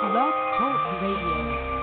[0.00, 1.77] Blog Talk Radio.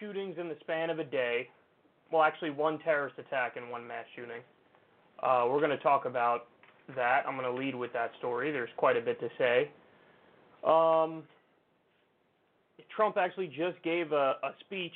[0.00, 1.48] Shootings in the span of a day.
[2.10, 4.40] Well, actually, one terrorist attack and one mass shooting.
[5.22, 6.46] Uh, we're going to talk about
[6.96, 7.24] that.
[7.26, 8.50] I'm going to lead with that story.
[8.50, 9.70] There's quite a bit to say.
[10.66, 11.22] Um,
[12.94, 14.92] Trump actually just gave a, a speech,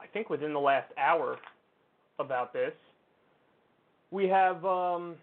[0.00, 1.36] I think within the last hour,
[2.18, 2.72] about this.
[4.10, 5.16] We have um,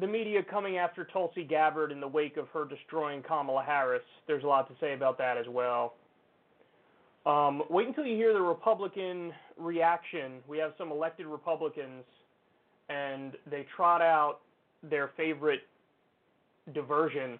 [0.00, 4.02] the media coming after Tulsi Gabbard in the wake of her destroying Kamala Harris.
[4.26, 5.94] There's a lot to say about that as well.
[7.26, 10.40] Um, wait until you hear the Republican reaction.
[10.46, 12.04] We have some elected Republicans,
[12.88, 14.40] and they trot out
[14.82, 15.62] their favorite
[16.74, 17.38] diversion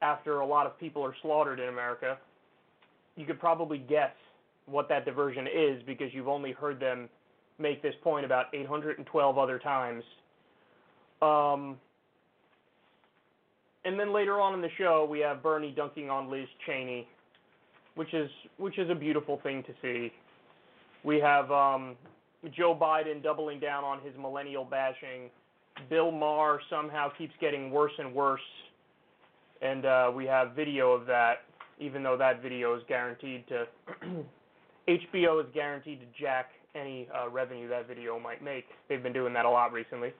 [0.00, 2.18] after a lot of people are slaughtered in America.
[3.16, 4.12] You could probably guess
[4.66, 7.08] what that diversion is because you've only heard them
[7.58, 10.02] make this point about 812 other times.
[11.22, 11.76] Um,
[13.84, 17.06] and then later on in the show, we have Bernie dunking on Liz Cheney,
[17.94, 20.12] which is which is a beautiful thing to see.
[21.04, 21.96] We have um,
[22.56, 25.30] Joe Biden doubling down on his millennial bashing.
[25.88, 28.40] Bill Maher somehow keeps getting worse and worse
[29.62, 31.44] and uh, we have video of that,
[31.78, 33.66] even though that video is guaranteed to
[34.88, 38.64] HBO is guaranteed to jack any uh, revenue that video might make.
[38.88, 40.12] They've been doing that a lot recently.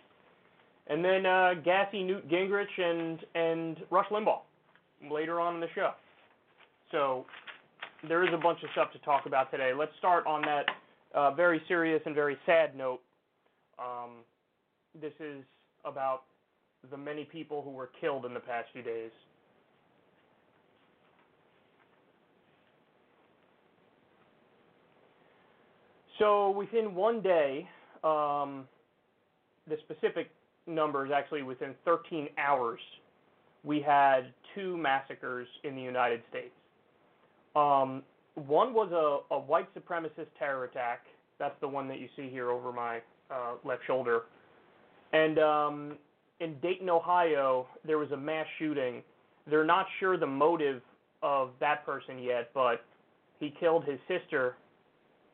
[0.88, 4.41] And then uh, gassy Newt Gingrich and and Rush Limbaugh
[5.10, 5.93] later on in the show.
[6.91, 7.25] So
[8.09, 9.72] there is a bunch of stuff to talk about today.
[9.76, 10.66] Let's start on that
[11.15, 13.00] uh, very serious and very sad note.
[13.78, 14.25] Um,
[15.00, 15.44] this is
[15.84, 16.22] about
[16.91, 19.10] the many people who were killed in the past few days.
[26.19, 27.69] So within one day,
[28.04, 28.69] um,
[29.69, 30.31] the specific
[30.67, 32.81] number is actually within 13 hours,
[33.65, 36.53] we had two massacres in the United States.
[37.55, 38.03] Um,
[38.34, 41.05] one was a, a white supremacist terror attack.
[41.39, 42.99] That's the one that you see here over my
[43.31, 44.23] uh, left shoulder.
[45.12, 45.99] And um,
[46.41, 49.03] in Dayton, Ohio, there was a mass shooting.
[49.49, 50.82] They're not sure the motive
[51.23, 52.85] of that person yet, but
[53.38, 54.56] he killed his sister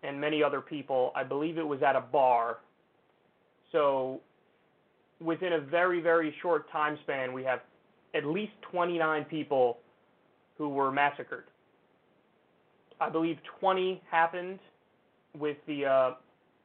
[0.02, 1.12] and many other people.
[1.14, 2.58] I believe it was at a bar.
[3.72, 4.20] So
[5.20, 7.60] within a very, very short time span, we have
[8.14, 9.78] at least 29 people
[10.56, 11.44] who were massacred.
[13.00, 14.58] I believe 20 happened
[15.38, 16.10] with the uh,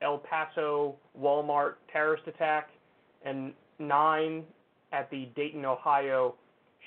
[0.02, 2.70] El Paso Walmart terrorist attack,
[3.24, 4.44] and nine
[4.92, 6.36] at the Dayton, Ohio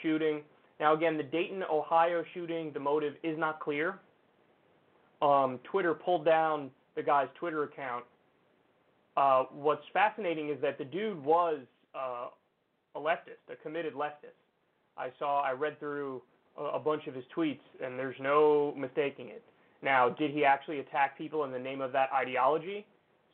[0.03, 0.43] shooting.
[0.79, 3.99] Now, again, the Dayton, Ohio shooting, the motive is not clear.
[5.23, 8.05] Um, Twitter pulled down the guy's Twitter account.
[9.17, 11.61] Uh, what's fascinating is that the dude was
[11.95, 12.27] uh,
[12.95, 14.37] a leftist, a committed leftist.
[14.97, 16.23] I saw, I read through
[16.59, 19.43] a, a bunch of his tweets, and there's no mistaking it.
[19.83, 22.87] Now, did he actually attack people in the name of that ideology?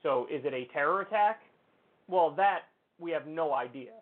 [0.02, 1.40] So, is it a terror attack?
[2.08, 2.62] Well, that
[2.98, 3.92] we have no idea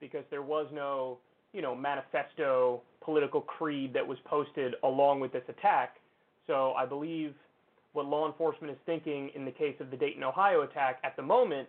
[0.00, 1.18] because there was no,
[1.52, 5.96] you know, manifesto, political creed that was posted along with this attack.
[6.46, 7.34] So, I believe
[7.94, 11.22] what law enforcement is thinking in the case of the Dayton, Ohio attack at the
[11.22, 11.68] moment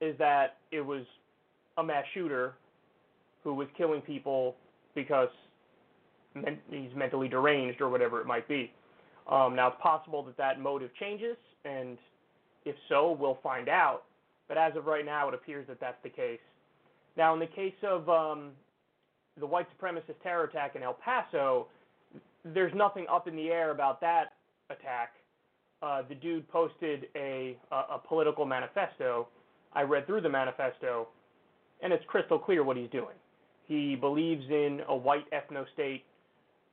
[0.00, 1.04] is that it was
[1.78, 2.54] a mass shooter
[3.42, 4.56] who was killing people
[4.94, 5.28] because
[6.34, 8.72] men- he's mentally deranged or whatever it might be.
[9.30, 11.96] Um, now, it's possible that that motive changes, and
[12.64, 14.02] if so, we'll find out.
[14.48, 16.40] But as of right now, it appears that that's the case.
[17.16, 18.50] Now, in the case of um,
[19.38, 21.68] the white supremacist terror attack in El Paso,
[22.44, 24.32] there's nothing up in the air about that
[24.68, 25.12] attack.
[25.82, 29.28] Uh, the dude posted a, a, political manifesto.
[29.72, 31.08] I read through the manifesto,
[31.82, 33.16] and it's crystal clear what he's doing.
[33.66, 36.04] He believes in a white ethno state.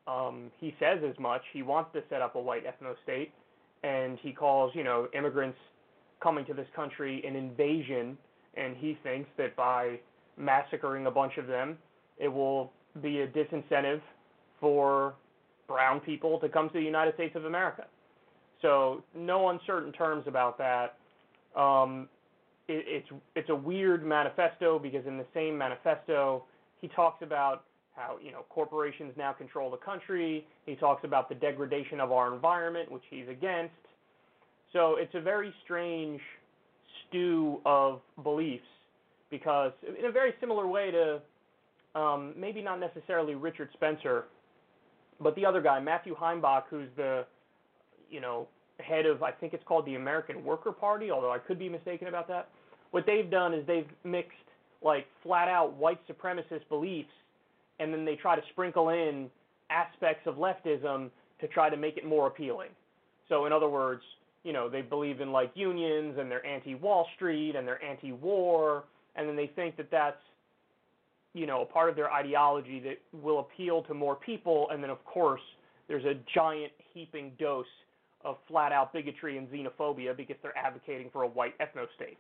[0.08, 1.42] Um, he says as much.
[1.54, 3.32] He wants to set up a white ethno state,
[3.84, 5.58] and he calls you know immigrants
[6.22, 8.18] coming to this country an invasion.
[8.56, 10.00] And he thinks that by
[10.36, 11.78] massacring a bunch of them,
[12.18, 14.02] it will be a disincentive
[14.60, 15.14] for
[15.68, 17.86] brown people to come to the United States of America.
[18.62, 20.98] So no uncertain terms about that.
[21.60, 22.10] Um,
[22.68, 26.44] it, it's it's a weird manifesto because in the same manifesto
[26.82, 27.64] he talks about
[27.96, 30.46] how you know corporations now control the country.
[30.66, 33.74] He talks about the degradation of our environment, which he's against.
[34.74, 36.20] So it's a very strange
[37.08, 38.64] stew of beliefs
[39.30, 41.22] because in a very similar way to
[42.00, 44.26] um, maybe not necessarily Richard Spencer,
[45.20, 47.26] but the other guy, Matthew Heimbach, who's the
[48.10, 48.48] you know
[48.80, 52.08] head of I think it's called the American Worker Party, although I could be mistaken
[52.08, 52.50] about that.
[52.92, 54.38] What they've done is they've mixed
[54.84, 57.10] like flat out white supremacist beliefs
[57.80, 59.30] and then they try to sprinkle in
[59.70, 61.10] aspects of leftism
[61.42, 62.70] to try to make it more appealing.
[63.30, 64.02] So in other words,
[64.44, 69.28] you know, they believe in like unions and they're anti-Wall Street and they're anti-war and
[69.28, 70.18] then they think that that's
[71.34, 74.90] you know, a part of their ideology that will appeal to more people and then
[74.90, 75.42] of course
[75.88, 77.66] there's a giant heaping dose
[78.28, 82.18] of flat out bigotry and xenophobia because they're advocating for a white ethno state.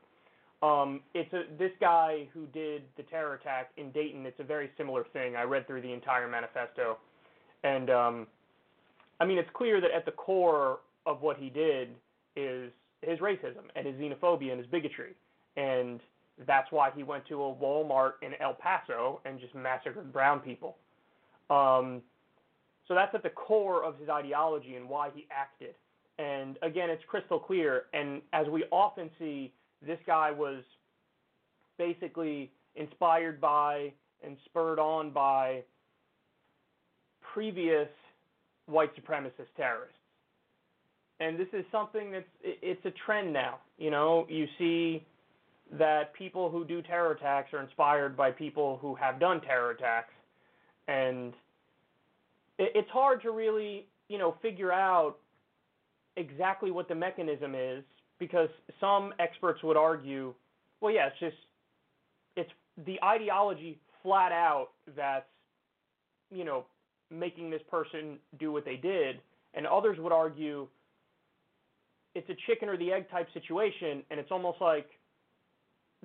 [0.63, 4.25] Um, it's a, this guy who did the terror attack in Dayton.
[4.25, 5.35] It's a very similar thing.
[5.35, 6.97] I read through the entire manifesto,
[7.63, 8.27] and um,
[9.19, 11.89] I mean it's clear that at the core of what he did
[12.35, 12.71] is
[13.01, 15.13] his racism and his xenophobia and his bigotry,
[15.57, 15.99] and
[16.47, 20.77] that's why he went to a Walmart in El Paso and just massacred brown people.
[21.49, 22.01] Um,
[22.87, 25.75] so that's at the core of his ideology and why he acted.
[26.19, 27.83] And again, it's crystal clear.
[27.93, 29.53] And as we often see
[29.85, 30.63] this guy was
[31.77, 33.93] basically inspired by
[34.23, 35.63] and spurred on by
[37.33, 37.89] previous
[38.65, 39.93] white supremacist terrorists.
[41.19, 43.59] And this is something that's it's a trend now.
[43.77, 45.05] You know, you see
[45.71, 50.13] that people who do terror attacks are inspired by people who have done terror attacks,
[50.87, 51.33] and
[52.59, 55.17] it's hard to really you know figure out
[56.17, 57.83] exactly what the mechanism is
[58.19, 58.49] because
[58.79, 60.33] some experts would argue,
[60.81, 61.35] well, yeah, it's just
[62.35, 62.49] it's
[62.85, 65.25] the ideology flat out that's
[66.31, 66.65] you know
[67.09, 69.21] making this person do what they did,
[69.53, 70.67] and others would argue
[72.15, 74.87] it's a chicken or the egg type situation, and it's almost like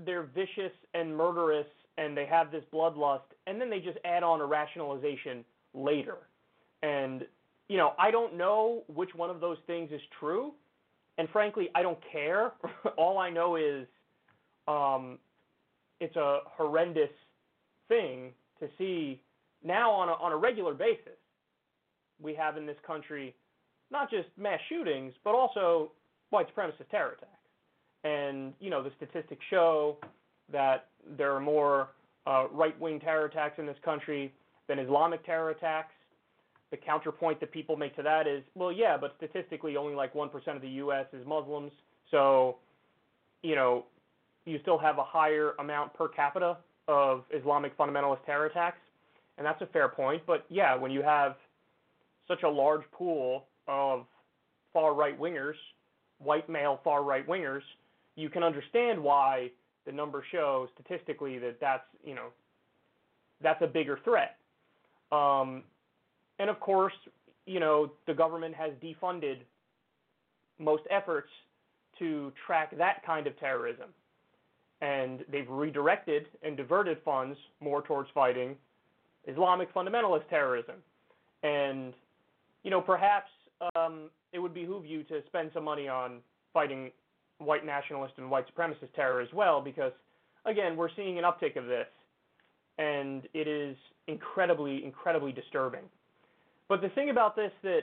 [0.05, 1.67] they're vicious and murderous
[1.99, 6.17] and they have this bloodlust, and then they just add on a rationalization later.
[6.83, 7.27] And
[7.73, 10.53] you know, I don't know which one of those things is true,
[11.17, 12.53] and frankly, I don't care.
[12.99, 13.87] All I know is
[14.69, 15.19] um,
[15.99, 17.09] it's a horrendous
[17.89, 19.23] thing to see
[19.65, 21.17] now on a, on a regular basis.
[22.21, 23.35] We have in this country
[23.91, 25.93] not just mass shootings, but also
[26.29, 27.33] white supremacist terror attacks.
[28.05, 29.97] And you know the statistics show
[30.53, 31.89] that there are more
[32.27, 34.31] uh, right-wing terror attacks in this country
[34.69, 35.95] than Islamic terror attacks
[36.73, 40.33] the counterpoint that people make to that is, well, yeah, but statistically, only like 1%
[40.57, 41.05] of the U.S.
[41.13, 41.71] is Muslims.
[42.11, 42.57] So,
[43.43, 43.85] you know,
[44.47, 46.57] you still have a higher amount per capita
[46.89, 48.79] of Islamic fundamentalist terror attacks.
[49.37, 50.23] And that's a fair point.
[50.27, 51.37] But yeah, when you have
[52.27, 54.07] such a large pool of
[54.73, 55.55] far right wingers,
[56.19, 57.63] white male far right wingers,
[58.17, 59.51] you can understand why
[59.85, 62.29] the numbers show statistically that that's, you know,
[63.43, 64.37] that's a bigger threat.
[65.11, 65.65] Um,
[66.43, 66.93] and of course,
[67.47, 69.39] you know, the government has defunded
[70.59, 71.29] most efforts
[72.01, 73.91] to track that kind of terrorism.
[74.81, 78.57] And they've redirected and diverted funds more towards fighting
[79.29, 80.75] Islamic fundamentalist terrorism.
[81.45, 81.95] And,
[82.65, 83.31] you know, perhaps
[83.77, 86.19] um, it would behoove you to spend some money on
[86.53, 86.91] fighting
[87.39, 89.93] white nationalist and white supremacist terror as well, because,
[90.45, 91.87] again, we're seeing an uptick of this,
[92.79, 93.77] and it is
[94.09, 95.83] incredibly, incredibly disturbing.
[96.73, 97.81] But the thing about this that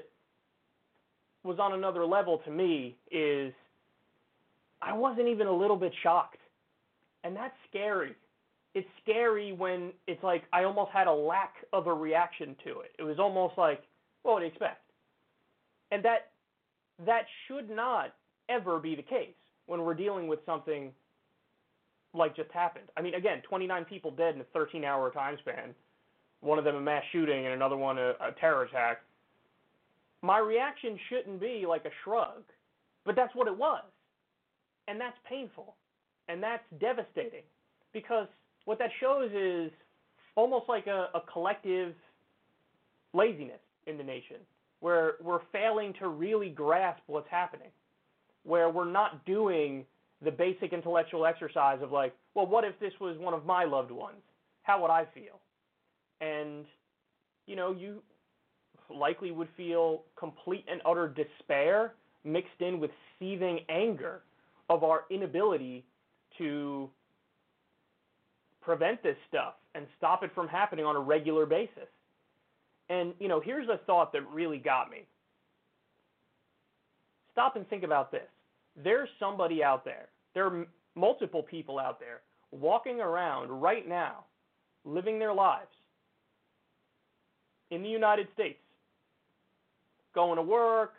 [1.43, 3.53] was on another level to me is
[4.81, 6.39] I wasn't even a little bit shocked.
[7.23, 8.15] And that's scary.
[8.73, 12.89] It's scary when it's like I almost had a lack of a reaction to it.
[12.97, 13.83] It was almost like,
[14.23, 14.81] what would you expect?
[15.91, 16.31] And that
[17.05, 18.15] that should not
[18.49, 19.35] ever be the case
[19.67, 20.91] when we're dealing with something
[22.15, 22.85] like just happened.
[22.97, 25.75] I mean, again, 29 people dead in a 13-hour time span.
[26.41, 29.01] One of them a mass shooting and another one a, a terror attack.
[30.21, 32.43] My reaction shouldn't be like a shrug,
[33.05, 33.83] but that's what it was.
[34.87, 35.75] And that's painful.
[36.27, 37.43] And that's devastating
[37.93, 38.27] because
[38.65, 39.71] what that shows is
[40.35, 41.93] almost like a, a collective
[43.13, 44.37] laziness in the nation
[44.79, 47.69] where we're failing to really grasp what's happening,
[48.43, 49.85] where we're not doing
[50.23, 53.91] the basic intellectual exercise of like, well, what if this was one of my loved
[53.91, 54.21] ones?
[54.63, 55.39] How would I feel?
[56.21, 56.65] And,
[57.45, 58.01] you know, you
[58.89, 64.21] likely would feel complete and utter despair mixed in with seething anger
[64.69, 65.85] of our inability
[66.37, 66.89] to
[68.61, 71.87] prevent this stuff and stop it from happening on a regular basis.
[72.89, 75.05] And, you know, here's a thought that really got me.
[77.31, 78.27] Stop and think about this.
[78.75, 82.21] There's somebody out there, there are multiple people out there
[82.51, 84.25] walking around right now,
[84.85, 85.69] living their lives
[87.71, 88.59] in the United States,
[90.15, 90.93] going to work,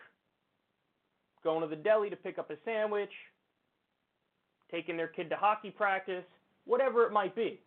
[1.42, 3.10] going to the deli to pick up a sandwich,
[4.70, 6.24] taking their kid to hockey practice,
[6.64, 7.60] whatever it might be.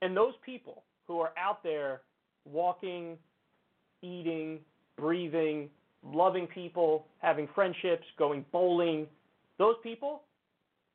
[0.00, 2.02] And those people who are out there
[2.44, 3.18] walking,
[4.02, 4.60] eating,
[4.96, 5.68] breathing,
[6.04, 9.06] loving people, having friendships, going bowling,
[9.58, 10.22] those people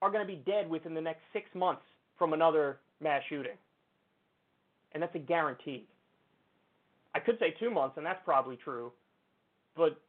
[0.01, 1.83] are going to be dead within the next six months
[2.17, 3.57] from another mass shooting.
[4.93, 5.85] And that's a guarantee.
[7.15, 8.91] I could say two months, and that's probably true.
[9.75, 9.99] But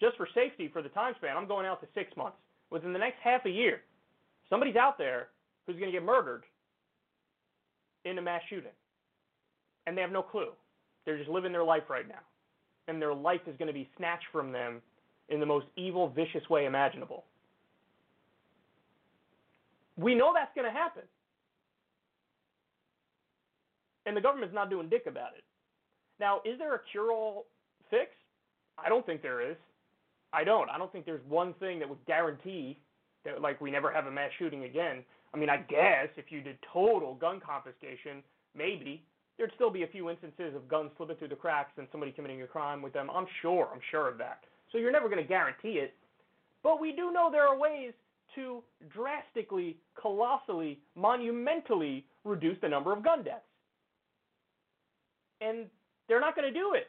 [0.00, 2.36] just for safety, for the time span, I'm going out to six months.
[2.70, 3.80] Within the next half a year,
[4.50, 5.28] somebody's out there
[5.66, 6.44] who's going to get murdered
[8.04, 8.72] in a mass shooting.
[9.86, 10.50] And they have no clue.
[11.04, 12.20] They're just living their life right now.
[12.88, 14.80] And their life is going to be snatched from them
[15.28, 17.24] in the most evil, vicious way imaginable.
[19.96, 21.02] We know that's going to happen.
[24.04, 25.44] And the government's not doing dick about it.
[26.18, 27.46] Now, is there a cure all
[27.90, 28.10] fix?
[28.78, 29.56] I don't think there is.
[30.32, 30.70] I don't.
[30.70, 32.78] I don't think there's one thing that would guarantee
[33.24, 35.04] that, like, we never have a mass shooting again.
[35.34, 38.22] I mean, I guess if you did total gun confiscation,
[38.56, 39.02] maybe
[39.36, 42.42] there'd still be a few instances of guns slipping through the cracks and somebody committing
[42.42, 43.10] a crime with them.
[43.10, 43.68] I'm sure.
[43.72, 44.44] I'm sure of that.
[44.72, 45.94] So you're never going to guarantee it.
[46.62, 47.92] But we do know there are ways
[48.34, 53.44] to drastically, colossally, monumentally reduce the number of gun deaths.
[55.40, 55.66] And
[56.08, 56.88] they're not going to do it.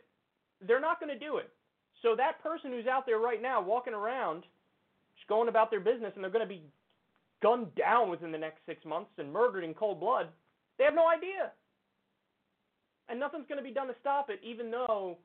[0.66, 1.50] They're not going to do it.
[2.02, 4.44] So that person who's out there right now walking around,
[5.16, 6.64] just going about their business, and they're going to be
[7.42, 10.28] gunned down within the next six months and murdered in cold blood,
[10.78, 11.52] they have no idea.
[13.10, 15.18] And nothing's going to be done to stop it, even though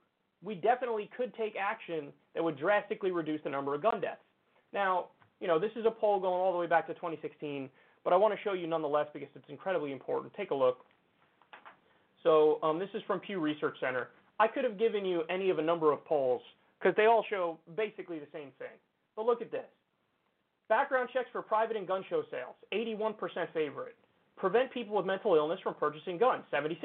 [0.42, 4.20] we definitely could take action that would drastically reduce the number of gun deaths.
[4.72, 5.06] Now,
[5.40, 7.68] you know, this is a poll going all the way back to 2016,
[8.04, 10.32] but I want to show you nonetheless because it's incredibly important.
[10.34, 10.84] Take a look.
[12.22, 14.08] So um, this is from Pew Research Center.
[14.38, 16.42] I could have given you any of a number of polls
[16.78, 18.74] because they all show basically the same thing.
[19.16, 19.66] But look at this.
[20.68, 23.14] Background checks for private and gun show sales, 81%
[23.52, 23.96] favorite.
[24.36, 26.80] Prevent people with mental illness from purchasing guns, 76%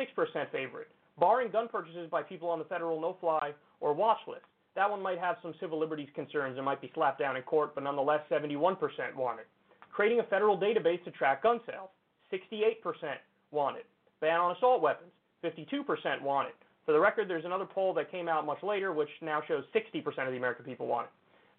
[0.52, 0.90] favorite.
[1.20, 4.46] Barring gun purchases by people on the federal no-fly or watch list.
[4.76, 7.74] That one might have some civil liberties concerns and might be slapped down in court,
[7.74, 8.78] but nonetheless 71%
[9.16, 9.48] want it.
[9.92, 11.90] Creating a federal database to track gun sales,
[12.32, 13.16] 68%
[13.50, 13.86] want it.
[14.22, 15.12] Ban on assault weapons,
[15.44, 16.56] 52% want it.
[16.86, 20.06] For the record, there's another poll that came out much later, which now shows 60%
[20.26, 21.12] of the American people want it.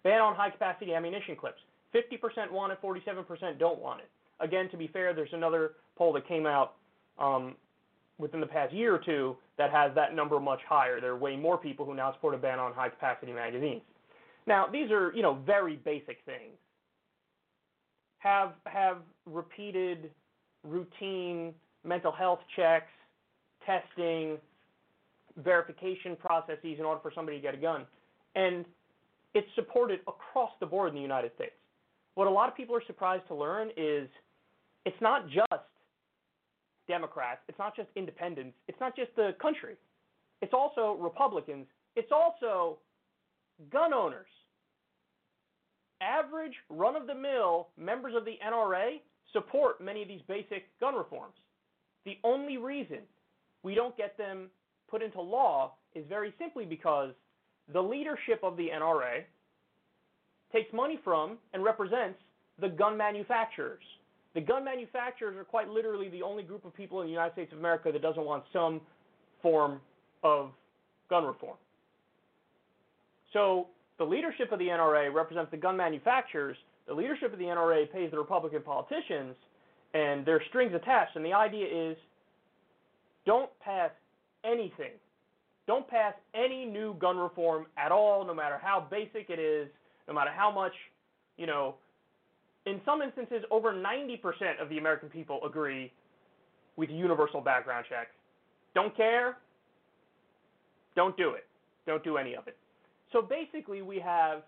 [0.03, 1.59] Ban on high capacity ammunition clips.
[1.93, 4.09] 50% want it, 47% don't want it.
[4.39, 6.75] Again, to be fair, there's another poll that came out
[7.17, 7.55] um,
[8.17, 11.01] within the past year or two that has that number much higher.
[11.01, 13.81] There are way more people who now support a ban on high capacity magazines.
[14.47, 16.57] Now, these are, you know, very basic things.
[18.19, 20.11] Have have repeated
[20.63, 21.53] routine
[21.85, 22.91] mental health checks,
[23.69, 24.37] testing,
[25.37, 27.85] verification processes in order for somebody to get a gun.
[28.35, 28.65] And
[29.33, 31.51] it's supported across the board in the United States.
[32.15, 34.09] What a lot of people are surprised to learn is
[34.85, 35.63] it's not just
[36.87, 37.41] Democrats.
[37.47, 38.55] It's not just independents.
[38.67, 39.75] It's not just the country.
[40.41, 41.67] It's also Republicans.
[41.95, 42.79] It's also
[43.71, 44.27] gun owners.
[46.01, 49.01] Average run of the mill members of the NRA
[49.33, 51.35] support many of these basic gun reforms.
[52.05, 52.99] The only reason
[53.63, 54.47] we don't get them
[54.89, 57.11] put into law is very simply because
[57.73, 59.23] the leadership of the NRA
[60.51, 62.19] takes money from and represents
[62.59, 63.83] the gun manufacturers.
[64.35, 67.51] The gun manufacturers are quite literally the only group of people in the United States
[67.51, 68.81] of America that doesn't want some
[69.41, 69.79] form
[70.23, 70.51] of
[71.09, 71.57] gun reform.
[73.33, 76.57] So the leadership of the NRA represents the gun manufacturers.
[76.87, 79.35] The leadership of the NRA pays the Republican politicians,
[79.93, 81.15] and there's strings attached.
[81.15, 81.97] And the idea is
[83.25, 83.91] don't pass
[84.43, 84.91] anything.
[85.67, 89.69] Don't pass any new gun reform at all, no matter how basic it is,
[90.07, 90.73] no matter how much,
[91.37, 91.75] you know,
[92.65, 95.91] in some instances, over 90% of the American people agree
[96.75, 98.11] with universal background checks.
[98.73, 99.37] Don't care?
[100.95, 101.45] Don't do it.
[101.85, 102.57] Don't do any of it.
[103.11, 104.43] So basically, we have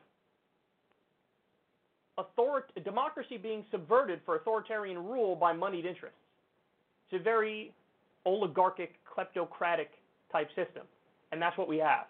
[2.18, 6.18] author- democracy being subverted for authoritarian rule by moneyed interests.
[7.10, 7.74] It's a very
[8.26, 9.88] oligarchic, kleptocratic
[10.32, 10.84] type system,
[11.32, 12.06] and that's what we have.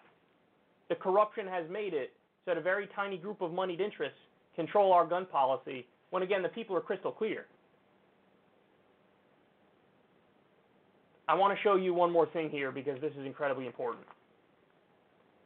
[0.88, 2.12] The corruption has made it
[2.44, 4.18] so that a very tiny group of moneyed interests
[4.56, 7.46] control our gun policy when again the people are crystal clear.
[11.28, 14.04] I want to show you one more thing here because this is incredibly important.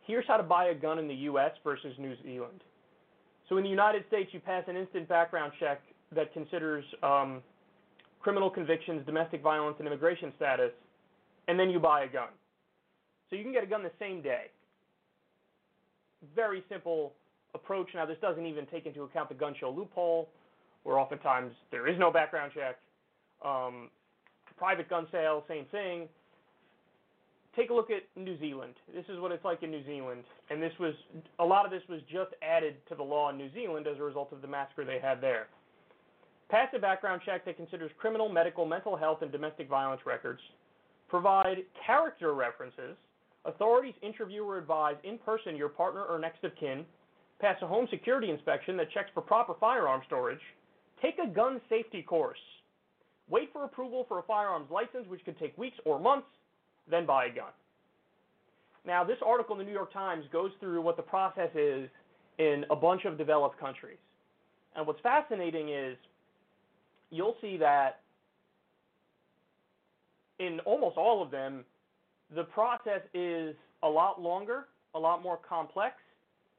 [0.04, 2.62] Here's how to buy a gun in the US versus New Zealand.
[3.48, 5.80] So in the United States, you pass an instant background check
[6.14, 7.42] that considers um,
[8.26, 10.72] criminal convictions, domestic violence, and immigration status,
[11.46, 12.30] and then you buy a gun.
[13.30, 14.46] So you can get a gun the same day.
[16.34, 17.12] Very simple
[17.54, 17.86] approach.
[17.94, 20.28] Now, this doesn't even take into account the gun show loophole,
[20.82, 22.78] where oftentimes there is no background check.
[23.44, 23.90] Um,
[24.56, 26.08] private gun sale, same thing.
[27.54, 28.74] Take a look at New Zealand.
[28.92, 30.94] This is what it's like in New Zealand, and this was
[31.38, 34.02] a lot of this was just added to the law in New Zealand as a
[34.02, 35.46] result of the massacre they had there.
[36.48, 40.40] Pass a background check that considers criminal, medical, mental health, and domestic violence records.
[41.08, 42.96] Provide character references.
[43.44, 46.84] Authorities interview or advise in person your partner or next of kin.
[47.40, 50.40] Pass a home security inspection that checks for proper firearm storage.
[51.02, 52.38] Take a gun safety course.
[53.28, 56.28] Wait for approval for a firearms license, which could take weeks or months,
[56.88, 57.50] then buy a gun.
[58.86, 61.90] Now, this article in the New York Times goes through what the process is
[62.38, 63.98] in a bunch of developed countries.
[64.76, 65.96] And what's fascinating is
[67.10, 68.00] you'll see that
[70.38, 71.64] in almost all of them,
[72.34, 75.94] the process is a lot longer, a lot more complex,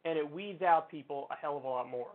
[0.06, 2.10] and it weeds out people a hell of a lot more.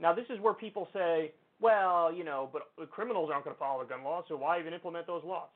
[0.00, 3.82] Now, this is where people say, well, you know, but criminals aren't going to follow
[3.82, 5.48] the gun laws, so why even implement those laws?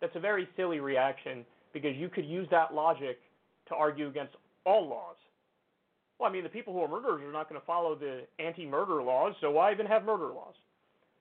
[0.00, 3.18] That's a very silly reaction because you could use that logic
[3.68, 5.16] to argue against all laws.
[6.18, 9.02] Well, I mean, the people who are murderers are not going to follow the anti-murder
[9.02, 10.54] laws, so why even have murder laws?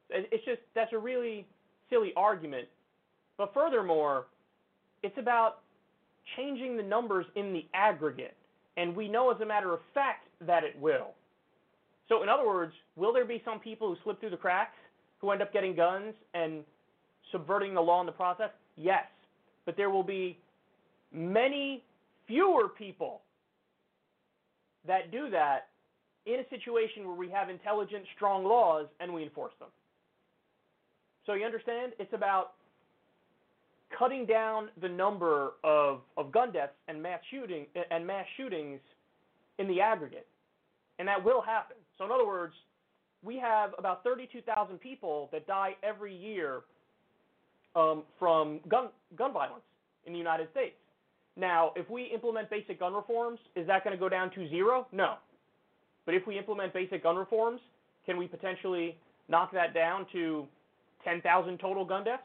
[0.09, 1.47] It's just that's a really
[1.89, 2.67] silly argument.
[3.37, 4.27] But furthermore,
[5.01, 5.59] it's about
[6.37, 8.35] changing the numbers in the aggregate,
[8.77, 11.13] and we know as a matter of fact that it will.
[12.09, 14.75] So, in other words, will there be some people who slip through the cracks
[15.19, 16.63] who end up getting guns and
[17.31, 18.49] subverting the law in the process?
[18.75, 19.05] Yes.
[19.65, 20.37] But there will be
[21.11, 21.83] many
[22.27, 23.21] fewer people
[24.87, 25.67] that do that
[26.25, 29.69] in a situation where we have intelligent, strong laws and we enforce them.
[31.25, 31.93] So you understand?
[31.99, 32.53] It's about
[33.97, 38.79] cutting down the number of, of gun deaths and mass shooting and mass shootings
[39.59, 40.27] in the aggregate.
[40.99, 41.77] And that will happen.
[41.97, 42.53] So in other words,
[43.23, 46.61] we have about 32,000 people that die every year
[47.75, 49.63] um, from gun gun violence
[50.05, 50.75] in the United States.
[51.35, 54.87] Now, if we implement basic gun reforms, is that going to go down to zero?
[54.91, 55.15] No.
[56.05, 57.59] But if we implement basic gun reforms,
[58.05, 58.97] can we potentially
[59.29, 60.45] knock that down to
[61.03, 62.23] 10,000 total gun deaths?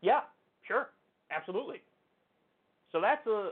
[0.00, 0.20] Yeah,
[0.66, 0.90] sure,
[1.30, 1.82] absolutely.
[2.92, 3.50] So that's a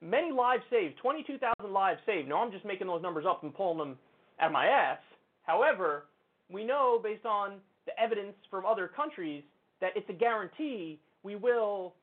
[0.00, 2.28] many lives saved, 22,000 lives saved.
[2.28, 3.98] Now I'm just making those numbers up and pulling them
[4.40, 4.98] out of my ass.
[5.42, 6.04] However,
[6.50, 7.54] we know based on
[7.86, 9.42] the evidence from other countries
[9.80, 11.94] that it's a guarantee we will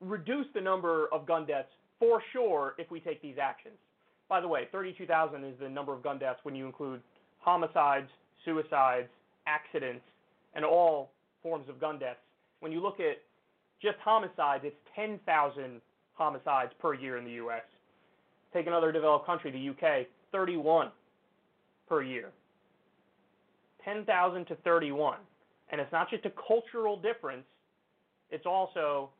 [0.00, 1.68] reduce the number of gun deaths
[2.00, 3.76] for sure if we take these actions.
[4.28, 7.00] By the way, 32,000 is the number of gun deaths when you include
[7.38, 8.08] homicides,
[8.44, 9.08] suicides,
[9.46, 10.02] accidents,
[10.54, 12.18] and all forms of gun deaths.
[12.60, 13.18] When you look at
[13.80, 15.80] just homicides, it's 10,000
[16.14, 17.62] homicides per year in the U.S.
[18.52, 20.90] Take another developed country, the UK, 31
[21.88, 22.30] per year.
[23.84, 25.18] 10,000 to 31.
[25.72, 27.44] And it's not just a cultural difference,
[28.30, 29.10] it's also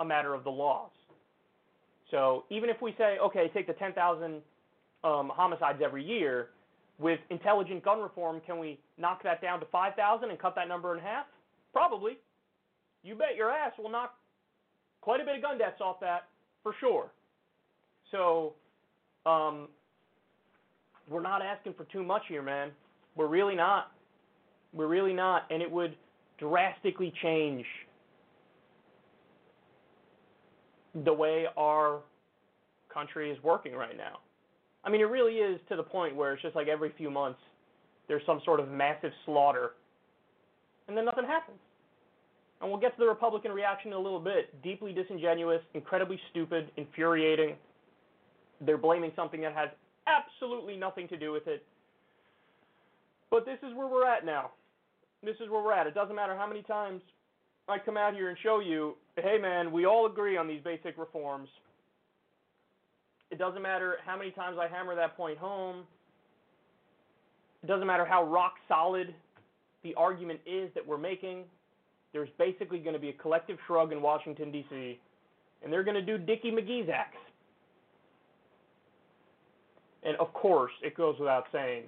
[0.00, 0.90] a matter of the laws.
[2.12, 4.40] So even if we say, okay, take the 10,000
[5.02, 6.50] um, homicides every year,
[6.98, 10.96] with intelligent gun reform, can we knock that down to 5,000 and cut that number
[10.96, 11.26] in half?
[11.72, 12.18] Probably.
[13.02, 14.14] You bet your ass we'll knock
[15.00, 16.28] quite a bit of gun deaths off that
[16.62, 17.10] for sure.
[18.12, 18.52] So,
[19.26, 19.68] um,
[21.08, 22.70] we're not asking for too much here, man.
[23.16, 23.90] We're really not.
[24.72, 25.46] We're really not.
[25.50, 25.96] And it would
[26.38, 27.64] drastically change
[31.04, 32.00] the way our
[32.92, 34.18] country is working right now.
[34.84, 37.38] I mean, it really is to the point where it's just like every few months
[38.08, 39.72] there's some sort of massive slaughter,
[40.88, 41.58] and then nothing happens.
[42.60, 44.62] And we'll get to the Republican reaction in a little bit.
[44.62, 47.56] Deeply disingenuous, incredibly stupid, infuriating.
[48.60, 49.68] They're blaming something that has
[50.06, 51.64] absolutely nothing to do with it.
[53.30, 54.50] But this is where we're at now.
[55.24, 55.86] This is where we're at.
[55.86, 57.02] It doesn't matter how many times
[57.68, 60.98] I come out here and show you, hey man, we all agree on these basic
[60.98, 61.48] reforms.
[63.30, 65.84] It doesn't matter how many times I hammer that point home.
[67.62, 69.14] It doesn't matter how rock solid
[69.82, 71.44] the argument is that we're making.
[72.12, 74.98] There's basically going to be a collective shrug in Washington, D.C.,
[75.62, 77.16] and they're going to do Dickie McGee's acts.
[80.02, 81.84] And of course, it goes without saying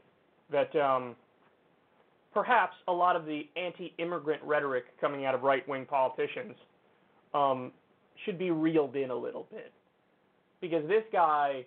[0.51, 1.17] that um,
[2.35, 6.57] perhaps a lot of the anti immigrant rhetoric coming out of right wing politicians
[7.33, 7.73] um,
[8.25, 9.73] should be reeled in a little bit
[10.61, 11.64] because this guy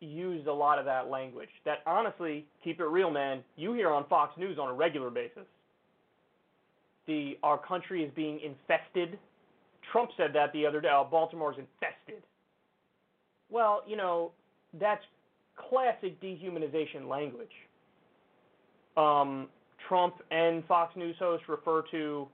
[0.00, 4.06] used a lot of that language that honestly, keep it real, man, you hear on
[4.08, 5.44] Fox News on a regular basis.
[7.06, 9.18] The our country is being infested.
[9.92, 10.88] Trump said that the other day.
[10.90, 12.22] Oh, Baltimore's infested.
[13.50, 14.32] Well, you know,
[14.80, 15.02] that's
[15.68, 17.48] classic dehumanization language.
[18.96, 19.48] Um,
[19.88, 22.28] Trump and Fox News hosts refer to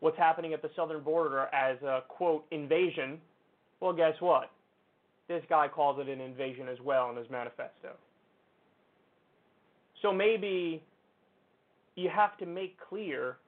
[0.00, 3.18] what's happening at the southern border as a quote invasion.
[3.80, 4.50] Well, guess what?
[5.28, 7.96] This guy calls it an invasion as well in his manifesto.
[10.02, 10.82] So maybe
[11.96, 13.38] you have to make clear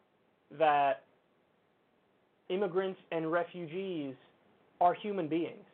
[0.59, 1.03] that
[2.49, 4.15] immigrants and refugees
[4.81, 5.65] are human beings.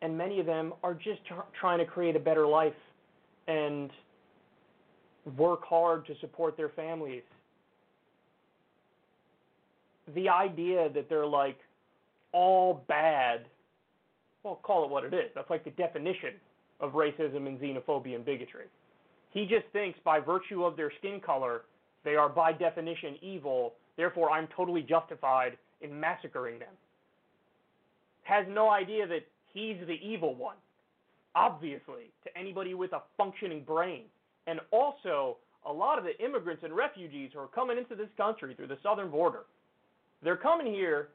[0.00, 2.72] And many of them are just tr- trying to create a better life
[3.48, 3.90] and
[5.36, 7.22] work hard to support their families.
[10.14, 11.58] The idea that they're like
[12.32, 13.46] all bad
[14.42, 15.30] well, call it what it is.
[15.34, 16.34] That's like the definition
[16.80, 18.66] of racism and xenophobia and bigotry.
[19.30, 21.62] He just thinks by virtue of their skin color,
[22.04, 26.72] they are by definition evil, therefore I'm totally justified in massacring them.
[28.22, 30.56] Has no idea that he's the evil one,
[31.34, 34.04] obviously, to anybody with a functioning brain.
[34.48, 38.54] And also, a lot of the immigrants and refugees who are coming into this country
[38.54, 39.42] through the southern border,
[40.22, 41.08] they're coming here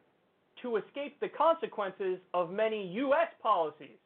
[0.62, 3.30] to escape the consequences of many U.S.
[3.42, 3.98] policies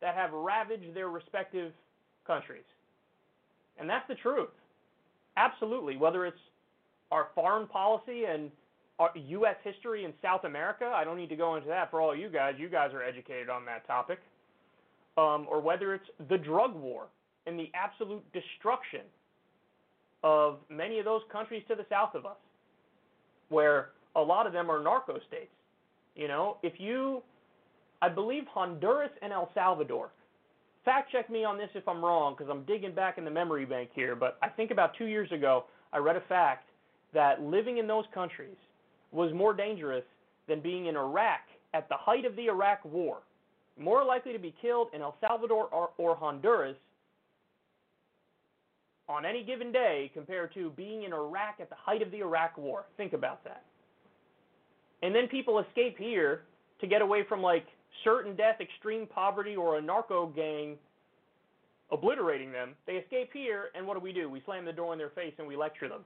[0.00, 1.72] that have ravaged their respective
[2.24, 2.62] countries.
[3.80, 4.50] And that's the truth.
[5.36, 5.96] Absolutely.
[5.96, 6.38] Whether it's
[7.10, 8.48] our foreign policy and
[9.00, 9.56] our U.S.
[9.64, 12.54] history in South America, I don't need to go into that for all you guys.
[12.58, 14.20] You guys are educated on that topic.
[15.16, 17.08] Um, or whether it's the drug war
[17.48, 19.00] and the absolute destruction
[20.22, 22.36] of many of those countries to the south of us,
[23.48, 25.50] where a lot of them are narco states.
[26.14, 27.22] You know, if you,
[28.02, 30.10] I believe Honduras and El Salvador.
[30.84, 33.64] Fact check me on this if I'm wrong, because I'm digging back in the memory
[33.64, 34.14] bank here.
[34.14, 36.68] But I think about two years ago, I read a fact
[37.14, 38.56] that living in those countries
[39.10, 40.04] was more dangerous
[40.48, 41.40] than being in Iraq
[41.72, 43.18] at the height of the Iraq War.
[43.78, 46.76] More likely to be killed in El Salvador or, or Honduras
[49.08, 52.58] on any given day compared to being in Iraq at the height of the Iraq
[52.58, 52.84] War.
[52.96, 53.64] Think about that.
[55.02, 56.42] And then people escape here
[56.80, 57.66] to get away from like
[58.04, 60.76] certain death, extreme poverty, or a narco gang
[61.90, 62.74] obliterating them.
[62.86, 64.28] They escape here, and what do we do?
[64.28, 66.04] We slam the door in their face and we lecture them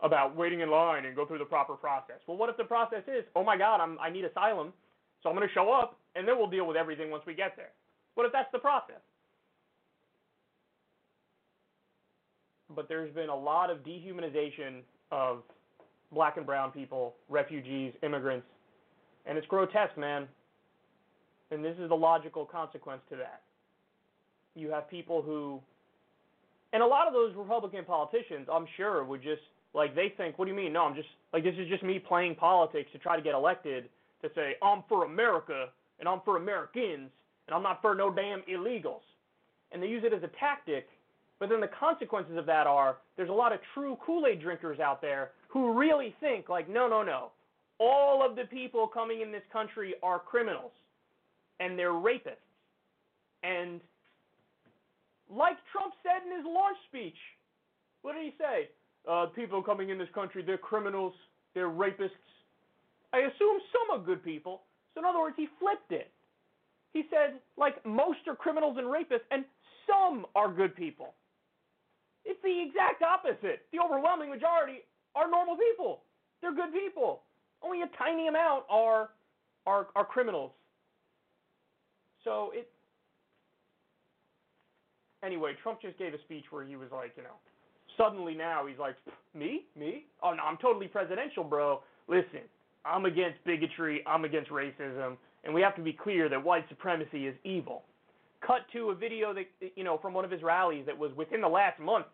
[0.00, 2.16] about waiting in line and go through the proper process.
[2.26, 4.72] Well, what if the process is, oh my God, I'm, I need asylum,
[5.22, 7.56] so I'm going to show up, and then we'll deal with everything once we get
[7.56, 7.70] there?
[8.14, 9.00] What if that's the process?
[12.74, 14.80] But there's been a lot of dehumanization
[15.12, 15.42] of
[16.12, 18.46] black and brown people, refugees, immigrants,
[19.26, 20.26] and it's grotesque, man.
[21.50, 23.42] And this is the logical consequence to that.
[24.54, 25.60] You have people who,
[26.72, 29.42] and a lot of those Republican politicians, I'm sure, would just
[29.74, 30.72] like they think, what do you mean?
[30.72, 33.88] No, I'm just like this is just me playing politics to try to get elected
[34.22, 35.66] to say I'm for America
[36.00, 37.10] and I'm for Americans
[37.46, 39.04] and I'm not for no damn illegals.
[39.72, 40.88] And they use it as a tactic,
[41.38, 45.00] but then the consequences of that are there's a lot of true Kool-Aid drinkers out
[45.00, 47.30] there who really think like, no, no, no,
[47.78, 50.72] all of the people coming in this country are criminals
[51.60, 52.36] and they're rapists.
[53.42, 53.80] And
[55.30, 57.16] like Trump said in his launch speech,
[58.02, 58.68] what did he say?
[59.08, 61.12] Uh, people coming in this country, they're criminals,
[61.54, 62.10] they're rapists.
[63.12, 64.62] I assume some are good people.
[64.94, 66.10] So, in other words, he flipped it.
[66.92, 69.44] He said, like, most are criminals and rapists, and
[69.86, 71.14] some are good people.
[72.26, 73.62] It's the exact opposite.
[73.72, 74.82] The overwhelming majority
[75.14, 76.02] are normal people.
[76.42, 77.22] They're good people.
[77.62, 79.10] Only a tiny amount are
[79.66, 80.52] are, are criminals.
[82.24, 82.68] So it
[85.24, 87.38] anyway, Trump just gave a speech where he was like, you know,
[87.96, 88.96] suddenly now he's like,
[89.34, 90.06] me, me?
[90.22, 91.80] Oh no, I'm totally presidential, bro.
[92.08, 92.42] Listen,
[92.84, 94.02] I'm against bigotry.
[94.06, 97.82] I'm against racism, and we have to be clear that white supremacy is evil.
[98.46, 101.40] Cut to a video that you know from one of his rallies that was within
[101.40, 102.06] the last month,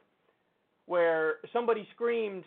[0.93, 2.45] where somebody screamed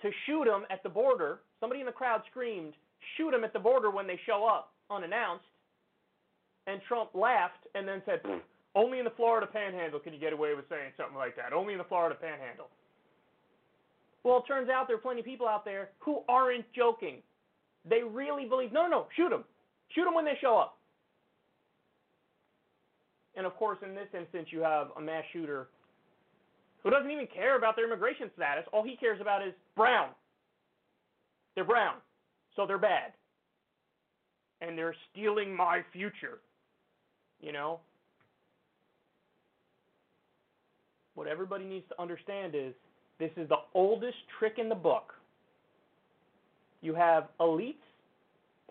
[0.00, 1.40] to shoot him at the border.
[1.60, 2.72] Somebody in the crowd screamed,
[3.16, 5.44] "Shoot him at the border when they show up," unannounced.
[6.66, 8.22] And Trump laughed and then said,
[8.74, 11.52] only in the Florida Panhandle can you get away with saying something like that.
[11.52, 12.70] Only in the Florida Panhandle.
[14.22, 17.22] Well, it turns out there are plenty of people out there who aren't joking.
[17.84, 19.44] They really believe, no, no, no, shoot them.
[19.88, 20.78] Shoot them when they show up.
[23.34, 25.68] And of course, in this instance, you have a mass shooter
[26.82, 28.64] who doesn't even care about their immigration status.
[28.72, 30.10] All he cares about is brown.
[31.54, 31.94] They're brown,
[32.56, 33.12] so they're bad.
[34.60, 36.38] And they're stealing my future.
[37.40, 37.80] You know,
[41.14, 42.72] what everybody needs to understand is
[43.18, 45.12] this is the oldest trick in the book.
[46.80, 47.74] You have elites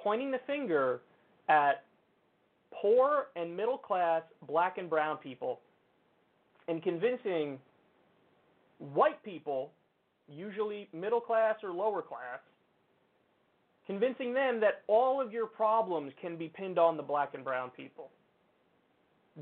[0.01, 1.01] pointing the finger
[1.49, 1.83] at
[2.73, 5.59] poor and middle class black and brown people
[6.67, 7.59] and convincing
[8.81, 9.71] white people,
[10.27, 12.39] usually middle class or lower class,
[13.85, 17.69] convincing them that all of your problems can be pinned on the black and brown
[17.69, 18.09] people.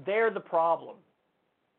[0.05, 0.97] They're the problem.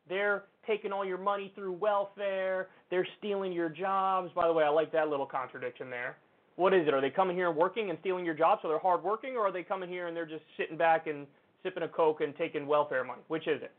[0.09, 2.69] They're taking all your money through welfare.
[2.89, 4.31] They're stealing your jobs.
[4.35, 6.17] By the way, I like that little contradiction there.
[6.55, 6.93] What is it?
[6.93, 9.51] Are they coming here and working and stealing your jobs so they're hardworking, or are
[9.51, 11.25] they coming here and they're just sitting back and
[11.63, 13.21] sipping a Coke and taking welfare money?
[13.29, 13.71] Which is it?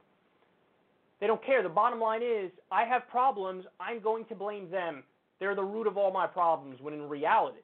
[1.23, 1.63] They don't care.
[1.63, 3.65] The bottom line is, I have problems.
[3.81, 5.03] I'm going to blame them.
[5.41, 7.61] They're the root of all my problems, when in reality,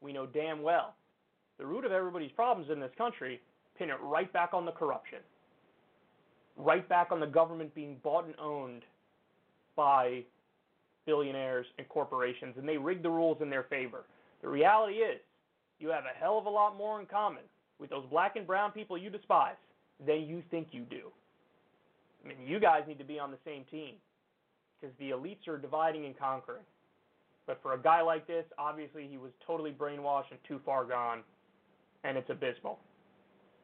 [0.00, 0.94] we know damn well
[1.58, 3.38] the root of everybody's problems in this country,
[3.76, 5.18] pin it right back on the corruption
[6.56, 8.82] right back on the government being bought and owned
[9.76, 10.22] by
[11.06, 14.04] billionaires and corporations, and they rig the rules in their favor.
[14.42, 15.20] The reality is,
[15.78, 17.42] you have a hell of a lot more in common
[17.78, 19.56] with those black and brown people you despise
[20.06, 21.10] than you think you do.
[22.24, 23.94] I mean, you guys need to be on the same team
[24.80, 26.62] because the elites are dividing and conquering.
[27.46, 31.20] But for a guy like this, obviously he was totally brainwashed and too far gone,
[32.04, 32.78] and it's abysmal.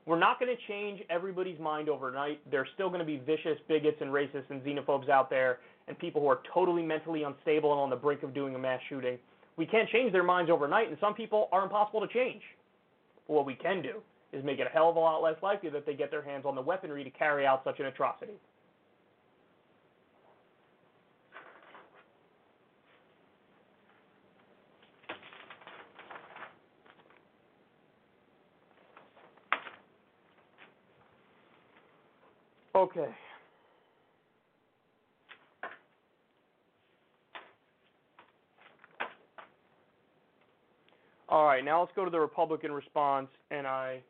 [0.06, 2.40] We're not going to change everybody's mind overnight.
[2.50, 6.20] There's still going to be vicious bigots and racists and xenophobes out there and people
[6.20, 9.18] who are totally mentally unstable and on the brink of doing a mass shooting.
[9.56, 12.42] We can't change their minds overnight, and some people are impossible to change.
[13.26, 14.00] But what we can do
[14.32, 16.44] is make it a hell of a lot less likely that they get their hands
[16.44, 18.34] on the weaponry to carry out such an atrocity.
[32.74, 33.08] Okay.
[41.28, 44.00] All right, now let's go to the Republican response, and I,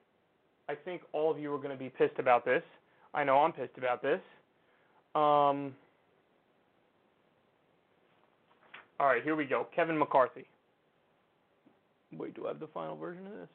[0.69, 2.63] I think all of you are going to be pissed about this.
[3.15, 4.21] I know I'm pissed about this.
[5.15, 5.75] Um,
[8.99, 9.67] all right, here we go.
[9.75, 10.45] Kevin McCarthy.
[12.13, 13.49] Wait, do I have the final version of this?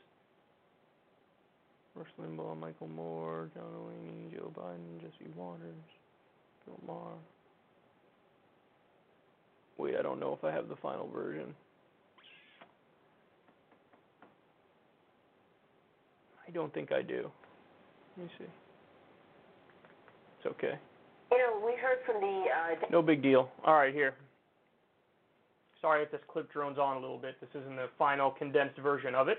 [1.96, 5.76] Rush Limbaugh, Michael Moore, John Delaney, Joe Biden, Jesse Watters,
[6.66, 7.18] Bill Maher.
[9.78, 11.54] Wait, I don't know if I have the final version.
[16.52, 17.32] I don't think I do.
[18.18, 18.46] Let me see.
[20.40, 20.74] It's okay.
[21.32, 22.44] You know, we heard from the.
[22.50, 23.50] Uh, no big deal.
[23.66, 24.16] All right, here.
[25.80, 27.40] Sorry if this clip drones on a little bit.
[27.40, 29.38] This isn't the final condensed version of it.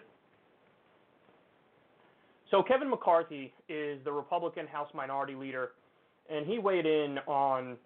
[2.51, 5.71] So Kevin McCarthy is the Republican House Minority Leader,
[6.31, 7.77] and he weighed in on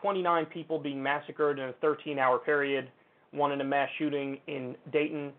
[0.00, 2.90] 29 people being massacred in a 13-hour period,
[3.30, 5.32] one in a mass shooting in Dayton,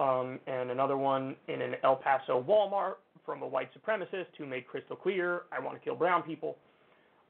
[0.00, 2.94] um, and another one in an El Paso Walmart
[3.26, 6.56] from a white supremacist who made crystal clear, I want to kill brown people.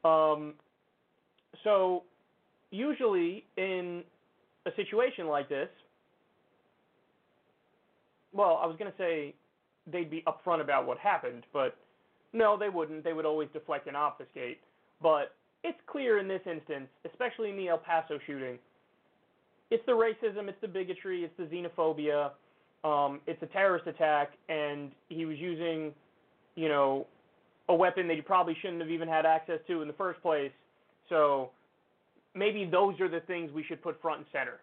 [0.05, 0.53] Um,
[1.65, 2.03] so
[2.71, 4.03] usually in
[4.65, 5.67] a situation like this,
[8.31, 9.35] well, I was going to say
[9.91, 11.75] they'd be upfront about what happened, but
[12.31, 13.03] no, they wouldn't.
[13.03, 14.59] They would always deflect and obfuscate.
[15.01, 18.57] But it's clear in this instance, especially in the El Paso shooting,
[19.69, 22.31] it's the racism, it's the bigotry, it's the xenophobia,
[22.83, 25.93] um, it's a terrorist attack, and he was using,
[26.55, 27.05] you know,
[27.69, 30.51] a weapon that he probably shouldn't have even had access to in the first place.
[31.09, 31.51] So
[32.33, 34.59] maybe those are the things we should put front and center.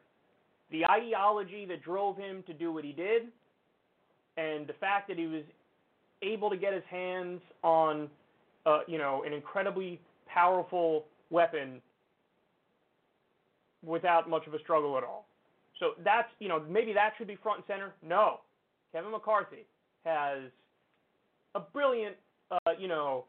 [0.71, 3.29] The ideology that drove him to do what he did,
[4.37, 5.43] and the fact that he was
[6.23, 8.09] able to get his hands on,
[8.67, 11.81] uh, you know, an incredibly powerful weapon
[13.85, 15.28] without much of a struggle at all.
[15.81, 17.95] So that's, you know, maybe that should be front and center.
[18.03, 18.41] No.
[18.93, 19.67] Kevin McCarthy
[20.05, 20.51] has
[21.55, 22.17] a brilliant,
[22.51, 23.25] uh, you know,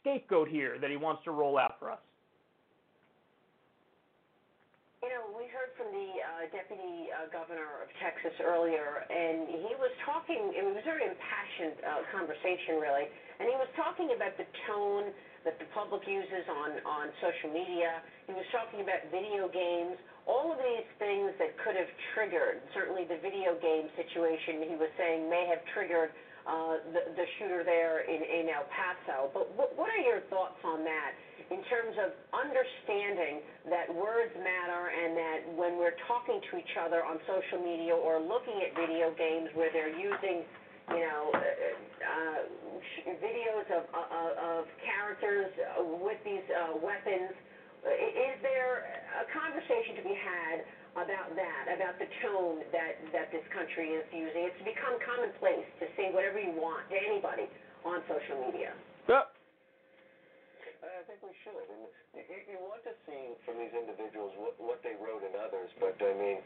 [0.00, 1.98] scapegoat here that he wants to roll out for us.
[5.02, 9.70] You know, we heard from the uh, deputy uh, governor of Texas earlier, and he
[9.78, 10.50] was talking.
[10.58, 13.06] It was a very impassioned uh, conversation, really,
[13.38, 15.14] and he was talking about the tone
[15.48, 18.04] that the public uses on on social media.
[18.28, 19.96] He was talking about video games,
[20.28, 22.60] all of these things that could have triggered.
[22.76, 26.12] Certainly, the video game situation he was saying may have triggered
[26.44, 29.32] uh, the, the shooter there in, in El Paso.
[29.32, 31.16] But what, what are your thoughts on that?
[31.48, 33.40] in terms of understanding
[33.72, 38.20] that words matter and that when we're talking to each other on social media or
[38.20, 40.44] looking at video games where they're using,
[40.94, 42.40] you know, uh, uh,
[43.20, 45.52] videos of, uh, of characters
[46.00, 47.34] with these uh, weapons,
[47.84, 50.64] is there a conversation to be had
[50.98, 54.48] about that, about the tone that, that this country is using?
[54.48, 57.46] It's become commonplace to say whatever you want to anybody
[57.84, 58.74] on social media.
[59.06, 59.30] Yep.
[60.78, 61.66] I think we should.
[61.70, 61.84] And
[62.16, 65.94] you, you want to see from these individuals what, what they wrote in others, but
[66.00, 66.38] I mean,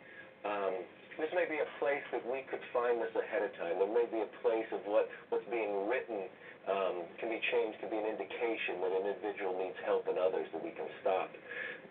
[0.45, 0.75] um,
[1.21, 3.77] this may be a place that we could find this ahead of time.
[3.77, 6.29] There may be a place of what, what's being written
[6.71, 10.47] um, can be changed, can be an indication that an individual needs help in others
[10.55, 11.29] that we can stop.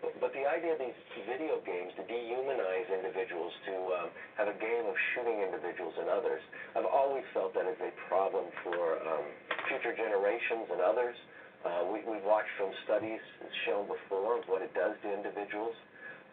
[0.00, 0.96] But, but the idea of these
[1.28, 4.08] video games to dehumanize individuals, to um,
[4.40, 6.42] have a game of shooting individuals and others,
[6.74, 9.26] I've always felt that is a problem for um,
[9.70, 11.14] future generations and others.
[11.62, 13.22] Uh, we, we've watched from studies
[13.68, 15.78] shown before what it does to individuals.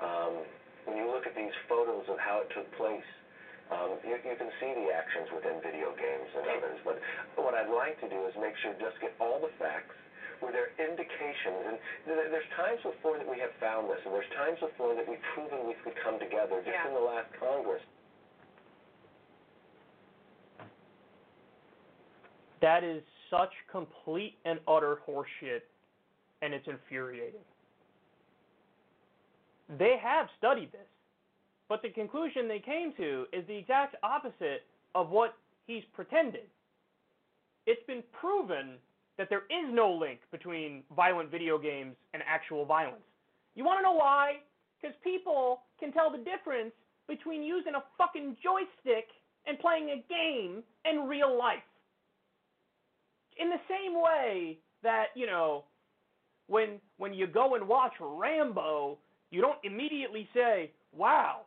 [0.01, 0.41] Um,
[0.89, 3.05] when you look at these photos of how it took place,
[3.69, 6.81] um, you, you can see the actions within video games and others.
[6.81, 6.97] But
[7.37, 9.93] what I'd like to do is make sure just get all the facts
[10.41, 11.77] where there indications.
[11.77, 11.77] And
[12.09, 15.69] there's times before that we have found this, and there's times before that we've proven
[15.69, 16.89] we could come together just yeah.
[16.89, 17.85] in the last Congress.
[22.65, 25.63] That is such complete and utter horseshit,
[26.41, 27.45] and it's infuriating.
[29.77, 30.87] They have studied this,
[31.67, 35.35] but the conclusion they came to is the exact opposite of what
[35.67, 36.47] he's pretended.
[37.67, 38.77] It's been proven
[39.17, 43.03] that there is no link between violent video games and actual violence.
[43.55, 44.37] You want to know why?
[44.81, 46.71] Because people can tell the difference
[47.07, 49.09] between using a fucking joystick
[49.45, 51.59] and playing a game in real life
[53.39, 55.63] in the same way that you know
[56.47, 58.97] when when you go and watch Rambo,
[59.31, 61.45] you don't immediately say, "Wow,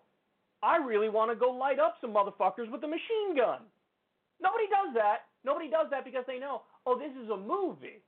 [0.63, 3.61] I really want to go light up some motherfuckers with a machine gun."
[4.41, 5.27] Nobody does that.
[5.45, 8.03] Nobody does that because they know, "Oh, this is a movie."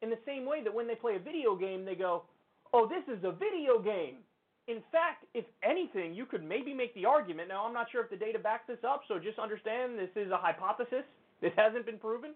[0.00, 2.24] In the same way that when they play a video game, they go,
[2.72, 4.24] "Oh, this is a video game."
[4.68, 7.48] In fact, if anything, you could maybe make the argument.
[7.48, 10.30] Now, I'm not sure if the data backs this up, so just understand this is
[10.30, 11.04] a hypothesis.
[11.40, 12.34] This hasn't been proven.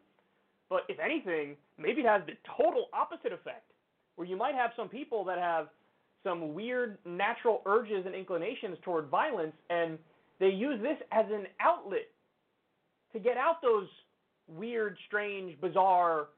[0.71, 3.71] But if anything, maybe it has the total opposite effect,
[4.17, 5.69] where you might have some people that have
[6.25, 9.99] some weird natural urges and inclinations toward violence, and
[10.39, 12.09] they use this as an outlet
[13.13, 13.89] to get out those
[14.49, 16.29] weird, strange, bizarre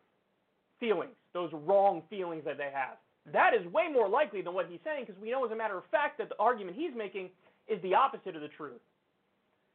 [0.80, 2.96] feelings, those wrong feelings that they have.
[3.32, 5.78] That is way more likely than what he's saying, because we know, as a matter
[5.78, 7.30] of fact, that the argument he's making
[7.68, 8.80] is the opposite of the truth.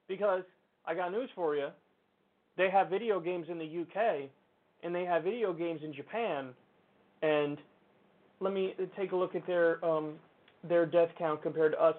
[0.07, 0.43] Because
[0.86, 1.70] I got news for you.
[2.57, 4.30] They have video games in the UK
[4.84, 6.49] and they have video games in Japan,
[7.22, 7.57] and
[8.39, 10.13] let me take a look at their um,
[10.67, 11.95] their death count compared to us.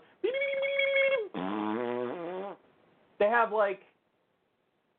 [3.18, 3.82] They have like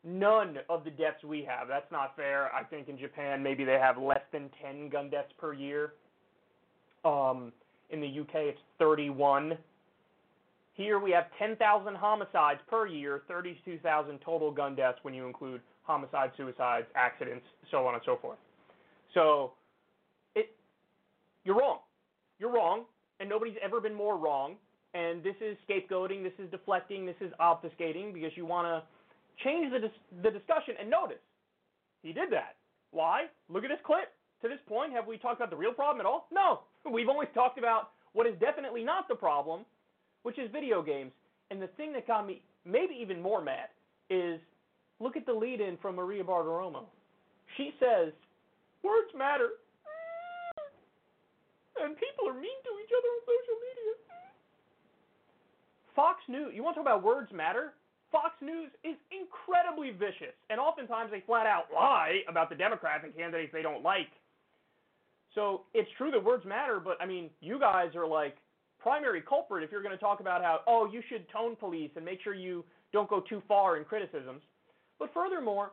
[0.04, 1.68] none of the deaths we have.
[1.68, 2.54] That's not fair.
[2.54, 5.94] I think in Japan maybe they have less than 10 gun deaths per year.
[7.04, 7.52] Um,
[7.90, 9.58] in the UK it's 31.
[10.74, 16.34] Here we have 10,000 homicides per year, 32,000 total gun deaths when you include homicides,
[16.38, 18.38] suicides, accidents, so on and so forth.
[19.14, 19.52] So,
[21.44, 21.80] you're wrong.
[22.40, 22.86] You're wrong,
[23.20, 24.56] and nobody's ever been more wrong.
[24.94, 28.84] And this is scapegoating, this is deflecting, this is obfuscating because you want to
[29.44, 30.76] change the dis- the discussion.
[30.80, 31.24] And notice,
[32.04, 32.56] he did that.
[32.92, 33.28] Why?
[33.50, 34.12] Look at this clip.
[34.42, 36.28] To this point, have we talked about the real problem at all?
[36.32, 36.62] No.
[36.92, 39.66] We've only talked about what is definitely not the problem,
[40.24, 41.12] which is video games.
[41.52, 43.70] And the thing that got me maybe even more mad
[44.10, 44.40] is
[45.00, 46.84] look at the lead in from Maria Bartiromo.
[47.58, 48.14] She says,
[48.84, 49.50] Words matter.
[51.82, 53.92] And people are mean to each other on social media.
[55.96, 57.74] Fox News, you want to talk about words matter?
[58.12, 63.16] Fox News is incredibly vicious, and oftentimes they flat out lie about the Democrats and
[63.16, 64.12] candidates they don't like.
[65.34, 68.36] So it's true that words matter, but I mean, you guys are like
[68.80, 72.04] primary culprit if you're going to talk about how, oh, you should tone police and
[72.04, 74.42] make sure you don't go too far in criticisms.
[75.00, 75.72] But furthermore,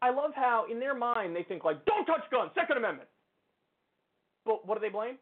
[0.00, 3.08] I love how in their mind they think like, don't touch guns, Second Amendment.
[4.46, 5.18] But what do they blame?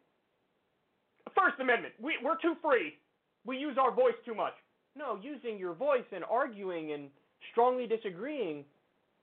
[1.33, 1.93] First Amendment.
[2.01, 2.97] We, we're too free.
[3.45, 4.53] We use our voice too much.
[4.95, 7.09] No, using your voice and arguing and
[7.51, 8.63] strongly disagreeing,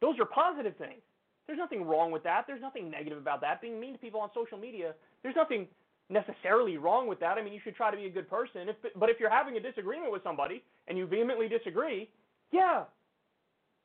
[0.00, 1.00] those are positive things.
[1.46, 2.44] There's nothing wrong with that.
[2.46, 3.60] There's nothing negative about that.
[3.60, 5.66] Being mean to people on social media, there's nothing
[6.08, 7.38] necessarily wrong with that.
[7.38, 8.68] I mean, you should try to be a good person.
[8.68, 12.08] If, but if you're having a disagreement with somebody and you vehemently disagree,
[12.52, 12.84] yeah,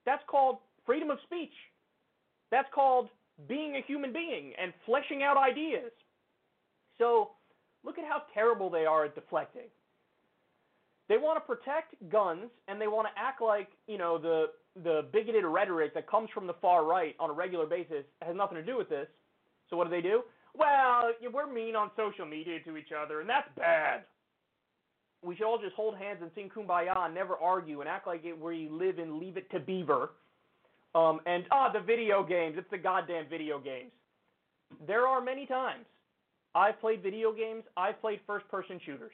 [0.05, 1.53] that's called freedom of speech.
[2.51, 3.09] That's called
[3.47, 5.91] being a human being and fleshing out ideas.
[6.97, 7.31] So
[7.87, 9.69] look at how terrible they are at deflecting.
[11.07, 14.47] They want to protect guns and they want to act like, you know, the
[14.83, 18.57] the bigoted rhetoric that comes from the far right on a regular basis has nothing
[18.57, 19.07] to do with this.
[19.69, 20.21] So what do they do?
[20.53, 24.01] Well, we're mean on social media to each other, and that's bad.
[25.23, 28.23] We should all just hold hands and sing kumbaya and never argue and act like
[28.23, 30.11] it where you live and leave it to beaver.
[30.93, 32.55] Um, and ah, the video games.
[32.57, 33.91] It's the goddamn video games.
[34.85, 35.85] There are many times
[36.57, 37.63] I've played video games.
[37.77, 39.13] I've played first-person shooters.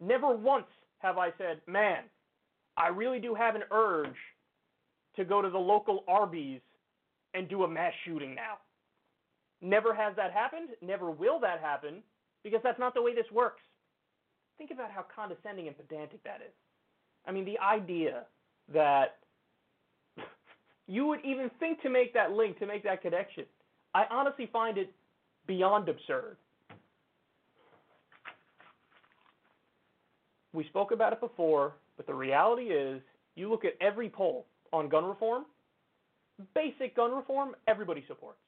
[0.00, 0.66] Never once
[0.98, 2.08] have I said, "Man,
[2.78, 4.16] I really do have an urge
[5.16, 6.62] to go to the local Arby's
[7.34, 8.58] and do a mass shooting now."
[9.60, 10.70] Never has that happened.
[10.80, 12.02] Never will that happen
[12.42, 13.62] because that's not the way this works.
[14.56, 16.54] Think about how condescending and pedantic that is.
[17.26, 18.26] I mean, the idea
[18.68, 19.18] that
[20.86, 23.44] you would even think to make that link, to make that connection,
[23.94, 24.90] I honestly find it
[25.46, 26.38] beyond absurd.
[30.56, 33.02] We spoke about it before, but the reality is
[33.34, 35.44] you look at every poll on gun reform,
[36.54, 38.38] basic gun reform, everybody supports.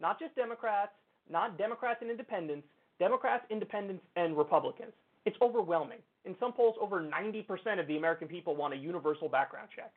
[0.00, 0.92] Not just Democrats,
[1.28, 2.68] not Democrats and independents,
[3.00, 4.92] Democrats, independents, and Republicans.
[5.24, 5.98] It's overwhelming.
[6.24, 9.92] In some polls, over 90% of the American people want a universal background check.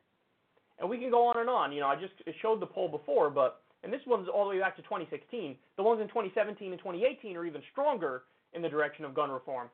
[0.80, 1.72] And we can go on and on.
[1.72, 4.60] You know, I just showed the poll before, but and this one's all the way
[4.60, 5.56] back to 2016.
[5.78, 9.70] The ones in 2017 and 2018 are even stronger in the direction of gun reform.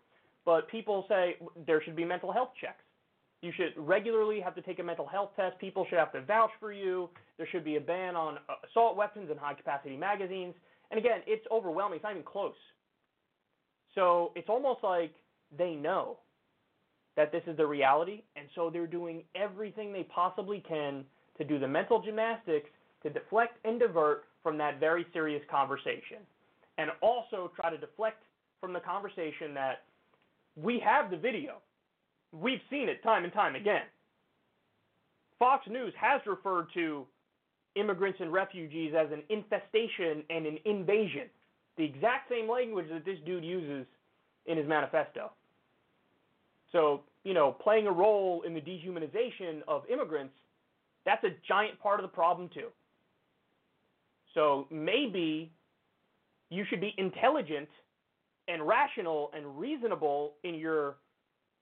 [0.46, 2.84] But people say there should be mental health checks.
[3.41, 5.60] You should regularly have to take a mental health test.
[5.60, 7.10] People should have to vouch for you.
[7.38, 10.56] There should be a ban on uh, assault weapons and high capacity magazines.
[10.91, 11.98] And again, it's overwhelming.
[11.98, 12.56] It's not even close.
[13.93, 15.14] So it's almost like
[15.58, 16.18] they know
[17.16, 21.06] that this is the reality, and so they're doing everything they possibly can
[21.38, 22.70] to do the mental gymnastics
[23.04, 26.18] to deflect and divert from that very serious conversation.
[26.78, 28.24] And also try to deflect
[28.60, 29.84] from the conversation that
[30.56, 31.56] we have the video.
[32.32, 33.84] We've seen it time and time again.
[35.39, 37.06] Fox News has referred to
[37.76, 41.30] immigrants and refugees as an infestation and an invasion.
[41.78, 43.86] The exact same language that this dude uses
[44.45, 45.32] in his manifesto.
[46.72, 50.34] So, you know, playing a role in the dehumanization of immigrants,
[51.06, 52.68] that's a giant part of the problem, too.
[54.34, 55.51] So maybe
[56.49, 57.70] you should be intelligent
[58.48, 60.98] and rational and reasonable in your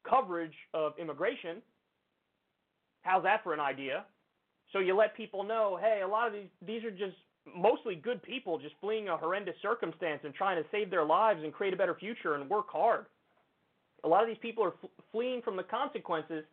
[0.08, 1.62] coverage of immigration.
[3.02, 4.06] How's that for an idea?
[4.72, 7.16] So you let people know, hey, a lot of these these are just
[7.56, 11.54] mostly good people just fleeing a horrendous circumstance and trying to save their lives and
[11.54, 13.06] create a better future and work hard.
[14.04, 14.74] A lot of these people are
[15.12, 16.44] fleeing from the consequences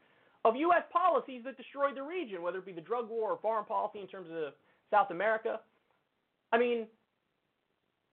[0.44, 0.82] of U.S.
[0.92, 4.06] policies that destroyed the region, whether it be the drug war or foreign policy in
[4.06, 4.52] terms of
[4.90, 5.60] South America.
[6.52, 6.86] I mean,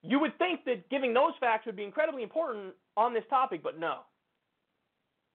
[0.07, 3.79] you would think that giving those facts would be incredibly important on this topic, but
[3.79, 3.99] no.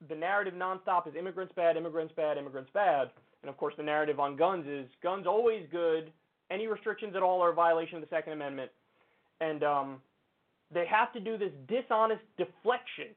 [0.09, 3.11] The narrative nonstop is immigrants bad, immigrants bad, immigrants bad.
[3.43, 6.11] And of course, the narrative on guns is guns always good.
[6.51, 8.70] Any restrictions at all are a violation of the Second Amendment.
[9.41, 10.03] And um,
[10.73, 13.14] they have to do this dishonest deflection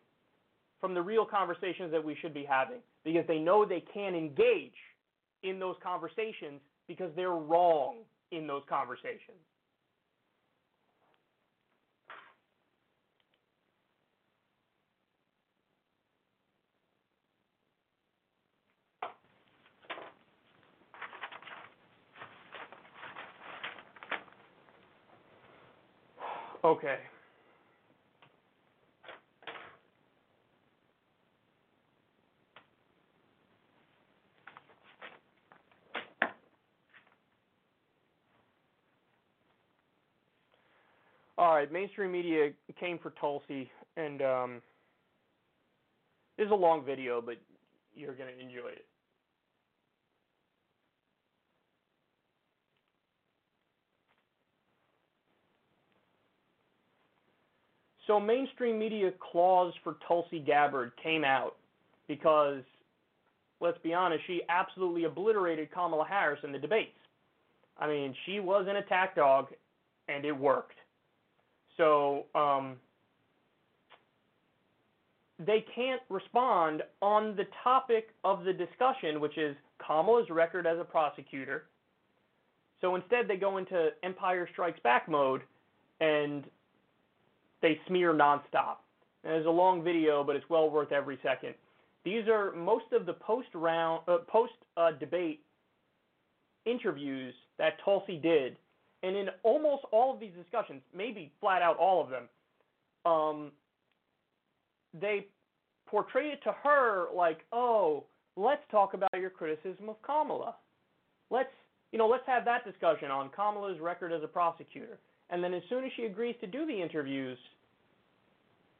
[0.81, 4.75] from the real conversations that we should be having because they know they can't engage
[5.43, 7.97] in those conversations because they're wrong
[8.31, 9.39] in those conversations.
[26.65, 26.95] Okay.
[41.37, 42.49] All right, mainstream media
[42.79, 44.61] came for Tulsi, and um,
[46.35, 47.35] this is a long video, but
[47.93, 48.85] you're going to enjoy it.
[58.07, 61.55] So mainstream media claws for Tulsi Gabbard came out
[62.07, 62.61] because,
[63.61, 66.97] let's be honest, she absolutely obliterated Kamala Harris in the debates.
[67.77, 69.47] I mean, she was an attack dog,
[70.07, 70.77] and it worked.
[71.77, 72.75] So um,
[75.39, 80.85] they can't respond on the topic of the discussion, which is Kamala's record as a
[80.85, 81.65] prosecutor.
[82.81, 85.41] So instead, they go into Empire Strikes Back mode
[85.99, 86.45] and
[87.65, 88.77] they smear nonstop.
[89.23, 91.55] And there's a long video, but it's well worth every second.
[92.03, 95.41] These are most of the post round, uh, post uh, debate
[96.65, 98.57] interviews that Tulsi did,
[99.01, 102.29] and in almost all of these discussions, maybe flat out all of them,
[103.03, 103.51] um,
[104.99, 105.25] they
[105.87, 108.03] portray it to her like, oh,
[108.35, 110.55] let's talk about your criticism of Kamala.
[111.31, 111.49] Let's,
[111.91, 114.99] you know, let's have that discussion on Kamala's record as a prosecutor.
[115.31, 117.39] And then as soon as she agrees to do the interviews,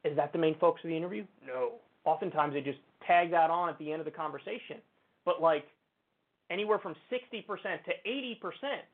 [0.06, 1.26] is that the main focus of the interview?
[1.46, 1.74] No.
[2.06, 4.78] Oftentimes they just tag that on at the end of the conversation.
[5.26, 5.66] But like
[6.50, 8.38] anywhere from 60% to 80%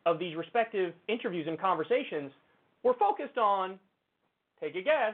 [0.06, 2.32] of these respective interviews and conversations
[2.84, 3.78] were focused on,
[4.60, 5.14] take a guess,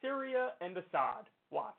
[0.00, 1.28] Syria and Assad.
[1.50, 1.76] Watch.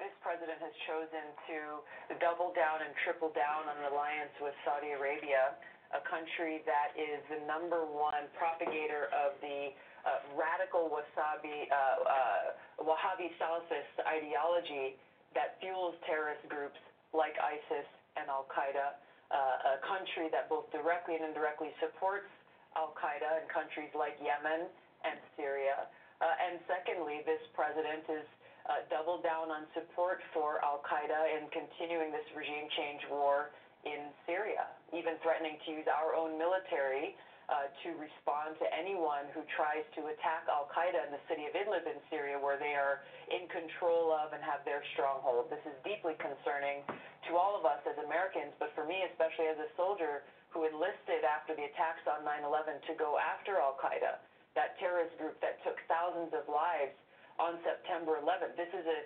[0.00, 4.96] This president has chosen to double down and triple down on an alliance with Saudi
[4.96, 5.54] Arabia,
[5.90, 9.74] a country that is the number one propagator of the
[10.06, 14.96] uh, radical wasabi, uh, uh, Wahhabi Salafist ideology
[15.34, 16.78] that fuels terrorist groups
[17.12, 17.86] like ISIS
[18.16, 18.96] and Al Qaeda,
[19.30, 22.30] uh, a country that both directly and indirectly supports
[22.78, 24.70] Al Qaeda in countries like Yemen
[25.02, 25.90] and Syria.
[26.22, 28.26] Uh, and secondly, this president is
[28.68, 33.50] uh, doubled down on support for Al Qaeda in continuing this regime change war
[33.84, 37.16] in Syria, even threatening to use our own military
[37.50, 41.52] uh, to respond to anyone who tries to attack Al Qaeda in the city of
[41.58, 45.50] Idlib in Syria, where they are in control of and have their stronghold.
[45.50, 46.86] This is deeply concerning
[47.26, 50.22] to all of us as Americans, but for me, especially as a soldier
[50.54, 54.22] who enlisted after the attacks on 9 11 to go after Al Qaeda,
[54.54, 56.94] that terrorist group that took thousands of lives
[57.42, 58.54] on September 11th.
[58.54, 59.00] This is a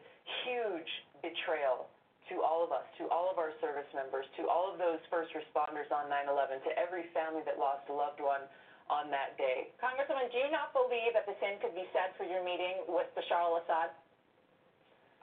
[0.45, 0.93] huge
[1.25, 1.89] betrayal
[2.29, 5.33] to all of us, to all of our service members, to all of those first
[5.37, 8.41] responders on 9/11, to every family that lost a loved one
[8.89, 9.73] on that day.
[9.81, 13.09] Congresswoman, do you not believe that the same could be said for your meeting with
[13.17, 13.91] Bashar al-Assad?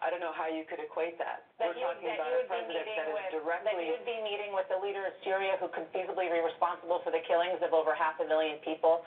[0.01, 1.45] I don't know how you could equate that.
[1.61, 4.05] That We're you, talking that about a president that is with, that directly you would
[4.05, 7.61] be meeting with the leader of Syria who could feasibly be responsible for the killings
[7.61, 9.05] of over half a million people,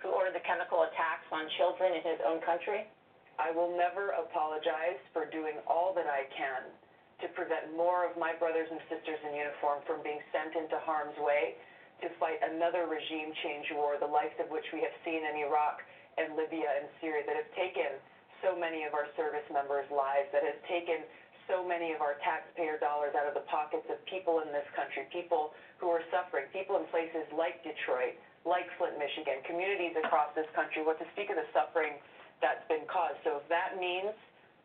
[0.00, 2.88] who ordered the chemical attacks on children in his own country?
[3.36, 6.72] I will never apologize for doing all that I can
[7.20, 11.16] to prevent more of my brothers and sisters in uniform from being sent into harm's
[11.20, 11.56] way
[12.00, 15.84] to fight another regime change war, the likes of which we have seen in Iraq
[16.16, 18.00] and Libya and Syria that have taken
[18.40, 21.04] so many of our service members' lives, that has taken
[21.44, 25.04] so many of our taxpayer dollars out of the pockets of people in this country,
[25.12, 28.16] people who are suffering, people in places like Detroit,
[28.48, 32.00] like Flint, Michigan, communities across this country, what to speak of the suffering
[32.40, 33.20] that's been caused.
[33.26, 34.16] So if that means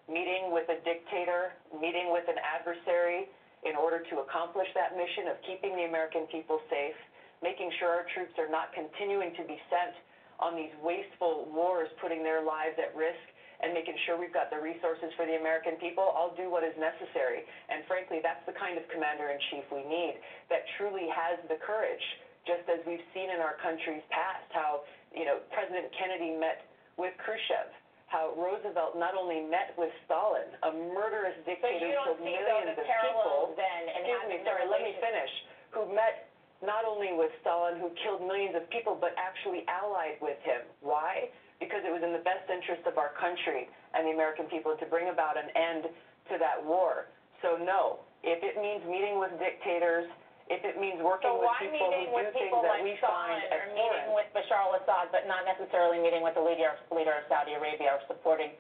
[0.06, 3.30] meeting with a dictator, meeting with an adversary
[3.66, 6.98] in order to accomplish that mission of keeping the American people safe,
[7.42, 9.98] making sure our troops are not continuing to be sent
[10.38, 13.22] on these wasteful wars, putting their lives at risk,
[13.64, 16.76] and making sure we've got the resources for the American people, I'll do what is
[16.76, 17.48] necessary.
[17.72, 20.20] And frankly, that's the kind of commander in chief we need
[20.52, 22.04] that truly has the courage,
[22.44, 24.84] just as we've seen in our country's past, how,
[25.16, 26.68] you know, President Kennedy met
[27.00, 27.72] with Khrushchev,
[28.08, 32.86] how Roosevelt not only met with Stalin, a murderous dictator you who killed millions of
[32.86, 33.58] people.
[33.58, 35.32] then Excuse me, sorry, let me finish.
[35.74, 36.30] Who met
[36.64, 40.64] not only with Stalin, who killed millions of people, but actually allied with him.
[40.80, 41.28] Why?
[41.60, 44.86] Because it was in the best interest of our country and the American people to
[44.86, 45.90] bring about an end
[46.32, 47.12] to that war.
[47.42, 50.08] So no, if it means meeting with dictators,
[50.48, 53.42] if it means working So with people who do things people that like we find
[53.50, 57.58] or meeting with Bashar al-Assad, but not necessarily meeting with the leader leader of Saudi
[57.58, 58.54] Arabia or supporting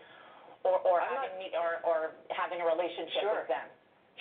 [0.66, 1.98] or or I'm having meet or or
[2.34, 3.38] having a relationship Sure.
[3.46, 3.68] with them?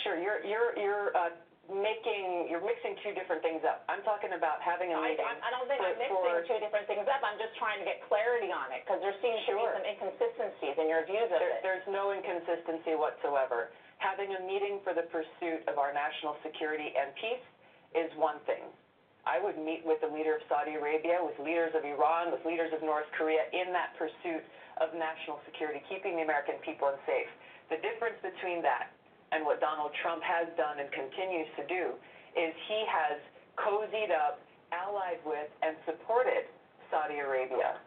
[0.05, 1.33] Sure, you're you're you're uh,
[1.73, 3.81] making you're mixing two different things up.
[3.89, 5.25] I'm talking about having a meeting.
[5.25, 7.25] I I don't think I'm mixing for- two different things up.
[7.25, 10.77] I'm just trying to get clarity on it because there seems to be some inconsistencies
[10.77, 11.65] in your views of There, it.
[11.65, 13.73] there's no inconsistency whatsoever.
[14.05, 17.41] Having a meeting for the pursuit of our national security and peace
[17.95, 18.67] is one thing.
[19.25, 22.69] I would meet with the leader of Saudi Arabia, with leaders of Iran, with leaders
[22.77, 24.45] of North Korea in that pursuit
[24.83, 27.31] of national security, keeping the American people safe.
[27.73, 28.93] The difference between that
[29.33, 31.97] and what Donald Trump has done and continues to do
[32.37, 33.17] is he has
[33.57, 34.45] cozied up,
[34.77, 36.45] allied with, and supported
[36.93, 37.81] Saudi Arabia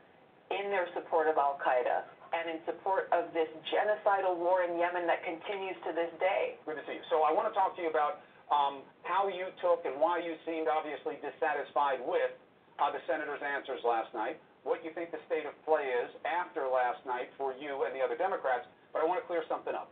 [0.49, 5.07] in their support of Al Qaeda and in support of this genocidal war in Yemen
[5.07, 6.59] that continues to this day.
[6.65, 7.05] Good to see you.
[7.07, 8.19] So I want to talk to you about
[8.51, 12.31] um, how you took and why you seemed obviously dissatisfied with
[12.79, 16.67] uh, the senator's answers last night, what you think the state of play is after
[16.67, 18.67] last night for you and the other Democrats.
[18.91, 19.91] But I want to clear something up.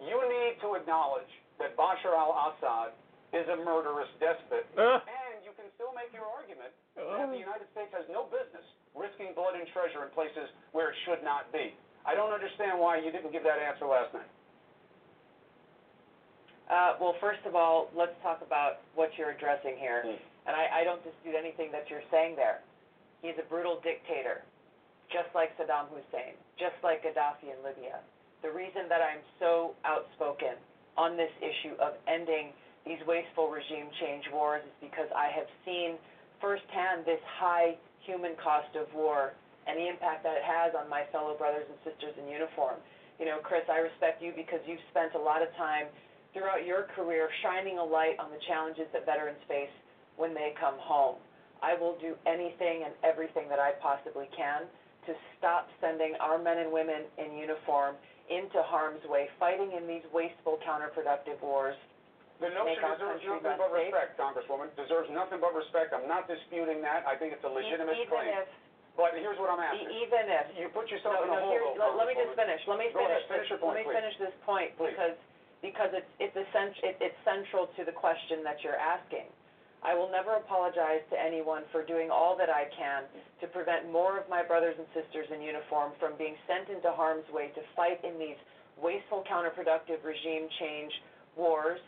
[0.00, 2.94] You need to acknowledge that Bashar al-Assad
[3.34, 7.68] is a murderous despot, Uh, and you can still make your argument that the United
[7.76, 8.64] States has no business
[8.96, 11.76] risking blood and treasure in places where it should not be.
[12.06, 14.30] I don't understand why you didn't give that answer last night.
[16.68, 20.04] Uh, well, first of all, let's talk about what you're addressing here.
[20.04, 20.20] Hmm.
[20.48, 22.60] And I, I don't dispute anything that you're saying there.
[23.20, 24.44] He's a brutal dictator,
[25.12, 28.00] just like Saddam Hussein, just like Gaddafi in Libya.
[28.40, 30.56] The reason that I'm so outspoken
[30.96, 32.54] on this issue of ending
[32.86, 36.00] these wasteful regime change wars is because I have seen
[36.40, 39.34] firsthand this high human cost of war
[39.66, 42.80] and the impact that it has on my fellow brothers and sisters in uniform.
[43.20, 45.92] You know, Chris, I respect you because you've spent a lot of time
[46.32, 49.72] throughout your career shining a light on the challenges that veterans face
[50.16, 51.16] when they come home.
[51.62, 54.68] I will do anything and everything that I possibly can
[55.06, 57.96] to stop sending our men and women in uniform
[58.28, 61.74] into harm's way, fighting in these wasteful, counterproductive wars.
[62.38, 63.90] The notion deserves nothing but safe.
[63.90, 64.68] respect, Congresswoman.
[64.78, 65.90] Deserves nothing but respect.
[65.96, 67.02] I'm not disputing that.
[67.08, 68.30] I think it's a legitimate even claim.
[68.44, 68.46] if,
[68.94, 69.90] But here's what I'm asking.
[69.90, 72.78] even if, You put yourself no, in a hole, let, let me just finish, let
[72.78, 73.98] me Go ahead, finish, finish this- your point, let me please.
[73.98, 74.94] finish this point, Please.
[74.94, 75.16] because,
[75.62, 79.26] because it's, it's essential, it, it's central to the question that you're asking.
[79.82, 83.06] I will never apologize to anyone for doing all that I can
[83.40, 87.26] to prevent more of my brothers and sisters in uniform from being sent into harm's
[87.30, 88.38] way to fight in these
[88.74, 90.90] wasteful, counterproductive regime change
[91.36, 91.78] wars,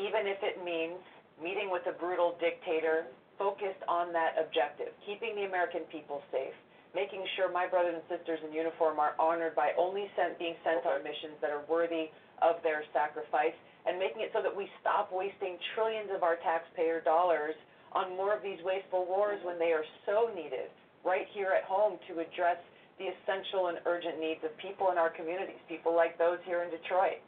[0.00, 0.96] even if it means
[1.36, 3.04] meeting with a brutal dictator
[3.36, 6.56] focused on that objective, keeping the American people safe,
[6.94, 10.84] making sure my brothers and sisters in uniform are honored by only sent, being sent
[10.88, 12.08] on missions that are worthy
[12.42, 13.54] of their sacrifice,
[13.86, 17.54] and making it so that we stop wasting trillions of our taxpayer dollars
[17.94, 20.70] on more of these wasteful wars when they are so needed
[21.04, 22.58] right here at home to address
[22.98, 26.70] the essential and urgent needs of people in our communities, people like those here in
[26.70, 27.18] Detroit.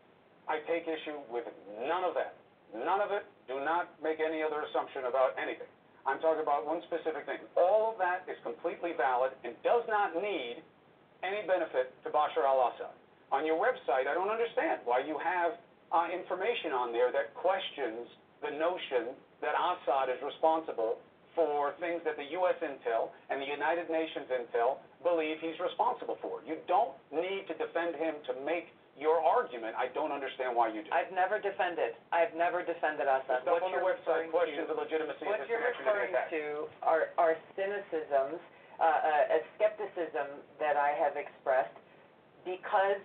[0.46, 1.48] I take issue with
[1.88, 2.36] none of that.
[2.74, 3.24] None of it.
[3.48, 5.68] Do not make any other assumption about anything.
[6.04, 7.40] I'm talking about one specific thing.
[7.56, 10.60] All of that is completely valid and does not need
[11.24, 12.92] any benefit to Bashar al-Assad.
[13.32, 15.56] On your website, I don't understand why you have
[15.92, 18.06] uh, information on there that questions
[18.42, 20.98] the notion that Assad is responsible
[21.34, 22.54] for things that the U.S.
[22.62, 26.46] intel and the United Nations intel believe he's responsible for.
[26.46, 29.74] You don't need to defend him to make your argument.
[29.74, 30.90] I don't understand why you do.
[30.94, 33.42] I've never defended, I've never defended Assad.
[33.42, 35.90] Stuff What on the website questions to- the legitimacy of What his you're connection to
[35.90, 36.44] the referring to
[36.86, 38.38] are, are cynicisms,
[38.78, 41.74] uh, uh, a skepticism that I have expressed
[42.46, 43.02] because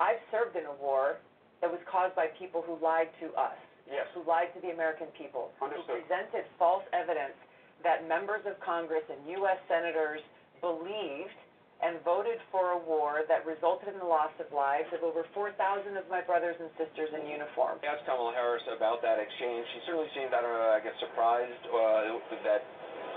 [0.00, 1.18] I've served in a war
[1.60, 3.56] that was caused by people who lied to us,
[3.90, 4.06] Yes.
[4.14, 5.86] who lied to the American people, Understood.
[5.86, 7.34] who presented false evidence
[7.82, 9.58] that members of Congress and U.S.
[9.68, 10.20] senators
[10.60, 11.34] believed
[11.82, 15.58] and voted for a war that resulted in the loss of lives of over 4,000
[15.98, 17.82] of my brothers and sisters in uniform.
[17.82, 19.66] Asked Kamala Harris about that exchange.
[19.74, 22.62] She certainly seemed, I don't know, I guess surprised uh, that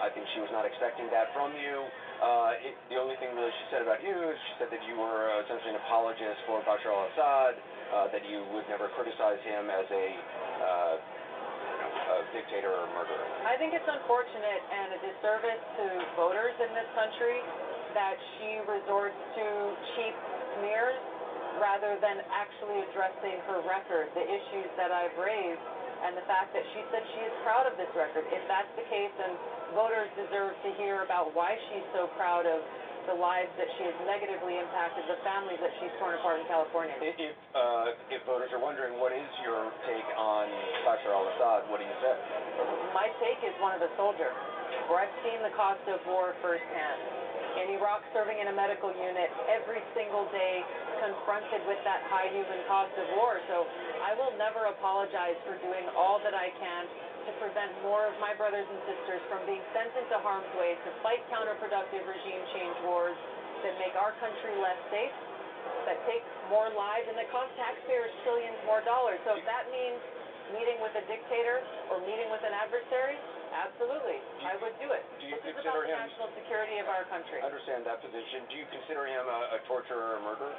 [0.02, 1.86] I think she was not expecting that from you.
[2.16, 4.96] Uh, it, the only thing really she said about you is she said that you
[4.96, 9.68] were uh, essentially an apologist for Bashar al-Assad, uh, that you would never criticize him
[9.68, 10.08] as a,
[10.64, 13.26] uh, a dictator or murderer.
[13.44, 15.86] I think it's unfortunate and a disservice to
[16.16, 17.44] voters in this country
[17.94, 19.46] that she resorts to
[19.96, 20.16] cheap
[20.60, 21.00] smears
[21.60, 25.64] rather than actually addressing her record, the issues that I've raised,
[26.04, 28.28] and the fact that she said she is proud of this record.
[28.28, 29.36] If that's the case, then
[29.74, 32.62] voters deserve to hear about why she's so proud of
[33.06, 36.94] the lives that she has negatively impacted, the families that she's torn apart in California.
[36.98, 40.50] If, if, uh, if voters are wondering what is your take on
[40.86, 42.14] Bashar al-Assad, what do you say?
[42.98, 44.34] My take is one of a soldier,
[44.90, 47.25] where I've seen the cost of war firsthand.
[47.66, 50.62] In Iraq serving in a medical unit every single day,
[51.02, 53.42] confronted with that high human cost of war.
[53.50, 53.66] So
[54.06, 56.86] I will never apologize for doing all that I can
[57.26, 60.90] to prevent more of my brothers and sisters from being sent into harm's way to
[61.02, 63.18] fight counterproductive regime change wars
[63.66, 65.18] that make our country less safe,
[65.90, 66.22] that take
[66.54, 69.18] more lives, and that cost taxpayers trillions more dollars.
[69.26, 69.98] So if that means
[70.54, 73.18] meeting with a dictator or meeting with an adversary,
[73.56, 75.04] absolutely, you- I would do it.
[75.20, 77.40] do you this is about the him- national security of our country.
[77.40, 78.44] I understand that position.
[78.52, 80.54] Do you consider him a, a torturer or a murderer?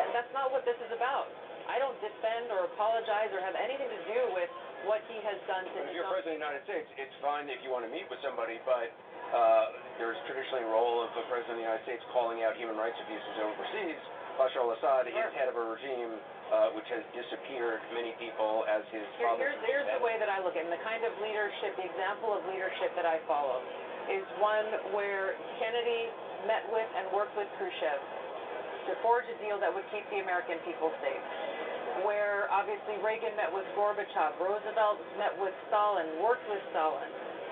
[0.00, 1.28] And that's not what this is about.
[1.68, 4.50] I don't defend or apologize or have anything to do with
[4.88, 7.16] what he has done to If his you're own president of the United States, it's
[7.20, 8.88] fine if you want to meet with somebody, but
[9.32, 12.76] uh, there's traditionally a role of the president of the United States calling out human
[12.78, 14.00] rights abuses overseas.
[14.40, 16.16] Bashar al-Assad is head of a regime
[16.50, 19.52] uh, which has disappeared many people as his Here, father.
[19.52, 20.70] here's, here's the way that I look at it.
[20.70, 23.62] And the kind of leadership, the example of leadership that I follow
[24.08, 24.66] is one
[24.96, 26.10] where Kennedy
[26.48, 28.00] met with and worked with Khrushchev
[28.88, 31.24] to forge a deal that would keep the American people safe.
[32.06, 37.10] Where obviously Reagan met with Gorbachev, Roosevelt met with Stalin, worked with Stalin.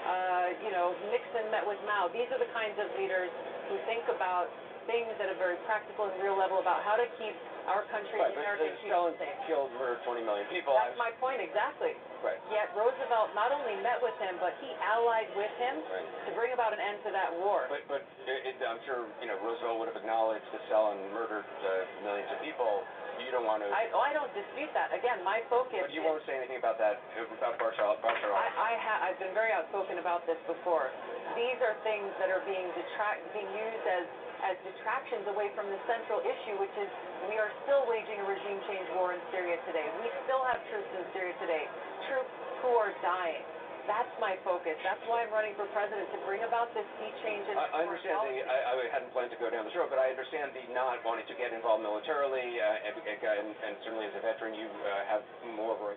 [0.09, 2.09] Uh, you know, Nixon met with Mao.
[2.09, 3.29] These are the kinds of leaders
[3.69, 4.49] who think about
[4.89, 7.37] things at a very practical and real level about how to keep
[7.69, 9.37] our country Right, and the American people safe.
[9.45, 10.73] killed, murdered 20 million people.
[10.73, 11.93] That's my point, exactly.
[12.25, 12.41] Right.
[12.49, 16.09] Yet Roosevelt not only met with him, but he allied with him Right.
[16.25, 17.69] to bring about an end to that war.
[17.69, 21.45] But, but it, it, I'm sure you know Roosevelt would have acknowledged that Stalin murdered
[21.45, 21.69] uh,
[22.09, 22.83] millions of people.
[23.21, 23.69] You don't want to.
[23.69, 24.95] I, oh, I don't dispute that.
[24.95, 27.99] Again, my focus but you is, won't say anything about that about Bashar.
[28.01, 28.31] Bashar.
[28.33, 30.89] I, I ha- I've been very outspoken about this before.
[31.37, 34.07] These are things that are being detract, being used as
[34.47, 36.89] as distractions away from the central issue, which is
[37.27, 39.87] we are still waging a regime change war in Syria today.
[39.99, 41.65] We still have troops in Syria today,
[42.07, 42.31] troops
[42.63, 43.43] who are dying.
[43.89, 44.77] That's my focus.
[44.85, 47.89] That's why I'm running for president to bring about this sea change in I, I
[47.89, 48.45] understand the.
[48.45, 51.25] I, I hadn't planned to go down this road, but I understand the not wanting
[51.25, 55.25] to get involved militarily, uh, and, and, and certainly as a veteran, you uh, have
[55.57, 55.97] more of a.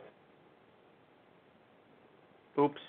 [2.64, 2.80] Oops.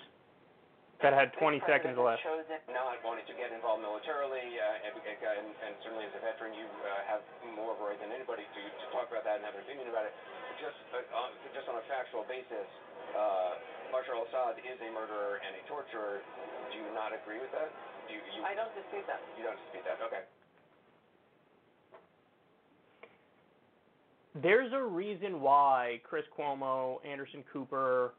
[1.03, 2.23] That had 20 This seconds president left.
[2.23, 6.23] has chosen Not wanting to get involved militarily, uh, and, and, and certainly as a
[6.23, 7.19] veteran, you uh, have
[7.59, 9.91] more of a right than anybody to, to talk about that and have an opinion
[9.91, 10.15] about it.
[10.63, 12.63] Just, uh, on, just on a factual basis,
[13.19, 13.59] uh,
[13.91, 16.23] Bashar al-Assad is a murderer and a torturer.
[16.71, 17.67] Do you not agree with that?
[18.07, 19.19] Do you, you, I don't dispute that.
[19.35, 19.99] you don't dispute that?
[20.07, 20.23] Okay.
[24.39, 28.15] There's a reason why Chris Cuomo, Anderson Cooper,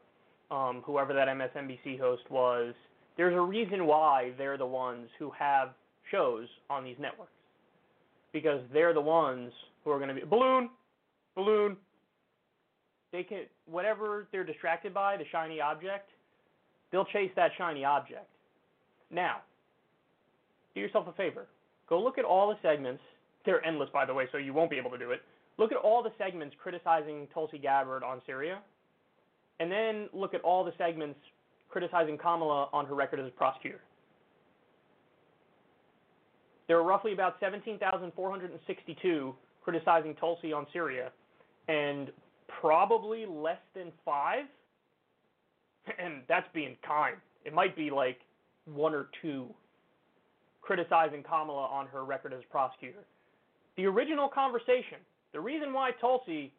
[0.51, 2.73] um, whoever that MSNBC host was,
[3.17, 5.69] there's a reason why they're the ones who have
[6.11, 7.31] shows on these networks.
[8.33, 9.51] Because they're the ones
[9.83, 10.69] who are going to be balloon,
[11.35, 11.77] balloon.
[13.11, 16.09] They can whatever they're distracted by, the shiny object,
[16.91, 18.27] they'll chase that shiny object.
[19.09, 19.37] Now,
[20.73, 21.47] do yourself a favor.
[21.87, 23.01] Go look at all the segments.
[23.45, 25.21] They're endless, by the way, so you won't be able to do it.
[25.57, 28.59] Look at all the segments criticizing Tulsi Gabbard on Syria,
[29.59, 31.19] and then look at all the segments
[31.69, 33.81] criticizing Kamala on her record as a prosecutor.
[36.67, 41.11] There are roughly about 17,462 criticizing Tulsi on Syria,
[41.67, 42.11] and
[42.61, 44.45] probably less than five,
[45.99, 47.15] and that's being kind.
[47.45, 48.19] It might be like
[48.65, 49.47] one or two
[50.61, 53.05] criticizing Kamala on her record as a prosecutor.
[53.77, 54.97] The original conversation,
[55.33, 56.51] the reason why Tulsi,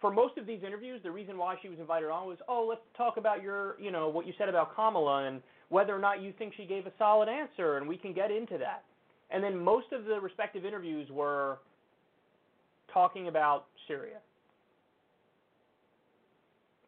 [0.00, 2.80] for most of these interviews, the reason why she was invited on was, oh, let's
[2.96, 6.32] talk about your, you know, what you said about Kamala and whether or not you
[6.38, 8.84] think she gave a solid answer, and we can get into that.
[9.30, 11.58] And then most of the respective interviews were
[12.92, 14.18] talking about Syria.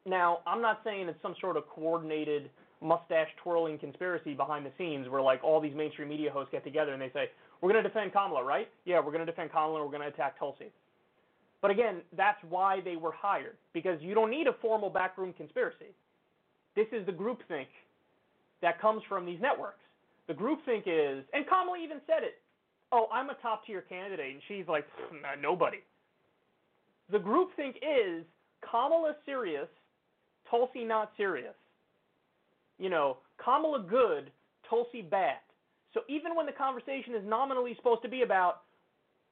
[0.07, 2.49] Now, I'm not saying it's some sort of coordinated
[2.81, 6.93] mustache twirling conspiracy behind the scenes where like all these mainstream media hosts get together
[6.93, 7.31] and they say,
[7.61, 8.69] We're gonna defend Kamala, right?
[8.87, 10.73] Yeah, we're gonna defend Kamala we're gonna attack Tulsi.
[11.63, 13.57] But again, that's why they were hired.
[13.73, 15.95] Because you don't need a formal backroom conspiracy.
[16.75, 17.67] This is the groupthink
[18.63, 19.81] that comes from these networks.
[20.29, 22.41] The groupthink is and Kamala even said it.
[22.93, 24.87] Oh, I'm a top tier candidate and she's like,
[25.41, 25.79] nobody.
[27.11, 28.25] The groupthink is
[28.69, 29.69] Kamala serious,
[30.49, 31.55] Tulsi not serious
[32.81, 34.33] you know, Kamala good,
[34.69, 35.37] Tulsi bad.
[35.93, 38.63] So even when the conversation is nominally supposed to be about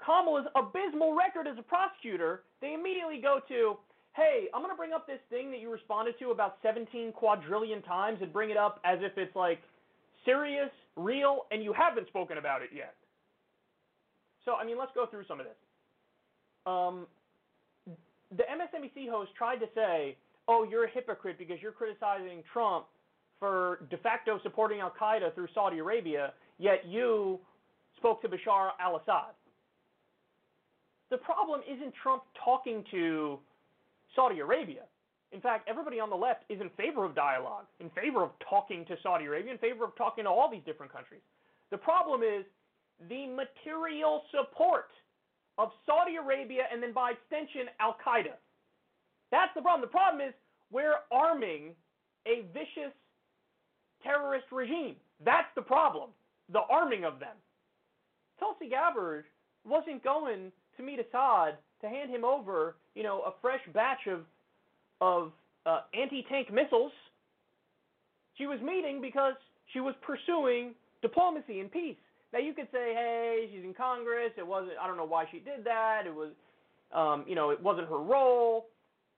[0.05, 3.76] Kamala's abysmal record as a prosecutor, they immediately go to,
[4.14, 7.82] hey, I'm going to bring up this thing that you responded to about 17 quadrillion
[7.82, 9.61] times and bring it up as if it's like
[10.24, 12.94] serious, real, and you haven't spoken about it yet.
[14.44, 15.57] So, I mean, let's go through some of this.
[16.66, 17.07] Um,
[18.36, 20.16] the MSNBC host tried to say,
[20.49, 22.86] oh, you're a hypocrite because you're criticizing Trump
[23.38, 27.38] for de facto supporting Al Qaeda through Saudi Arabia, yet you
[27.96, 29.34] spoke to Bashar al Assad.
[31.11, 33.38] The problem isn't Trump talking to
[34.14, 34.82] Saudi Arabia.
[35.32, 38.84] In fact, everybody on the left is in favor of dialogue, in favor of talking
[38.86, 41.20] to Saudi Arabia, in favor of talking to all these different countries.
[41.70, 42.44] The problem is
[43.09, 44.88] the material support
[45.59, 48.36] of Saudi Arabia and then by extension Al Qaeda.
[49.30, 49.82] That's the problem.
[49.82, 50.32] The problem is
[50.70, 51.74] we're arming
[52.26, 52.92] a vicious
[54.02, 54.96] terrorist regime.
[55.24, 56.11] That's the problem.
[56.52, 57.36] The arming of them.
[58.38, 59.24] Tulsi Gabbard
[59.64, 64.20] wasn't going to meet Assad to hand him over, you know, a fresh batch of
[65.01, 65.31] of
[65.66, 66.91] uh, anti-tank missiles.
[68.37, 69.35] She was meeting because
[69.72, 71.97] she was pursuing diplomacy and peace.
[72.33, 74.33] Now you could say, hey, she's in Congress.
[74.37, 74.72] It wasn't.
[74.83, 76.03] I don't know why she did that.
[76.07, 76.31] It was,
[76.93, 78.66] um, you know, it wasn't her role.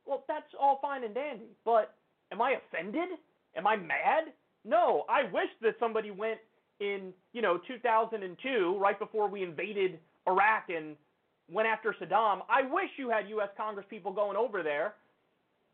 [0.07, 1.57] Well, that's all fine and dandy.
[1.65, 1.95] But
[2.33, 3.11] am I offended?
[3.57, 4.33] Am I mad?
[4.65, 5.05] No.
[5.09, 6.39] I wish that somebody went
[6.81, 10.97] in, you know, 2002, right before we invaded Iraq and
[11.51, 12.40] went after Saddam.
[12.48, 13.48] I wish you had U.S.
[13.57, 14.94] Congress people going over there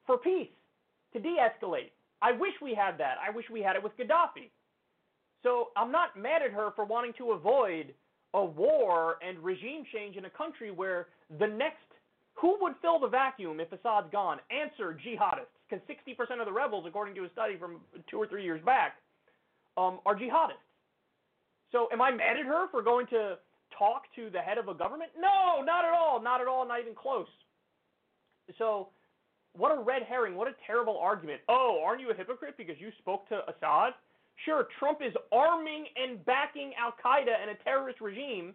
[0.07, 0.49] for peace,
[1.13, 1.91] to de escalate.
[2.23, 3.17] I wish we had that.
[3.27, 4.51] I wish we had it with Gaddafi.
[5.43, 7.95] So I'm not mad at her for wanting to avoid
[8.35, 11.09] a war and regime change in a country where
[11.39, 11.87] the next
[12.35, 14.39] who would fill the vacuum if Assad's gone?
[14.51, 18.45] Answer jihadists, because 60% of the rebels, according to a study from two or three
[18.45, 18.97] years back,
[19.79, 20.61] um, are jihadists.
[21.73, 23.39] So am I mad at her for going to
[23.79, 25.11] talk to the head of a government?
[25.19, 27.29] No, not at all, not at all, not even close.
[28.59, 28.89] So
[29.55, 31.41] what a red herring, what a terrible argument.
[31.49, 33.93] Oh, aren't you a hypocrite because you spoke to Assad?
[34.45, 38.53] Sure, Trump is arming and backing Al Qaeda and a terrorist regime,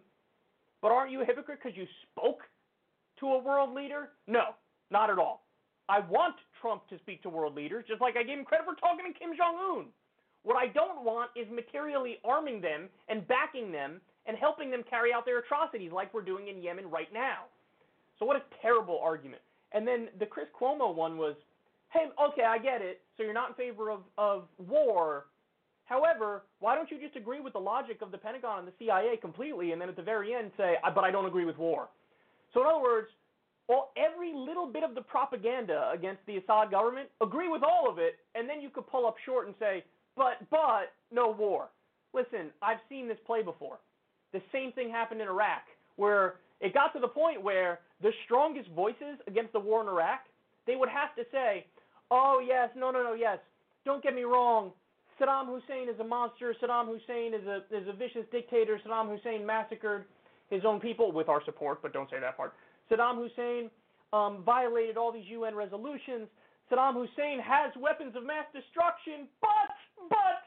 [0.80, 2.42] but aren't you a hypocrite because you spoke
[3.18, 4.10] to a world leader?
[4.26, 4.54] No,
[4.90, 5.44] not at all.
[5.88, 8.74] I want Trump to speak to world leaders, just like I gave him credit for
[8.76, 9.86] talking to Kim Jong un.
[10.44, 15.12] What I don't want is materially arming them and backing them and helping them carry
[15.12, 17.44] out their atrocities like we're doing in Yemen right now.
[18.18, 19.42] So, what a terrible argument.
[19.72, 21.34] And then the Chris Cuomo one was,
[21.92, 23.00] hey, okay, I get it.
[23.16, 25.26] So you're not in favor of, of war.
[25.84, 29.16] However, why don't you just agree with the logic of the Pentagon and the CIA
[29.20, 31.88] completely, and then at the very end say, but I don't agree with war?
[32.54, 33.08] So in other words,
[33.68, 37.98] well, every little bit of the propaganda against the Assad government, agree with all of
[37.98, 39.84] it, and then you could pull up short and say,
[40.16, 41.68] but but no war.
[42.14, 43.78] Listen, I've seen this play before.
[44.32, 45.62] The same thing happened in Iraq,
[45.96, 50.20] where it got to the point where the strongest voices against the war in Iraq,
[50.66, 51.66] they would have to say,
[52.10, 53.38] oh, yes, no, no, no, yes,
[53.84, 54.72] don't get me wrong.
[55.20, 56.54] Saddam Hussein is a monster.
[56.62, 58.80] Saddam Hussein is a, is a vicious dictator.
[58.84, 60.04] Saddam Hussein massacred
[60.50, 62.54] his own people with our support, but don't say that part.
[62.90, 63.70] Saddam Hussein
[64.12, 66.28] um, violated all these UN resolutions.
[66.70, 69.61] Saddam Hussein has weapons of mass destruction, but,
[70.08, 70.42] but,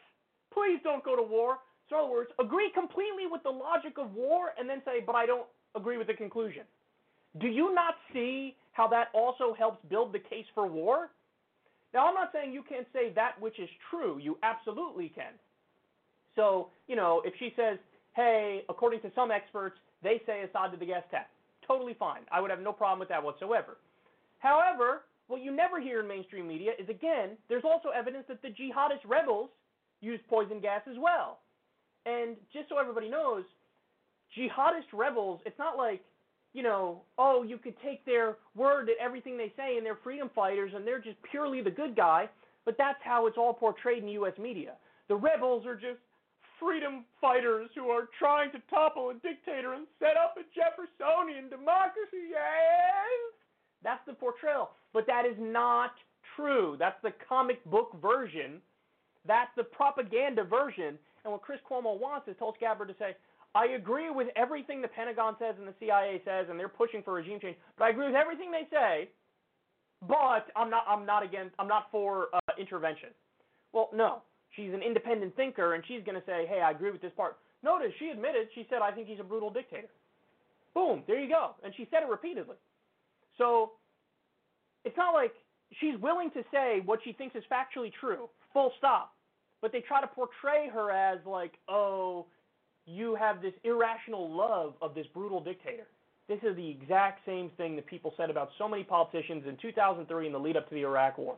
[0.53, 1.59] please don't go to war.
[1.89, 5.15] So, in other words, agree completely with the logic of war and then say, but
[5.15, 6.63] I don't agree with the conclusion.
[7.39, 11.09] Do you not see how that also helps build the case for war?
[11.93, 14.17] Now, I'm not saying you can't say that which is true.
[14.19, 15.33] You absolutely can.
[16.35, 17.77] So, you know, if she says,
[18.15, 21.29] hey, according to some experts, they say Assad did the gas tap,
[21.65, 22.21] totally fine.
[22.31, 23.77] I would have no problem with that whatsoever.
[24.39, 28.49] However, what you never hear in mainstream media is, again, there's also evidence that the
[28.49, 29.49] jihadist rebels
[30.01, 31.39] used poison gas as well.
[32.05, 33.43] And just so everybody knows,
[34.37, 36.03] jihadist rebels, it's not like,
[36.53, 40.29] you know, oh, you could take their word at everything they say and they're freedom
[40.33, 42.29] fighters and they're just purely the good guy,
[42.63, 44.33] but that's how it's all portrayed in U.S.
[44.39, 44.73] media.
[45.09, 45.99] The rebels are just
[46.59, 52.31] freedom fighters who are trying to topple a dictator and set up a Jeffersonian democracy.
[52.31, 53.34] Yes!
[53.85, 54.71] That's the portrayal.
[54.93, 55.91] But that is not
[56.35, 56.75] true.
[56.77, 58.59] That's the comic book version.
[59.27, 60.97] That's the propaganda version.
[61.23, 63.15] And what Chris Cuomo wants is Tulsi Gabbard to say,
[63.53, 67.13] I agree with everything the Pentagon says and the CIA says, and they're pushing for
[67.13, 67.55] regime change.
[67.77, 69.07] But I agree with everything they say.
[70.07, 70.83] But I'm not.
[70.87, 71.55] I'm not against.
[71.57, 73.09] I'm not for uh, intervention.
[73.71, 74.21] Well, no.
[74.55, 77.37] She's an independent thinker, and she's going to say, "Hey, I agree with this part."
[77.63, 78.49] Notice she admitted.
[78.53, 79.87] She said, "I think he's a brutal dictator."
[80.75, 81.01] Boom.
[81.07, 81.55] There you go.
[81.63, 82.57] And she said it repeatedly.
[83.37, 83.71] So
[84.83, 85.33] it's not like
[85.79, 88.29] she's willing to say what she thinks is factually true.
[88.53, 89.13] Full stop.
[89.61, 92.27] But they try to portray her as like, oh,
[92.85, 95.87] you have this irrational love of this brutal dictator.
[96.27, 100.27] This is the exact same thing that people said about so many politicians in 2003
[100.27, 101.35] in the lead up to the Iraq War.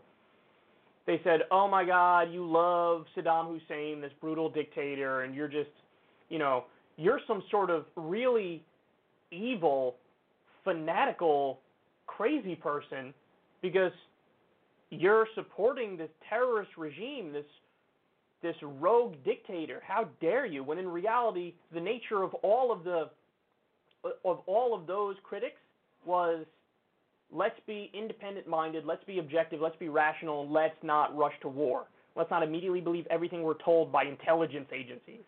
[1.05, 5.69] They said, "Oh my God, you love Saddam Hussein, this brutal dictator, and you're just,
[6.29, 6.65] you know,
[6.97, 8.63] you're some sort of really
[9.31, 9.95] evil,
[10.63, 11.61] fanatical,
[12.07, 13.13] crazy person
[13.61, 13.91] because
[14.89, 17.45] you're supporting this terrorist regime, this
[18.43, 19.81] this rogue dictator.
[19.85, 20.63] How dare you?
[20.63, 23.09] When in reality, the nature of all of the
[24.23, 25.59] of all of those critics
[26.05, 26.45] was
[27.31, 31.85] let's be independent minded, let's be objective, let's be rational, let's not rush to war.
[32.15, 35.21] Let's not immediately believe everything we're told by intelligence agencies.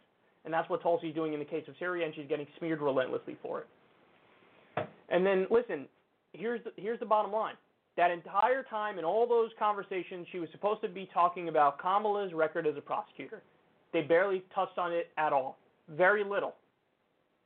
[0.45, 3.37] And that's what Tulsi's doing in the case of Syria, and she's getting smeared relentlessly
[3.41, 4.87] for it.
[5.09, 5.85] And then, listen,
[6.33, 7.55] here's the, here's the bottom line.
[7.97, 12.33] That entire time in all those conversations, she was supposed to be talking about Kamala's
[12.33, 13.41] record as a prosecutor.
[13.91, 15.57] They barely touched on it at all.
[15.89, 16.55] Very little.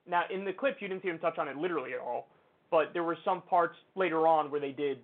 [0.07, 2.27] Now, in the clip, you didn't see them touch on it literally at all,
[2.69, 4.99] but there were some parts later on where they did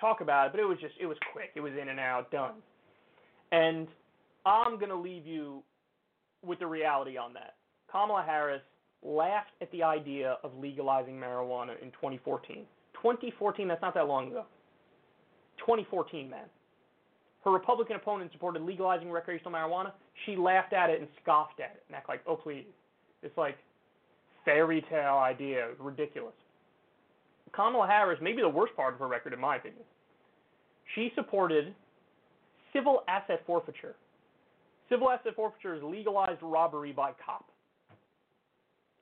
[0.00, 1.50] talk about it, but it was just, it was quick.
[1.54, 2.54] It was in and out, done.
[3.50, 3.88] And
[4.44, 5.62] I'm going to leave you
[6.44, 7.54] with the reality on that.
[7.90, 8.62] Kamala Harris
[9.02, 12.64] laughed at the idea of legalizing marijuana in 2014.
[13.02, 14.44] 2014, that's not that long ago.
[15.58, 16.44] 2014, man.
[17.44, 19.92] Her Republican opponent supported legalizing recreational marijuana.
[20.24, 22.64] She laughed at it and scoffed at it and acted like, oh, please.
[23.22, 23.56] It's like
[24.44, 25.68] fairy tale idea.
[25.78, 26.34] Ridiculous.
[27.52, 29.82] Kamala Harris, maybe the worst part of her record, in my opinion.
[30.94, 31.74] She supported
[32.72, 33.96] civil asset forfeiture.
[34.88, 37.46] Civil asset forfeiture is legalized robbery by cop.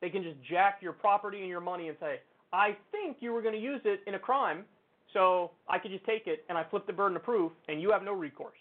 [0.00, 2.20] They can just jack your property and your money and say,
[2.52, 4.64] I think you were going to use it in a crime,
[5.12, 7.90] so I could just take it and I flip the burden of proof and you
[7.92, 8.58] have no recourse.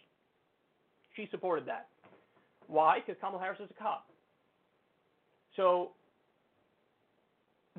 [1.15, 1.87] She supported that.
[2.67, 2.99] Why?
[2.99, 4.05] Because Kamala Harris is a cop.
[5.55, 5.91] So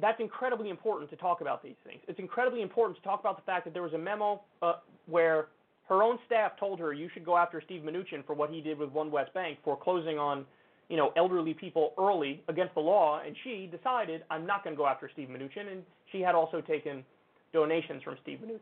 [0.00, 2.00] that's incredibly important to talk about these things.
[2.08, 4.74] It's incredibly important to talk about the fact that there was a memo uh,
[5.06, 5.48] where
[5.88, 8.78] her own staff told her you should go after Steve Mnuchin for what he did
[8.78, 10.44] with OneWest Bank, foreclosing on
[10.90, 14.78] you know elderly people early against the law, and she decided I'm not going to
[14.78, 15.82] go after Steve Mnuchin, and
[16.12, 17.04] she had also taken
[17.52, 18.58] donations from Steve Mnuchin.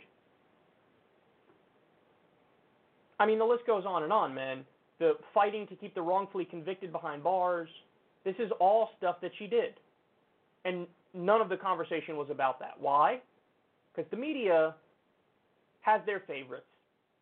[3.18, 4.64] I mean, the list goes on and on, man.
[5.00, 7.68] The fighting to keep the wrongfully convicted behind bars.
[8.24, 9.74] This is all stuff that she did.
[10.64, 12.74] And none of the conversation was about that.
[12.78, 13.20] Why?
[13.94, 14.74] Because the media
[15.80, 16.66] has their favorites.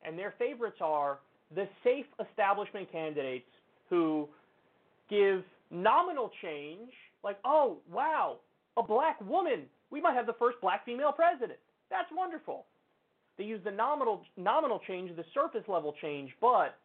[0.04, 1.18] And their favorites are
[1.54, 3.46] the safe establishment candidates
[3.88, 4.28] who
[5.08, 6.90] give nominal change,
[7.22, 8.38] like, oh, wow,
[8.76, 11.58] a black woman we might have the first black female president.
[11.90, 12.66] That's wonderful.
[13.38, 16.76] They use the nominal nominal change, the surface level change, but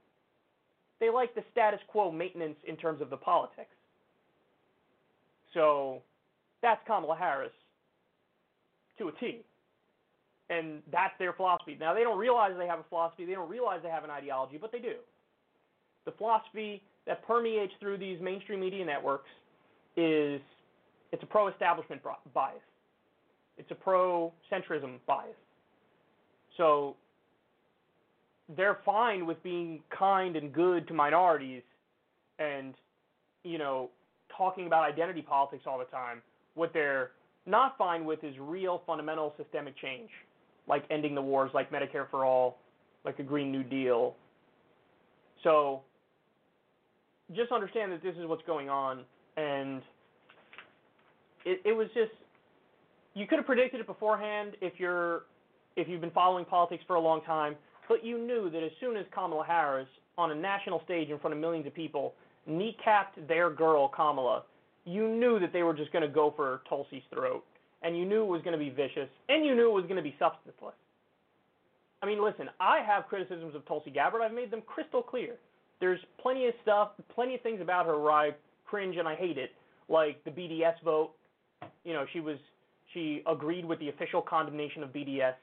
[0.99, 3.73] they like the status quo maintenance in terms of the politics.
[5.53, 6.01] So
[6.61, 7.51] that's Kamala Harris
[8.97, 9.41] to a T.
[10.49, 11.77] And that's their philosophy.
[11.79, 14.57] Now they don't realize they have a philosophy, they don't realize they have an ideology,
[14.59, 14.95] but they do.
[16.05, 19.29] The philosophy that permeates through these mainstream media networks
[19.97, 20.39] is
[21.11, 22.01] it's a pro-establishment
[22.33, 22.55] bias.
[23.57, 25.35] It's a pro-centrism bias.
[26.57, 26.95] So
[28.55, 31.63] they're fine with being kind and good to minorities
[32.39, 32.73] and,
[33.43, 33.89] you know,
[34.35, 36.21] talking about identity politics all the time.
[36.55, 37.11] What they're
[37.45, 40.09] not fine with is real fundamental systemic change,
[40.67, 42.59] like ending the wars, like Medicare for all,
[43.05, 44.15] like a Green New Deal.
[45.43, 45.81] So
[47.35, 49.03] just understand that this is what's going on,
[49.37, 49.81] and
[51.45, 52.11] it, it was just
[53.13, 55.23] you could have predicted it beforehand if you're
[55.75, 57.55] if you've been following politics for a long time,
[57.87, 61.33] but you knew that as soon as Kamala Harris on a national stage in front
[61.33, 62.13] of millions of people
[62.49, 64.43] kneecapped their girl Kamala,
[64.85, 67.43] you knew that they were just going to go for Tulsi's throat,
[67.83, 69.95] and you knew it was going to be vicious, and you knew it was going
[69.95, 70.75] to be substanceless.
[72.01, 74.21] I mean, listen, I have criticisms of Tulsi Gabbard.
[74.21, 75.35] I've made them crystal clear.
[75.81, 78.31] There's plenty of stuff, plenty of things about her where I
[78.65, 79.51] cringe and I hate it,
[79.89, 81.11] like the BDS vote.
[81.83, 82.37] You know, she was
[82.93, 85.33] she agreed with the official condemnation of BDS.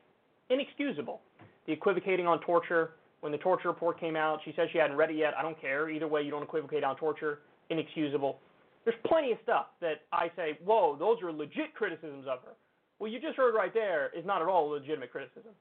[0.51, 1.21] Inexcusable.
[1.67, 2.93] The equivocating on torture.
[3.21, 5.35] When the torture report came out, she says she hadn't read it yet.
[5.37, 5.91] I don't care.
[5.91, 7.41] Either way, you don't equivocate on torture.
[7.71, 8.39] Inexcusable.
[8.85, 12.53] There's plenty of stuff that I say, whoa, those are legit criticisms of her.
[12.99, 15.53] What you just heard right there is not at all legitimate criticism.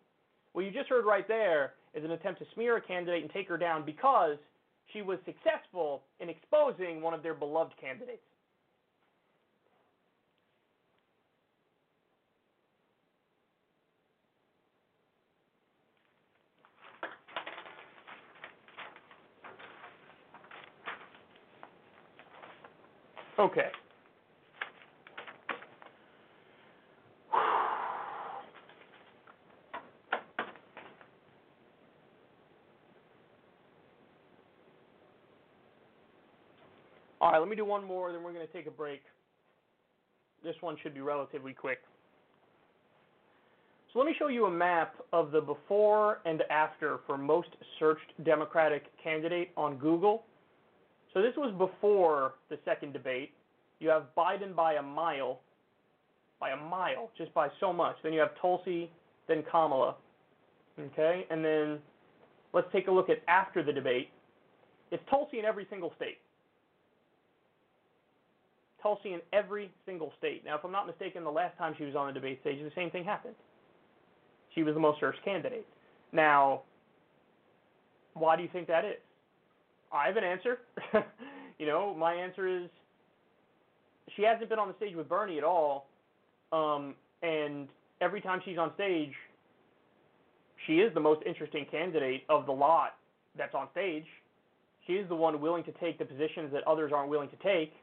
[0.53, 3.49] What you just heard right there is an attempt to smear a candidate and take
[3.49, 4.37] her down because
[4.93, 8.21] she was successful in exposing one of their beloved candidates.
[23.39, 23.69] Okay.
[37.21, 39.01] All right, let me do one more, then we're going to take a break.
[40.43, 41.79] This one should be relatively quick.
[43.93, 48.13] So let me show you a map of the before and after for most searched
[48.25, 50.25] Democratic candidate on Google
[51.13, 53.31] So this was before the second debate.
[53.79, 55.39] You have Biden by a mile,
[56.39, 57.95] by a mile, just by so much.
[58.03, 58.91] Then you have Tulsi,
[59.27, 59.95] then Kamala.
[60.79, 61.79] Okay, and then
[62.53, 64.09] let's take a look at after the debate.
[64.91, 66.17] It's Tulsi in every single state.
[68.81, 70.43] Tulsi in every single state.
[70.45, 72.71] Now, if I'm not mistaken, the last time she was on the debate stage, the
[72.75, 73.35] same thing happened.
[74.53, 75.65] She was the most searched candidate.
[76.11, 76.61] Now,
[78.13, 78.95] why do you think that is?
[79.91, 80.59] I have an answer.
[81.59, 82.69] you know, my answer is
[84.15, 85.87] she hasn't been on the stage with Bernie at all,
[86.51, 87.67] um, and
[88.01, 89.13] every time she's on stage,
[90.65, 92.95] she is the most interesting candidate of the lot
[93.37, 94.05] that's on stage.
[94.85, 97.73] She is the one willing to take the positions that others aren't willing to take.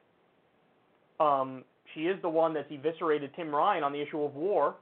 [1.20, 4.76] Um, she is the one that's eviscerated Tim Ryan on the issue of war,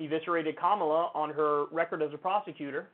[0.00, 2.88] eviscerated Kamala on her record as a prosecutor.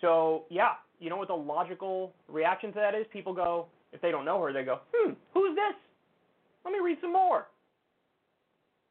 [0.00, 3.06] So, yeah, you know what the logical reaction to that is?
[3.12, 5.74] People go, if they don't know her, they go, hmm, who's this?
[6.64, 7.46] Let me read some more.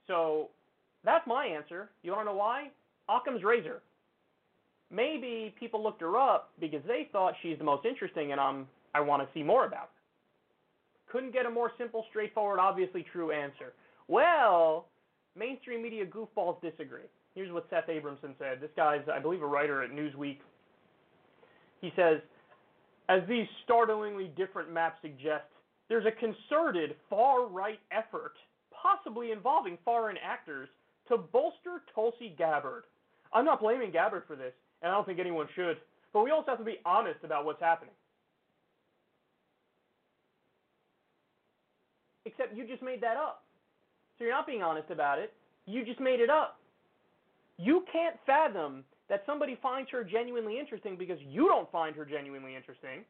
[0.08, 0.50] So,
[1.04, 1.90] that's my answer.
[2.04, 2.70] You want to know why?
[3.10, 3.82] Occam's razor.
[4.92, 9.02] Maybe people looked her up because they thought she's the most interesting and I'm, I
[9.02, 9.95] want to see more about her.
[11.16, 13.72] Couldn't get a more simple, straightforward, obviously true answer.
[14.10, 14.90] Well,
[15.34, 17.08] mainstream media goofballs disagree.
[17.36, 18.60] Here's what Seth Abramson said.
[18.60, 20.40] This guy's, I believe, a writer at Newsweek.
[21.80, 22.20] He says,
[23.08, 25.46] as these startlingly different maps suggest,
[25.88, 28.34] there's a concerted far right effort,
[28.74, 30.68] possibly involving foreign actors,
[31.08, 32.84] to bolster Tulsi Gabbard.
[33.32, 34.52] I'm not blaming Gabbard for this,
[34.82, 35.78] and I don't think anyone should,
[36.12, 37.94] but we also have to be honest about what's happening.
[42.38, 43.44] Except you just made that up.
[44.18, 45.34] So you're not being honest about it.
[45.66, 46.60] You just made it up.
[47.58, 52.56] You can't fathom that somebody finds her genuinely interesting because you don't find her genuinely
[52.56, 53.06] interesting.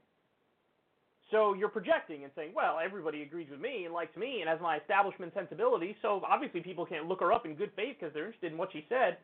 [1.32, 4.60] So you're projecting and saying, well, everybody agrees with me and likes me and has
[4.62, 8.28] my establishment sensibility, so obviously people can't look her up in good faith because they're
[8.28, 9.18] interested in what she said.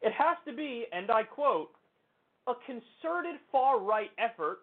[0.00, 1.70] It has to be, and I quote,
[2.46, 4.58] a concerted far right effort,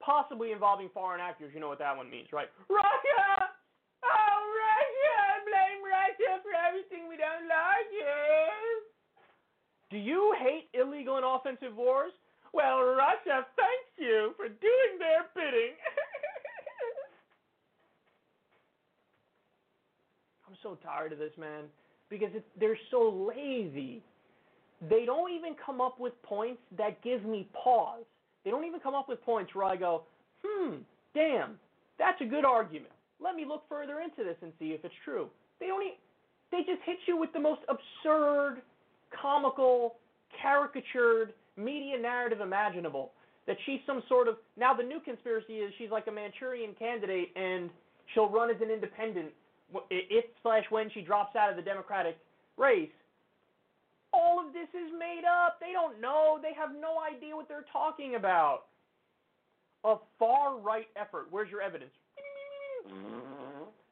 [0.00, 1.52] possibly involving foreign actors.
[1.54, 2.48] You know what that one means, right?
[2.68, 3.50] Russia!
[4.04, 5.18] Oh, Russia!
[5.46, 7.88] Blame Russia for everything we don't like.
[7.92, 8.88] Yes.
[9.90, 12.12] Do you hate illegal and offensive wars?
[12.52, 15.74] Well, Russia thanks you for doing their bidding.
[20.46, 21.64] I'm so tired of this, man,
[22.08, 24.02] because it, they're so lazy.
[24.88, 28.04] They don't even come up with points that give me pause.
[28.48, 30.04] They don't even come up with points where I go,
[30.42, 30.76] hmm,
[31.12, 31.58] damn,
[31.98, 32.94] that's a good argument.
[33.20, 35.28] Let me look further into this and see if it's true.
[35.60, 35.98] They only,
[36.50, 38.62] they just hit you with the most absurd,
[39.20, 39.96] comical,
[40.40, 43.12] caricatured media narrative imaginable.
[43.46, 47.28] That she's some sort of now the new conspiracy is she's like a Manchurian candidate
[47.36, 47.68] and
[48.14, 49.28] she'll run as an independent
[49.90, 52.16] if slash when she drops out of the Democratic
[52.56, 52.88] race.
[54.18, 55.60] All of this is made up.
[55.60, 56.40] They don't know.
[56.42, 58.64] They have no idea what they're talking about.
[59.84, 61.28] A far right effort.
[61.30, 61.94] Where's your evidence?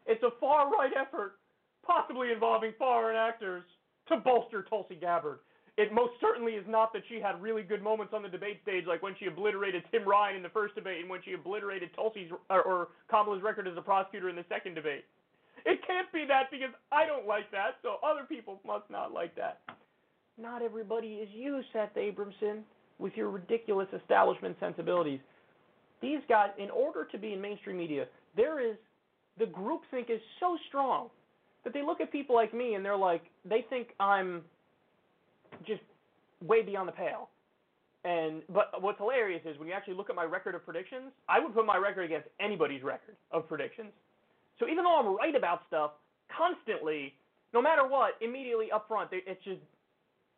[0.07, 1.35] It's a far right effort,
[1.87, 3.63] possibly involving foreign actors,
[4.09, 5.39] to bolster Tulsi Gabbard.
[5.77, 8.87] It most certainly is not that she had really good moments on the debate stage,
[8.87, 12.31] like when she obliterated Tim Ryan in the first debate and when she obliterated Tulsi's
[12.49, 15.05] or, or Kamala's record as a prosecutor in the second debate.
[15.67, 19.35] It can't be that because I don't like that, so other people must not like
[19.37, 19.61] that.
[20.41, 22.61] Not everybody is you, Seth Abramson,
[22.99, 25.21] with your ridiculous establishment sensibilities.
[26.03, 28.07] These guys, in order to be in mainstream media,
[28.37, 28.77] there is
[29.39, 31.09] the groupthink is so strong
[31.65, 34.43] that they look at people like me and they're like, they think I'm
[35.67, 35.81] just
[36.43, 37.29] way beyond the pale.
[38.05, 41.41] And but what's hilarious is when you actually look at my record of predictions, I
[41.41, 43.91] would put my record against anybody's record of predictions.
[44.61, 45.93] So even though I'm right about stuff
[46.31, 47.15] constantly,
[47.53, 49.61] no matter what, immediately up front, it's just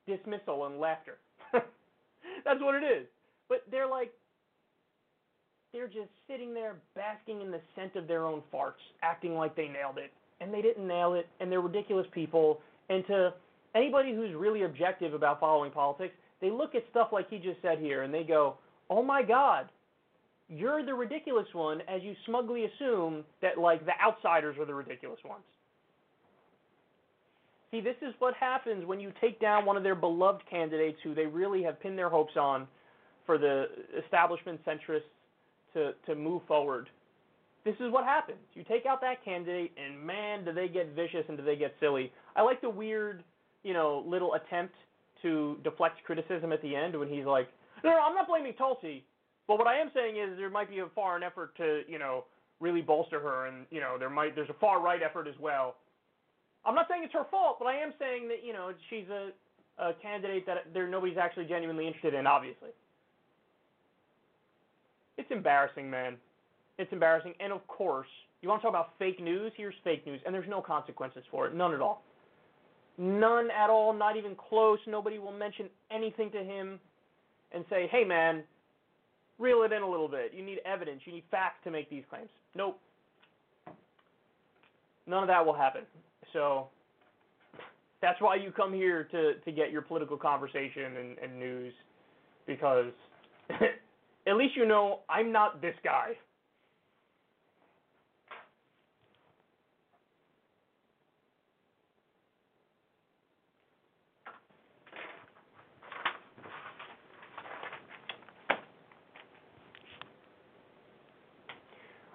[0.09, 1.19] dismissal and laughter.
[1.53, 3.07] That's what it is.
[3.49, 4.13] But they're like,
[5.73, 9.69] they're just sitting there basking in the scent of their own farts, acting like they
[9.69, 10.11] nailed it.
[10.41, 12.61] And they didn't nail it, and they're ridiculous people.
[12.89, 13.35] And to
[13.75, 17.79] anybody who's really objective about following politics, they look at stuff like he just said
[17.79, 18.57] here and they go,
[18.89, 19.69] "Oh my God,
[20.49, 25.23] you're the ridiculous one," as you smugly assume that like the outsiders are the ridiculous
[25.25, 25.45] ones.
[27.71, 31.15] See, this is what happens when you take down one of their beloved candidates who
[31.15, 32.67] they really have pinned their hopes on
[33.27, 33.67] for the
[34.03, 35.03] establishment centrists
[35.75, 36.89] to, to move forward.
[37.65, 38.39] This is what happens.
[38.55, 41.75] You take out that candidate, and man, do they get vicious and do they get
[41.79, 42.11] silly.
[42.37, 43.23] I like the weird
[43.63, 44.75] you know, little attempt
[45.23, 47.49] to deflect criticism at the end when he's like,
[47.85, 49.05] no, no, I'm not blaming Tulsi.
[49.47, 52.25] But what I am saying is there might be a foreign effort to, you know,
[52.61, 55.77] really bolster her, and you know, there might there's a far right effort as well.
[56.69, 59.31] I'm not saying it's her fault, but I am saying that you know she's a,
[59.83, 62.27] a candidate that there nobody's actually genuinely interested in.
[62.27, 62.69] Obviously,
[65.17, 66.17] it's embarrassing, man.
[66.79, 68.07] It's embarrassing, and of course,
[68.43, 69.51] you want to talk about fake news?
[69.57, 72.03] Here's fake news, and there's no consequences for it, none at all.
[72.99, 74.79] None at all, not even close.
[74.87, 76.79] Nobody will mention anything to him
[77.53, 78.43] and say, hey man,
[79.39, 80.33] reel it in a little bit.
[80.35, 82.29] You need evidence, you need facts to make these claims.
[82.55, 82.79] Nope.
[85.07, 85.83] None of that will happen.
[86.33, 86.69] So
[88.01, 91.73] that's why you come here to, to get your political conversation and, and news
[92.47, 92.93] because
[93.51, 96.13] at least you know I'm not this guy.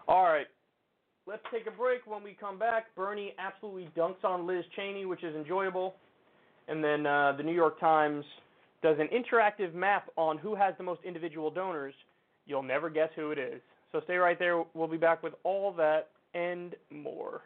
[0.08, 0.46] All right.
[1.54, 2.08] Take a break.
[2.08, 5.94] When we come back, Bernie absolutely dunks on Liz Cheney, which is enjoyable.
[6.68, 8.26] And then uh, the New York Times
[8.82, 11.94] does an interactive map on who has the most individual donors.
[12.48, 13.62] You'll never guess who it is.
[13.92, 14.64] So stay right there.
[14.74, 17.42] We'll be back with all that and more.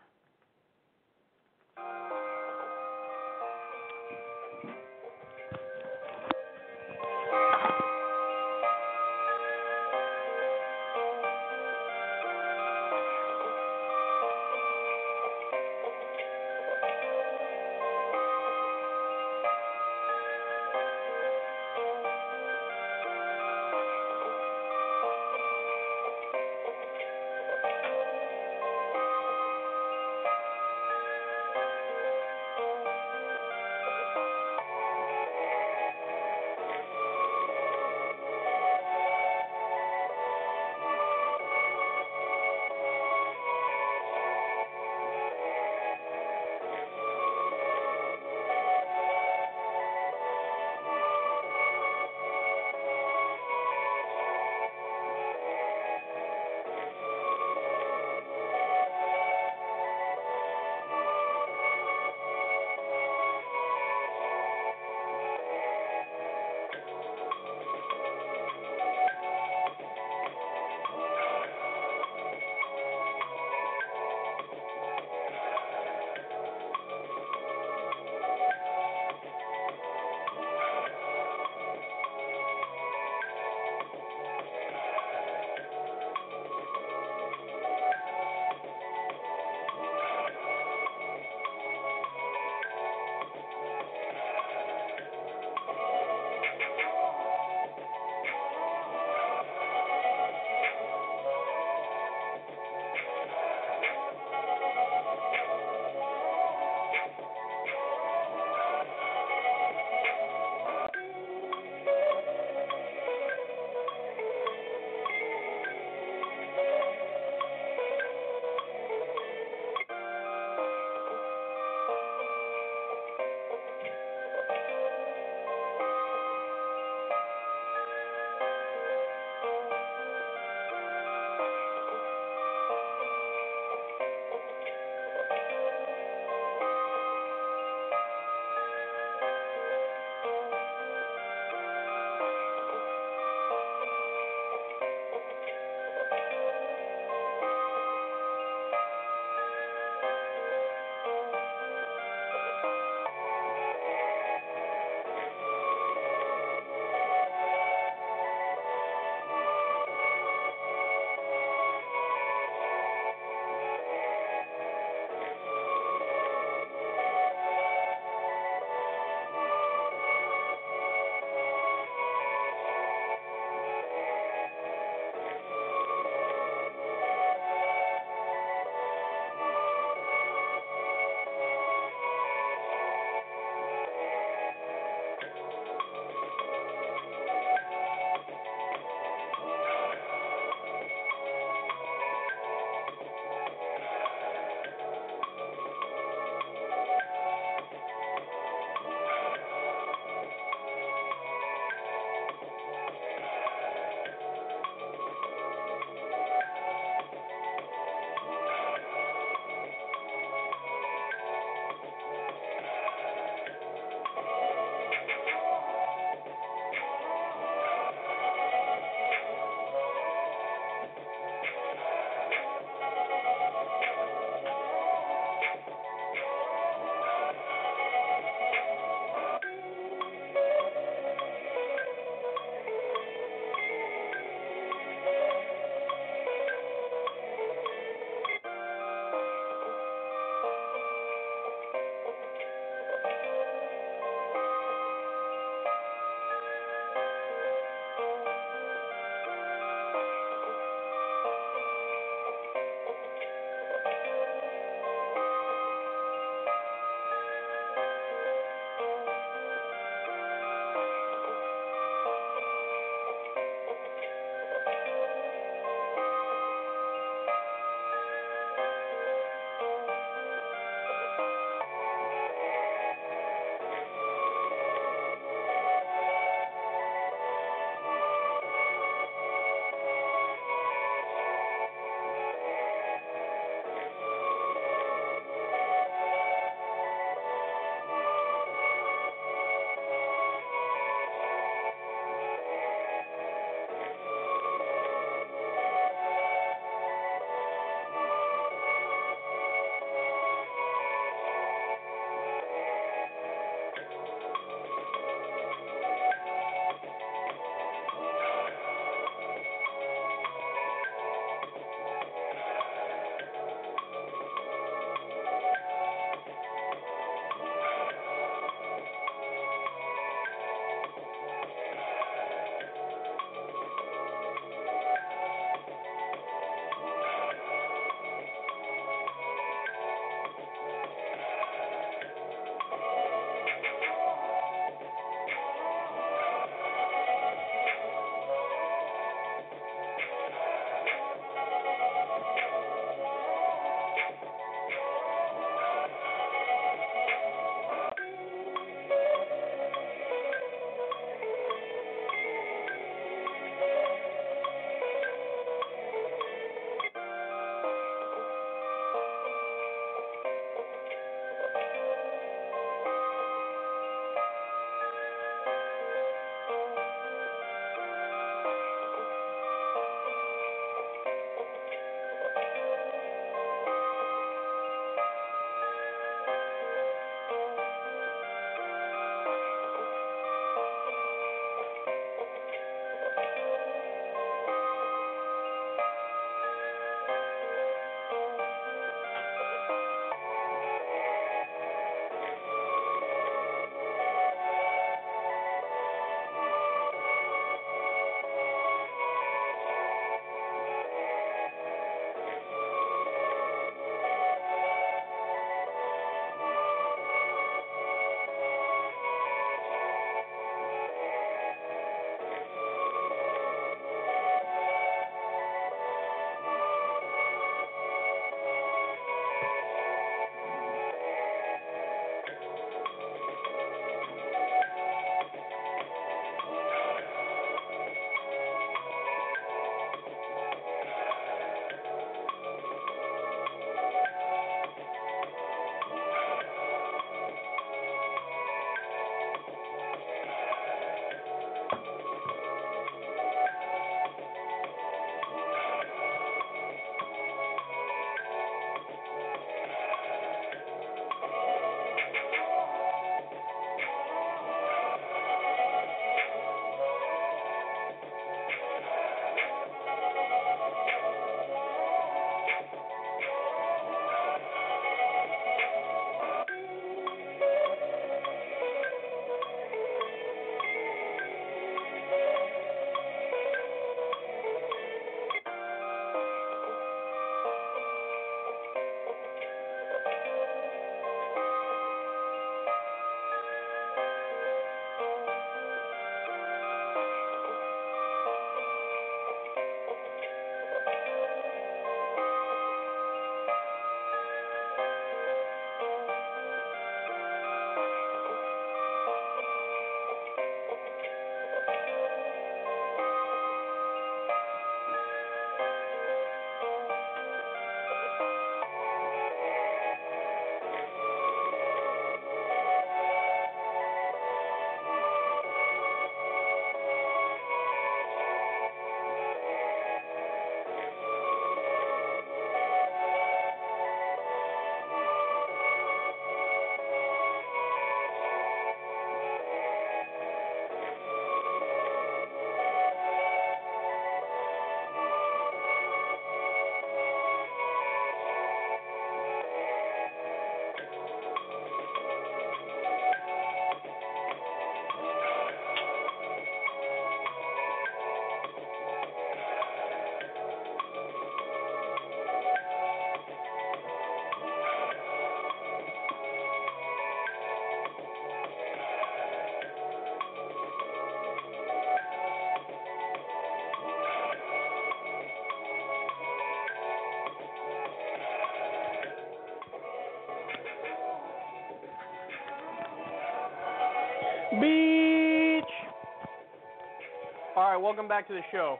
[577.67, 578.77] All right, welcome back to the show.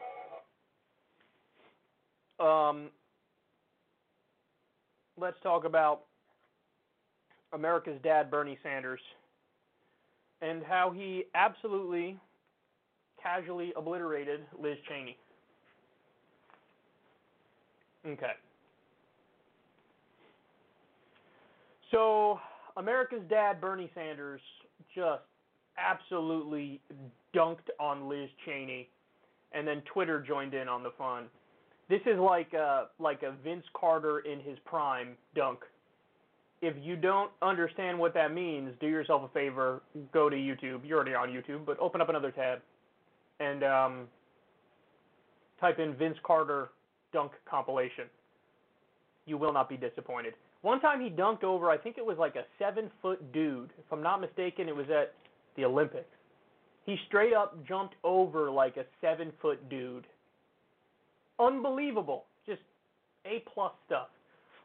[2.41, 2.89] Um,
[5.19, 6.03] let's talk about
[7.51, 9.01] America's dad, Bernie Sanders,
[10.41, 12.17] and how he absolutely
[13.21, 15.17] casually obliterated Liz Cheney.
[18.07, 18.31] Okay.
[21.91, 22.39] So,
[22.77, 24.39] America's dad, Bernie Sanders,
[24.95, 25.23] just
[25.77, 26.79] absolutely
[27.37, 28.89] dunked on Liz Cheney,
[29.51, 31.25] and then Twitter joined in on the fun.
[31.89, 35.59] This is like a like a Vince Carter in his prime dunk.
[36.61, 39.81] If you don't understand what that means, do yourself a favor,
[40.11, 40.81] go to YouTube.
[40.83, 42.59] You're already on YouTube, but open up another tab
[43.39, 44.07] and um,
[45.61, 46.69] type in Vince Carter
[47.13, 48.05] dunk compilation.
[49.27, 50.33] You will not be disappointed.
[50.61, 53.69] One time he dunked over, I think it was like a seven foot dude.
[53.77, 55.13] If I'm not mistaken, it was at
[55.55, 56.09] the Olympics.
[56.87, 60.07] He straight up jumped over like a seven foot dude.
[61.37, 62.23] Unbelievable.
[62.47, 62.61] Just
[63.25, 64.07] A plus stuff.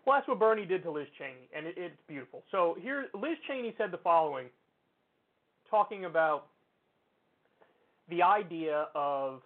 [0.06, 2.44] Well, that's what Bernie did to Liz Cheney, and it, it's beautiful.
[2.52, 4.46] So here, Liz Cheney said the following,
[5.68, 6.46] talking about
[8.08, 9.42] the idea of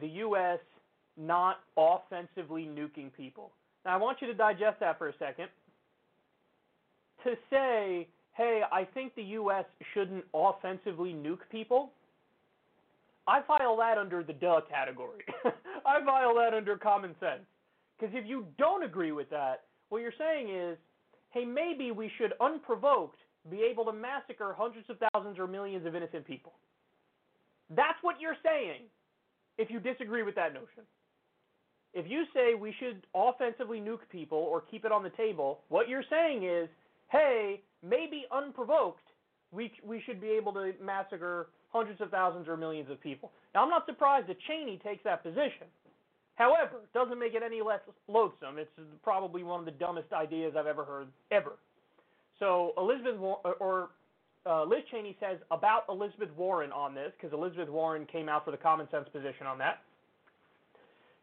[0.00, 0.58] the U.S.
[1.16, 3.52] not offensively nuking people.
[3.84, 5.48] Now, I want you to digest that for a second.
[7.22, 9.64] To say, hey, I think the U.S.
[9.92, 11.92] shouldn't offensively nuke people,
[13.26, 15.24] I file that under the duh category.
[15.86, 17.42] I file that under common sense.
[17.98, 20.76] Because if you don't agree with that, what you're saying is,
[21.30, 23.18] hey, maybe we should unprovoked
[23.50, 26.52] be able to massacre hundreds of thousands or millions of innocent people.
[27.70, 28.82] That's what you're saying
[29.58, 30.84] if you disagree with that notion.
[31.92, 35.88] If you say we should offensively nuke people or keep it on the table, what
[35.88, 36.68] you're saying is,
[37.10, 39.02] hey, maybe unprovoked,
[39.52, 43.30] we, we should be able to massacre hundreds of thousands or millions of people.
[43.54, 45.66] Now, I'm not surprised that Cheney takes that position.
[46.36, 48.58] However, it doesn't make it any less loathsome.
[48.58, 48.70] It's
[49.02, 51.52] probably one of the dumbest ideas I've ever heard, ever.
[52.40, 53.90] So Elizabeth or
[54.44, 58.50] uh, Liz Cheney says about Elizabeth Warren on this, because Elizabeth Warren came out for
[58.50, 59.82] the common sense position on that.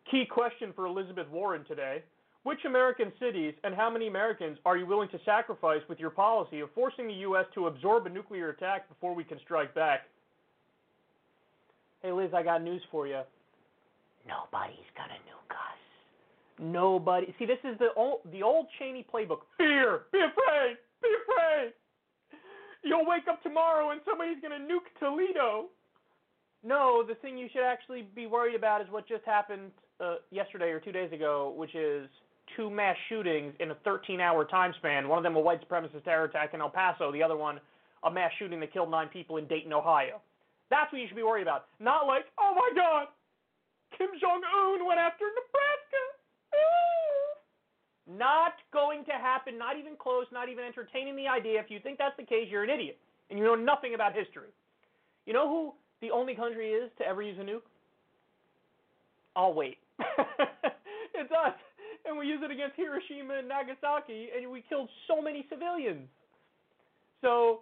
[0.10, 2.04] Key question for Elizabeth Warren today
[2.44, 6.60] Which American cities and how many Americans are you willing to sacrifice with your policy
[6.62, 7.46] of forcing the U.S.
[7.54, 10.02] to absorb a nuclear attack before we can strike back?
[12.02, 13.22] Hey, Liz, I got news for you.
[14.28, 15.82] Nobody's gonna nuke us.
[16.60, 17.34] Nobody.
[17.38, 19.42] See, this is the old, the old Cheney playbook.
[19.58, 20.02] Fear.
[20.12, 20.78] Be afraid.
[21.02, 21.74] Be afraid.
[22.84, 25.68] You'll wake up tomorrow and somebody's gonna nuke Toledo.
[26.64, 30.70] No, the thing you should actually be worried about is what just happened uh, yesterday
[30.70, 32.08] or two days ago, which is
[32.56, 35.07] two mass shootings in a 13-hour time span.
[35.07, 37.11] One of them a white supremacist terror attack in El Paso.
[37.11, 37.60] The other one
[38.03, 40.22] a mass shooting that killed nine people in Dayton, Ohio.
[40.69, 41.65] That's what you should be worried about.
[41.80, 43.07] Not like, oh my God,
[43.98, 46.03] Kim Jong Un went after Nebraska.
[48.10, 49.57] Not going to happen.
[49.57, 50.26] Not even close.
[50.34, 51.60] Not even entertaining the idea.
[51.60, 52.98] If you think that's the case, you're an idiot
[53.30, 54.49] and you know nothing about history.
[55.26, 57.61] You know who the only country is to ever use a nuke?
[59.36, 59.78] I'll wait.
[61.14, 61.53] it's us.
[62.06, 66.07] And we use it against Hiroshima and Nagasaki, and we killed so many civilians.
[67.22, 67.61] So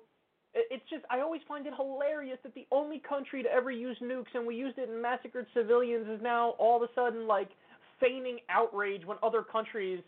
[0.54, 4.34] it's just, I always find it hilarious that the only country to ever use nukes,
[4.34, 7.50] and we used it and massacred civilians, is now all of a sudden like
[8.00, 10.00] feigning outrage when other countries,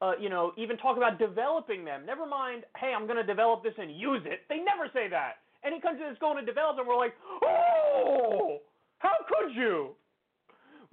[0.00, 2.06] uh, you know, even talk about developing them.
[2.06, 4.40] Never mind, hey, I'm going to develop this and use it.
[4.48, 5.34] They never say that.
[5.64, 8.58] Any country that's going to develop them, we're like, oh,
[8.98, 9.90] how could you?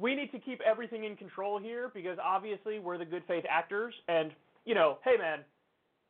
[0.03, 3.93] We need to keep everything in control here because obviously we're the good faith actors.
[4.09, 4.31] And,
[4.65, 5.39] you know, hey, man,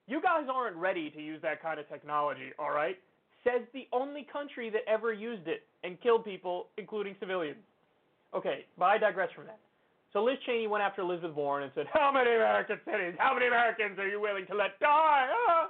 [0.08, 2.98] you guys aren't ready to use that kind of technology, all right?
[3.44, 7.62] Says the only country that ever used it and killed people, including civilians.
[8.34, 9.60] Okay, but I digress from that.
[10.12, 13.46] So Liz Cheney went after Elizabeth Warren and said, How many American cities, how many
[13.46, 15.28] Americans are you willing to let die?
[15.48, 15.70] Ah!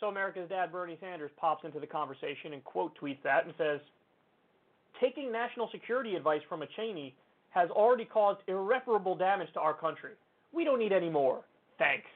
[0.00, 3.80] So America's dad, Bernie Sanders, pops into the conversation and quote tweets that and says,
[5.00, 7.14] Taking national security advice from a Cheney
[7.50, 10.12] has already caused irreparable damage to our country.
[10.52, 11.42] We don't need any more.
[11.78, 12.06] Thanks.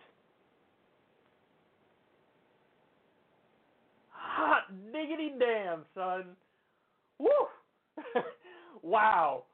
[4.10, 6.24] Hot diggity damn, son.
[7.18, 7.28] Woo!
[8.82, 9.44] wow.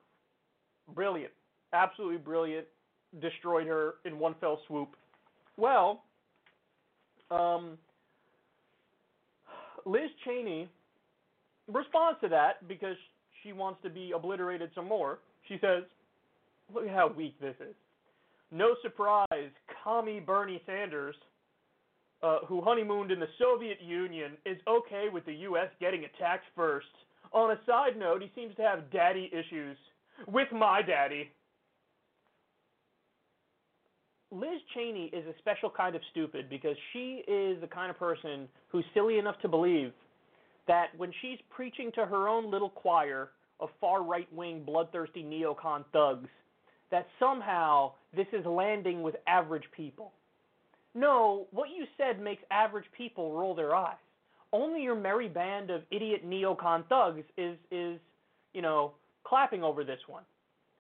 [0.95, 1.33] Brilliant.
[1.73, 2.67] Absolutely brilliant.
[3.21, 4.97] Destroyed her in one fell swoop.
[5.57, 6.05] Well,
[7.31, 7.77] um,
[9.85, 10.69] Liz Cheney
[11.73, 12.97] responds to that because
[13.43, 15.21] she wants to be obliterated some more.
[15.49, 15.85] She says,
[16.75, 17.75] Look how weak this is.
[18.51, 19.51] No surprise,
[19.85, 21.15] commie Bernie Sanders
[22.23, 25.69] uh, who honeymooned in the Soviet Union, is okay with the U.S.
[25.81, 26.87] getting attacked first.
[27.33, 29.77] On a side note, he seems to have daddy issues
[30.27, 31.31] with my daddy.
[34.31, 38.49] Liz Cheney is a special kind of stupid because she is the kind of person
[38.69, 39.93] who's silly enough to believe
[40.69, 45.85] that when she's preaching to her own little choir of far right wing bloodthirsty neocon
[45.93, 46.29] thugs,
[46.91, 50.13] that somehow this is landing with average people.
[50.95, 53.97] No, what you said makes average people roll their eyes.
[54.53, 57.99] Only your merry band of idiot neocon thugs is is,
[58.55, 58.93] you know,
[59.25, 60.23] clapping over this one.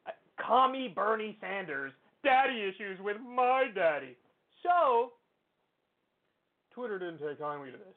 [0.06, 0.10] Uh,
[0.40, 1.92] Commie Bernie Sanders,
[2.24, 4.16] daddy issues with my daddy.
[4.62, 5.12] So,
[6.72, 7.94] Twitter didn't take kindly to this.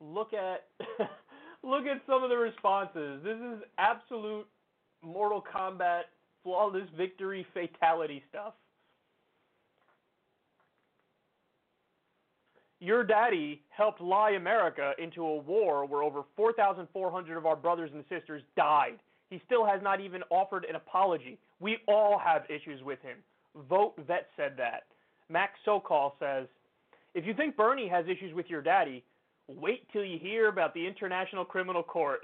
[0.00, 0.64] Look at
[1.62, 3.22] look at some of the responses.
[3.22, 4.46] This is absolute
[5.02, 6.02] Mortal Kombat
[6.42, 8.54] flawless victory fatality stuff.
[12.80, 18.04] Your daddy helped lie America into a war where over 4,400 of our brothers and
[18.10, 18.98] sisters died.
[19.30, 21.38] He still has not even offered an apology.
[21.60, 23.16] We all have issues with him.
[23.70, 24.82] Vote Vet said that.
[25.30, 26.46] Max Sokol says,
[27.14, 29.02] if you think Bernie has issues with your daddy,
[29.48, 32.20] wait till you hear about the International Criminal Court.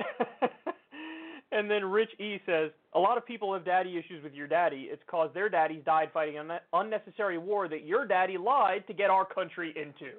[1.53, 4.89] and then Rich E says, a lot of people have daddy issues with your daddy.
[4.91, 9.11] It's cause their daddies died fighting an unnecessary war that your daddy lied to get
[9.11, 10.13] our country into.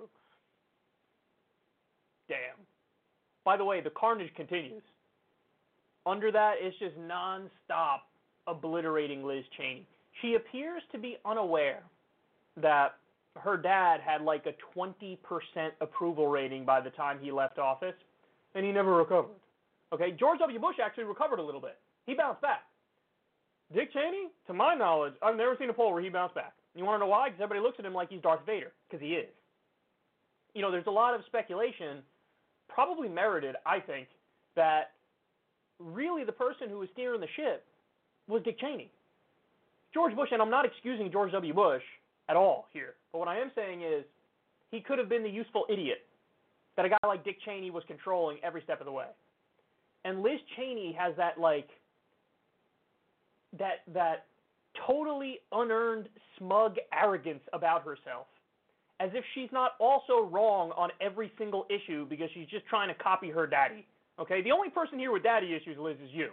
[2.27, 2.65] Damn.
[3.43, 4.83] By the way, the carnage continues.
[6.05, 7.99] Under that, it's just nonstop
[8.47, 9.85] obliterating Liz Cheney.
[10.21, 11.83] She appears to be unaware
[12.57, 12.95] that
[13.39, 15.17] her dad had like a 20%
[15.79, 17.95] approval rating by the time he left office,
[18.55, 19.31] and he never recovered.
[19.93, 20.59] Okay, George W.
[20.59, 21.77] Bush actually recovered a little bit.
[22.05, 22.63] He bounced back.
[23.73, 26.53] Dick Cheney, to my knowledge, I've never seen a poll where he bounced back.
[26.75, 27.29] You want to know why?
[27.29, 29.29] Because everybody looks at him like he's Darth Vader, because he is.
[30.53, 31.99] You know, there's a lot of speculation,
[32.67, 34.07] probably merited, I think,
[34.55, 34.91] that
[35.79, 37.65] really the person who was steering the ship
[38.27, 38.91] was Dick Cheney.
[39.93, 41.53] George Bush, and I'm not excusing George W.
[41.53, 41.83] Bush
[42.29, 44.03] at all here, but what I am saying is
[44.71, 46.05] he could have been the useful idiot
[46.77, 49.07] that a guy like Dick Cheney was controlling every step of the way.
[50.05, 51.69] And Liz Cheney has that like
[53.57, 54.25] that that
[54.87, 56.07] totally unearned
[56.37, 58.27] smug arrogance about herself
[59.01, 62.93] as if she's not also wrong on every single issue because she's just trying to
[62.93, 63.85] copy her daddy.
[64.19, 64.43] Okay?
[64.43, 66.29] The only person here with daddy issues, Liz, is you.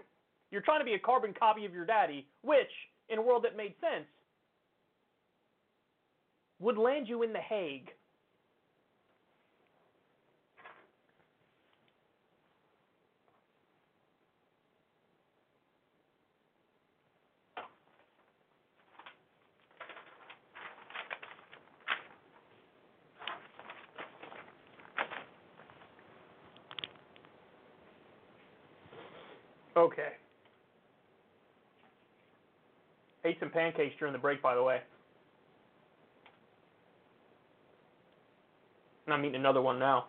[0.50, 2.70] You're trying to be a carbon copy of your daddy, which,
[3.08, 4.04] in a world that made sense,
[6.60, 7.90] would land you in The Hague.
[29.76, 30.08] Okay.
[33.24, 34.80] Ate some pancakes during the break, by the way.
[39.08, 40.04] And I'm eating another one now.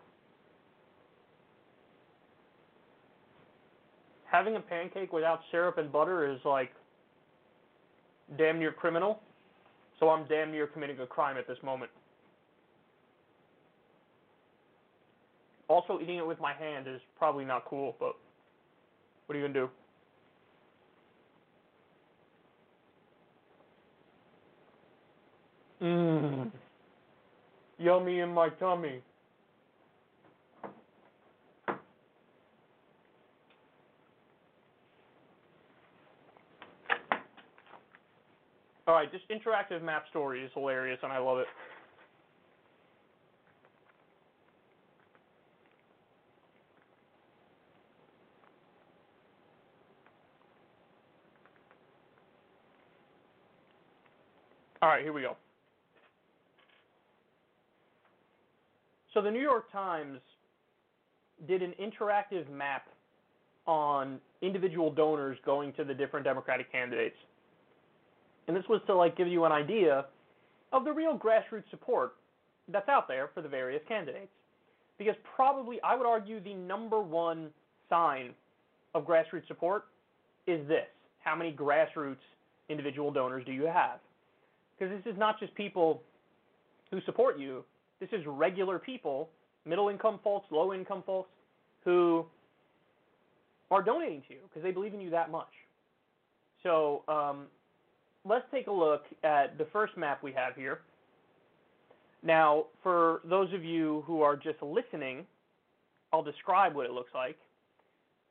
[4.29, 6.71] Having a pancake without syrup and butter is like
[8.37, 9.21] damn near criminal.
[10.01, 11.89] So I'm damn near committing a crime at this moment.
[15.69, 18.15] Also, eating it with my hand is probably not cool, but
[19.27, 19.69] what are you going to do?
[25.85, 26.51] Mmm.
[27.79, 29.01] Yummy in my tummy.
[38.85, 41.47] All right, this interactive map story is hilarious, and I love it.
[54.81, 55.35] All right, here we go.
[59.13, 60.19] So the New York Times
[61.47, 62.87] did an interactive map
[63.65, 67.15] on individual donors going to the different Democratic candidates.
[68.47, 70.05] And this was to like give you an idea
[70.73, 72.15] of the real grassroots support
[72.67, 74.31] that's out there for the various candidates.
[74.97, 77.49] Because probably I would argue the number one
[77.89, 78.31] sign
[78.93, 79.85] of grassroots support
[80.45, 80.87] is this.
[81.19, 82.17] How many grassroots
[82.69, 83.99] individual donors do you have?
[84.77, 86.01] Because this is not just people
[86.91, 87.63] who support you,
[87.99, 89.29] this is regular people,
[89.65, 91.29] middle income folks, low income folks,
[91.83, 92.25] who
[93.71, 95.51] are donating to you because they believe in you that much.
[96.63, 97.45] So um,
[98.25, 100.79] let's take a look at the first map we have here.
[102.21, 105.25] Now, for those of you who are just listening,
[106.11, 107.37] I'll describe what it looks like.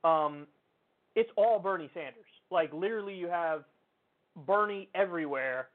[0.05, 0.47] Um,
[1.15, 2.25] it's all Bernie Sanders.
[2.51, 3.65] Like literally, you have
[4.47, 5.69] Bernie everywhere,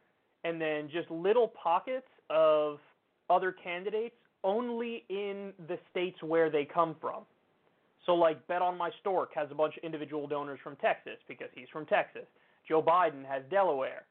[0.43, 2.77] and then just little pockets of
[3.29, 7.23] other candidates only in the states where they come from.
[8.05, 11.47] So, like, Bet on My Stork has a bunch of individual donors from Texas because
[11.55, 12.25] he's from Texas.
[12.67, 14.03] Joe Biden has Delaware.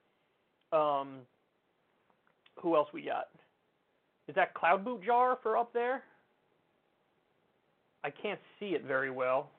[0.72, 1.18] Um,
[2.56, 3.28] who else we got?
[4.28, 6.04] Is that Klobuchar for up there?
[8.04, 9.50] I can't see it very well.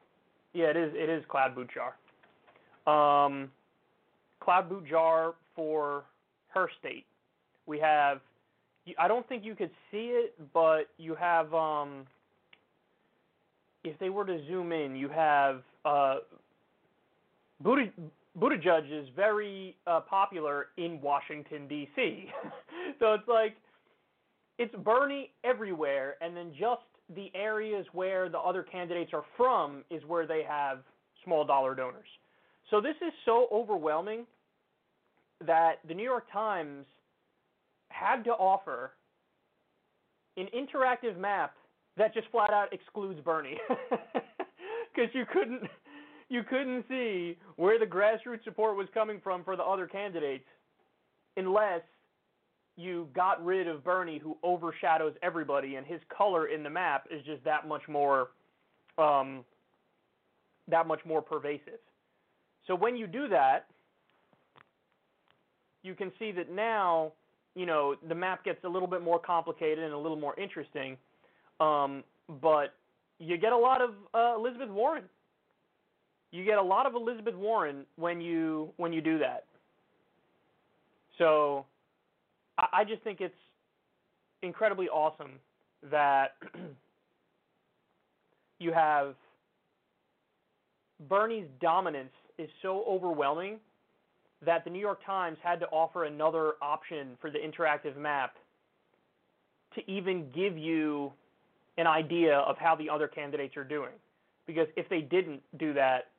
[0.53, 0.91] Yeah, it is.
[0.95, 1.93] It is Klobuchar.
[2.91, 3.51] Um,
[4.41, 6.05] Klobuchar for
[6.49, 7.05] her state.
[7.65, 8.19] We have.
[8.97, 11.53] I don't think you could see it, but you have.
[11.53, 12.05] Um,
[13.83, 16.15] if they were to zoom in, you have uh,
[17.63, 22.29] Buttigieg is very uh, popular in Washington D.C.
[22.99, 23.55] so it's like
[24.57, 26.81] it's Bernie everywhere, and then just
[27.15, 30.79] the areas where the other candidates are from is where they have
[31.23, 32.07] small dollar donors.
[32.69, 34.25] So this is so overwhelming
[35.45, 36.85] that the New York Times
[37.93, 38.91] had to offer
[40.37, 41.53] an interactive map
[41.97, 43.57] that just flat out excludes Bernie
[44.95, 45.61] because you couldn't
[46.29, 50.45] you couldn't see where the grassroots support was coming from for the other candidates
[51.37, 51.81] unless
[52.75, 57.23] you got rid of Bernie who overshadows everybody and his color in the map is
[57.25, 58.29] just that much more
[58.97, 59.43] um,
[60.67, 61.79] that much more pervasive.
[62.67, 63.65] So when you do that,
[65.83, 67.11] you can see that now,
[67.55, 70.97] you know, the map gets a little bit more complicated and a little more interesting.
[71.59, 72.03] Um,
[72.41, 72.73] but
[73.19, 75.03] you get a lot of uh, Elizabeth Warren.
[76.31, 79.45] You get a lot of Elizabeth Warren when you when you do that.
[81.17, 81.65] So
[82.57, 83.35] I, I just think it's
[84.41, 85.33] incredibly awesome
[85.91, 86.35] that
[88.59, 89.15] you have
[91.07, 93.59] Bernie's dominance is so overwhelming
[94.45, 98.35] that the New York Times had to offer another option for the interactive map
[99.75, 101.11] to even give you
[101.77, 103.93] an idea of how the other candidates are doing.
[104.45, 106.09] Because if they didn't do that,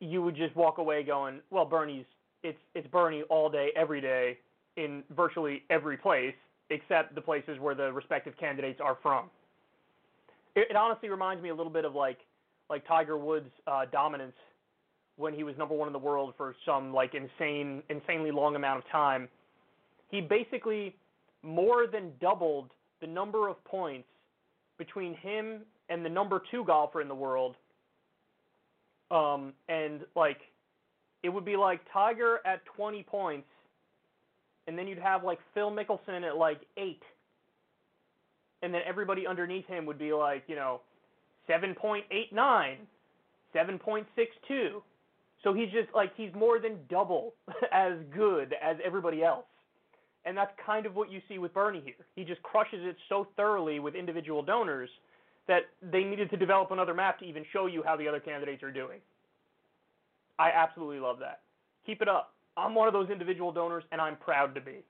[0.00, 2.06] you would just walk away going, well, Bernie's
[2.42, 4.38] it's it's Bernie all day, every day,
[4.76, 6.34] in virtually every place,
[6.70, 9.26] except the places where the respective candidates are from.
[10.56, 12.18] It, it honestly reminds me a little bit of like
[12.68, 14.34] like Tiger Woods' uh, dominance
[15.16, 18.78] when he was number one in the world for some like insane, insanely long amount
[18.78, 19.28] of time.
[20.10, 20.96] He basically
[21.42, 22.70] more than doubled
[23.00, 24.08] the number of points
[24.78, 27.56] between him and the number two golfer in the world.
[29.10, 30.38] Um, and like,
[31.22, 33.46] it would be like Tiger at 20 points,
[34.66, 37.02] and then you'd have like Phil Mickelson at like eight,
[38.62, 40.80] and then everybody underneath him would be like, you know,
[41.48, 42.76] 7.89,
[43.54, 44.82] 7.62.
[45.44, 47.34] So he's just like he's more than double
[47.72, 49.44] as good as everybody else.
[50.24, 52.06] And that's kind of what you see with Bernie here.
[52.14, 54.88] He just crushes it so thoroughly with individual donors
[55.48, 58.62] that they needed to develop another map to even show you how the other candidates
[58.62, 59.00] are doing.
[60.38, 61.40] I absolutely love that.
[61.86, 62.34] Keep it up.
[62.56, 64.84] I'm one of those individual donors, and I'm proud to be.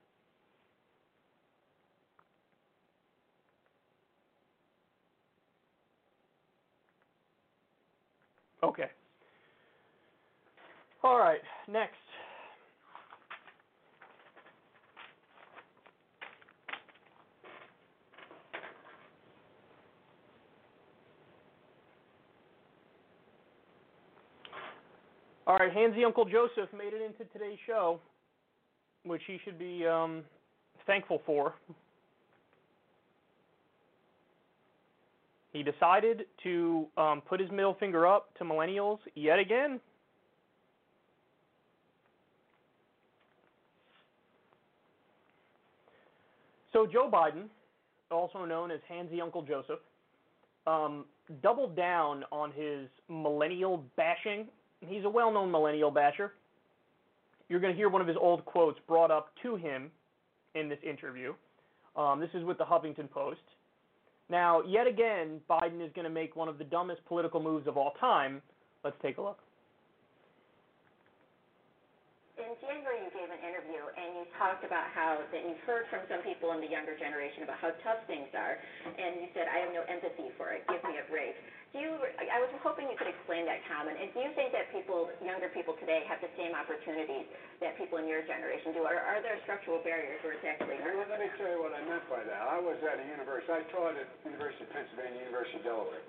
[8.63, 8.89] Okay.
[11.03, 11.95] All right, next.
[25.45, 27.99] All right, Handsy Uncle Joseph made it into today's show,
[29.03, 30.23] which he should be um,
[30.87, 31.53] thankful for.
[35.51, 39.81] He decided to um, put his middle finger up to millennials yet again.
[46.73, 47.45] So Joe Biden,
[48.11, 49.79] also known as Handsy Uncle Joseph,
[50.65, 51.05] um,
[51.41, 54.47] doubled down on his millennial bashing.
[54.81, 56.33] He's a well-known millennial basher.
[57.47, 59.91] You're going to hear one of his old quotes brought up to him
[60.55, 61.33] in this interview.
[61.95, 63.41] Um, this is with the Huffington Post.
[64.29, 67.77] Now, yet again, Biden is going to make one of the dumbest political moves of
[67.77, 68.41] all time.
[68.83, 69.39] Let's take a look.
[72.43, 76.03] In January, you gave an interview and you talked about how that you've heard from
[76.11, 79.63] some people in the younger generation about how tough things are, and you said, "I
[79.63, 80.67] have no empathy for it.
[80.67, 81.39] Give me a break."
[81.71, 81.95] Do you?
[82.19, 83.95] I was hoping you could explain that comment.
[83.95, 87.25] And do you think that people, younger people today, have the same opportunities
[87.63, 91.07] that people in your generation do, or are there structural barriers where it's actually Well,
[91.07, 92.41] let me tell you what I meant by that.
[92.43, 93.53] I was at a university.
[93.53, 96.03] I taught at University of Pennsylvania, University of Delaware,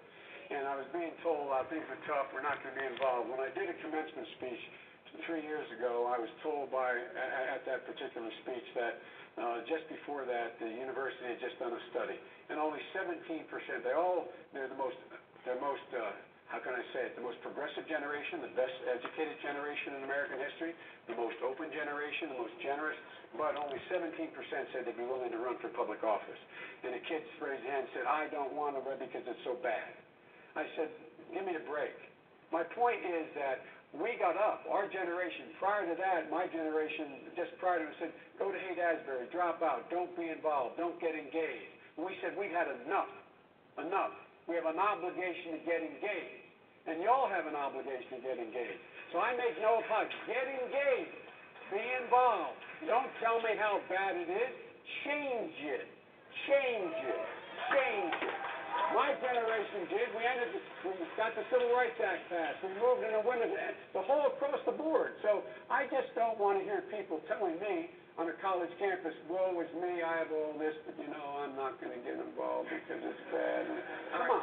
[0.51, 2.33] and I was being told, uh, "Things are tough.
[2.35, 4.69] We're not going to be involved." When I did a commencement speech
[5.27, 8.95] three years ago, I was told by at, at that particular speech that
[9.35, 12.19] uh, just before that, the university had just done a study,
[12.51, 13.83] and only 17 percent.
[13.83, 14.99] They all they're the most
[15.47, 16.15] they're most uh,
[16.55, 17.19] how can I say it?
[17.19, 20.71] The most progressive generation, the best educated generation in American history,
[21.11, 22.95] the most open generation, the most generous,
[23.35, 24.31] but only 17%
[24.71, 26.39] said they'd be willing to run for public office.
[26.87, 29.43] And a kid raised his hand and said, I don't want to run because it's
[29.43, 29.99] so bad.
[30.55, 30.95] I said,
[31.35, 31.97] give me a break.
[32.55, 33.67] My point is that
[34.01, 34.67] we got up.
[34.67, 39.31] Our generation, prior to that, my generation, just prior to it, said, go to Haight-Ashbury,
[39.31, 41.71] drop out, don't be involved, don't get engaged.
[41.97, 43.11] And we said, we've had enough,
[43.79, 44.15] enough.
[44.51, 46.43] We have an obligation to get engaged.
[46.85, 48.83] And y'all have an obligation to get engaged.
[49.15, 50.13] So I make no apology.
[50.27, 51.17] Get engaged.
[51.73, 52.61] Be involved.
[52.85, 54.53] Don't tell me how bad it is.
[55.07, 55.87] Change it.
[56.45, 57.25] Change it.
[57.73, 58.44] Change it.
[58.95, 60.07] My generation did.
[60.15, 60.55] We ended.
[60.87, 62.63] We got the Civil Rights Act passed.
[62.63, 63.55] We moved into women's.
[63.95, 65.19] The whole across the board.
[65.23, 69.59] So I just don't want to hear people telling me on a college campus, woe
[69.61, 70.03] is me.
[70.03, 73.25] I have all this, but you know I'm not going to get involved because it's
[73.33, 73.67] bad.
[74.13, 74.43] Come on.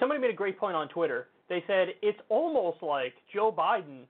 [0.00, 1.28] Somebody made a great point on Twitter.
[1.48, 4.02] They said it's almost like Joe Biden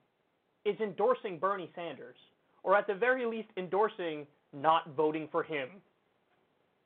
[0.64, 2.16] is endorsing Bernie Sanders,
[2.62, 5.68] or at the very least endorsing not voting for him.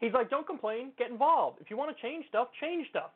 [0.01, 1.59] He's like, don't complain, get involved.
[1.61, 3.11] If you want to change stuff, change stuff.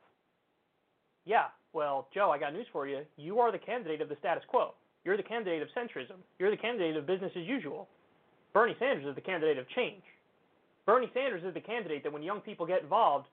[1.24, 3.00] Yeah, well, Joe, I got news for you.
[3.16, 4.74] You are the candidate of the status quo.
[5.04, 6.16] You're the candidate of centrism.
[6.38, 7.88] You're the candidate of business as usual.
[8.52, 10.02] Bernie Sanders is the candidate of change.
[10.86, 13.26] Bernie Sanders is the candidate that when young people get involved,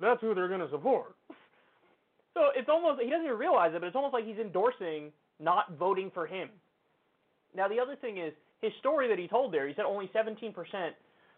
[0.00, 1.16] that's who they're going to support.
[2.34, 5.76] So it's almost, he doesn't even realize it, but it's almost like he's endorsing not
[5.76, 6.50] voting for him.
[7.52, 10.52] Now, the other thing is, his story that he told there, he said only 17%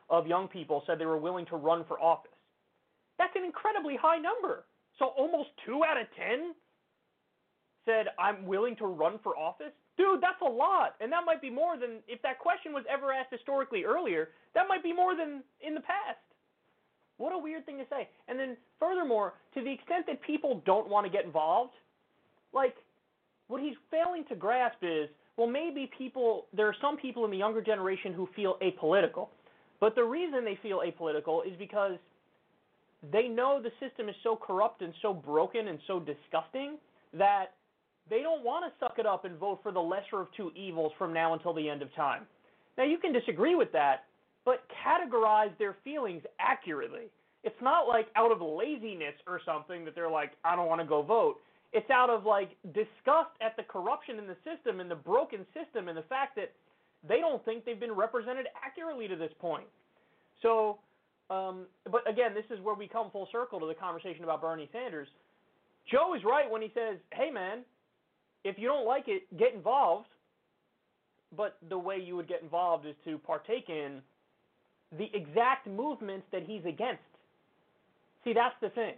[0.08, 2.32] of young people said they were willing to run for office.
[3.18, 4.64] That's an incredibly high number.
[4.98, 6.54] So almost 2 out of 10
[7.84, 9.72] said, I'm willing to run for office?
[9.96, 10.96] Dude, that's a lot.
[11.00, 14.68] And that might be more than, if that question was ever asked historically earlier, that
[14.68, 16.18] might be more than in the past.
[17.18, 18.08] What a weird thing to say.
[18.28, 21.74] And then, furthermore, to the extent that people don't want to get involved,
[22.54, 22.76] like,
[23.48, 25.10] what he's failing to grasp is
[25.40, 29.28] well, maybe people, there are some people in the younger generation who feel apolitical.
[29.80, 31.92] But the reason they feel apolitical is because
[33.10, 36.76] they know the system is so corrupt and so broken and so disgusting
[37.14, 37.54] that
[38.10, 40.92] they don't want to suck it up and vote for the lesser of two evils
[40.98, 42.24] from now until the end of time.
[42.76, 44.04] Now, you can disagree with that,
[44.44, 47.04] but categorize their feelings accurately.
[47.44, 50.86] It's not like out of laziness or something that they're like, I don't want to
[50.86, 51.36] go vote.
[51.72, 55.88] It's out of like disgust at the corruption in the system and the broken system
[55.88, 56.52] and the fact that
[57.08, 59.66] they don't think they've been represented accurately to this point.
[60.42, 60.78] So,
[61.30, 64.68] um, but again, this is where we come full circle to the conversation about Bernie
[64.72, 65.08] Sanders.
[65.90, 67.60] Joe is right when he says, hey man,
[68.44, 70.08] if you don't like it, get involved.
[71.36, 74.02] But the way you would get involved is to partake in
[74.98, 77.02] the exact movements that he's against.
[78.24, 78.94] See, that's the thing.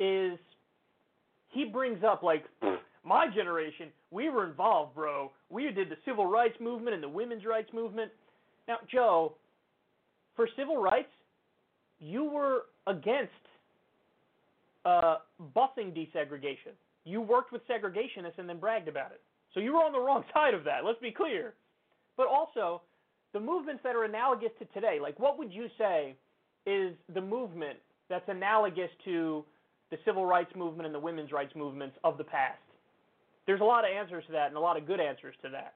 [0.00, 0.38] Is
[1.54, 2.44] he brings up like
[3.04, 5.30] my generation, we were involved, bro.
[5.50, 8.10] We did the civil rights movement and the women's rights movement.
[8.66, 9.34] Now, Joe,
[10.36, 11.08] for civil rights,
[12.00, 13.30] you were against
[14.84, 15.16] uh,
[15.56, 16.72] busing desegregation.
[17.04, 19.20] You worked with segregationists and then bragged about it.
[19.52, 20.84] So you were on the wrong side of that.
[20.84, 21.54] Let's be clear.
[22.16, 22.82] But also,
[23.32, 26.16] the movements that are analogous to today, like what would you say
[26.66, 27.78] is the movement
[28.08, 29.44] that's analogous to
[29.90, 32.58] the civil rights movement and the women's rights movements of the past?
[33.46, 35.74] There's a lot of answers to that and a lot of good answers to that.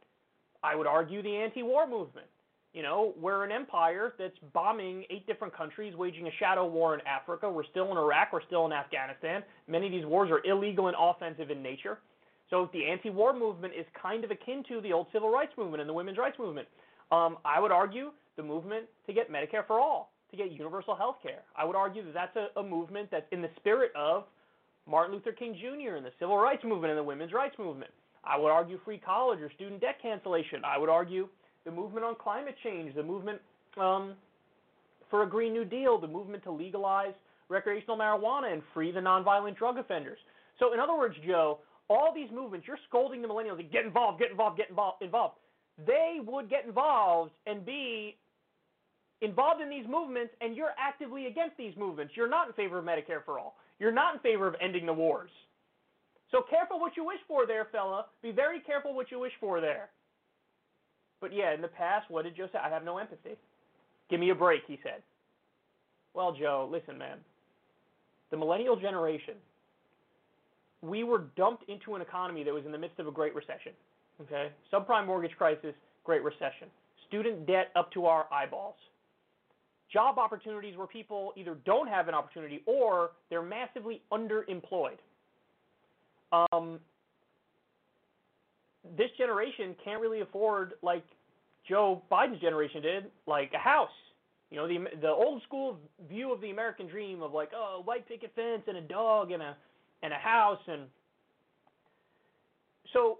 [0.62, 2.26] I would argue the anti war movement.
[2.74, 7.00] You know, we're an empire that's bombing eight different countries, waging a shadow war in
[7.06, 7.50] Africa.
[7.50, 8.32] We're still in Iraq.
[8.32, 9.42] We're still in Afghanistan.
[9.66, 11.98] Many of these wars are illegal and offensive in nature.
[12.50, 15.80] So the anti war movement is kind of akin to the old civil rights movement
[15.80, 16.68] and the women's rights movement.
[17.10, 21.16] Um, I would argue the movement to get Medicare for all, to get universal health
[21.22, 21.42] care.
[21.56, 24.24] I would argue that that's a, a movement that's in the spirit of
[24.86, 25.96] Martin Luther King Jr.
[25.96, 27.90] and the civil rights movement and the women's rights movement.
[28.24, 30.62] I would argue free college or student debt cancellation.
[30.64, 31.28] I would argue
[31.64, 33.40] the movement on climate change, the movement
[33.78, 34.14] um,
[35.10, 37.14] for a Green New Deal, the movement to legalize
[37.48, 40.18] recreational marijuana and free the nonviolent drug offenders.
[40.58, 44.18] So, in other words, Joe, all these movements, you're scolding the millennials, like, get involved,
[44.18, 45.34] get involved, get involved, involved.
[45.86, 48.16] They would get involved and be
[49.20, 52.14] involved in these movements, and you're actively against these movements.
[52.16, 53.56] You're not in favor of Medicare for all.
[53.78, 55.30] You're not in favor of ending the wars.
[56.30, 58.06] So careful what you wish for there, fella.
[58.22, 59.88] Be very careful what you wish for there.
[61.20, 62.58] But yeah, in the past, what did Joe say?
[62.62, 63.36] I have no empathy.
[64.10, 65.02] Give me a break, he said.
[66.14, 67.18] Well, Joe, listen, man.
[68.30, 69.34] The millennial generation,
[70.82, 73.72] we were dumped into an economy that was in the midst of a great recession.
[74.22, 74.50] Okay?
[74.72, 75.74] Subprime mortgage crisis,
[76.04, 76.68] great recession.
[77.08, 78.76] Student debt up to our eyeballs.
[79.92, 84.98] Job opportunities where people either don't have an opportunity or they're massively underemployed.
[86.30, 86.78] Um,
[88.96, 91.04] this generation can't really afford like
[91.66, 93.88] Joe Biden's generation did, like a house.
[94.50, 95.78] You know, the the old school
[96.08, 99.42] view of the American dream of like, oh, white picket fence and a dog and
[99.42, 99.56] a
[100.02, 100.82] and a house and
[102.92, 103.18] so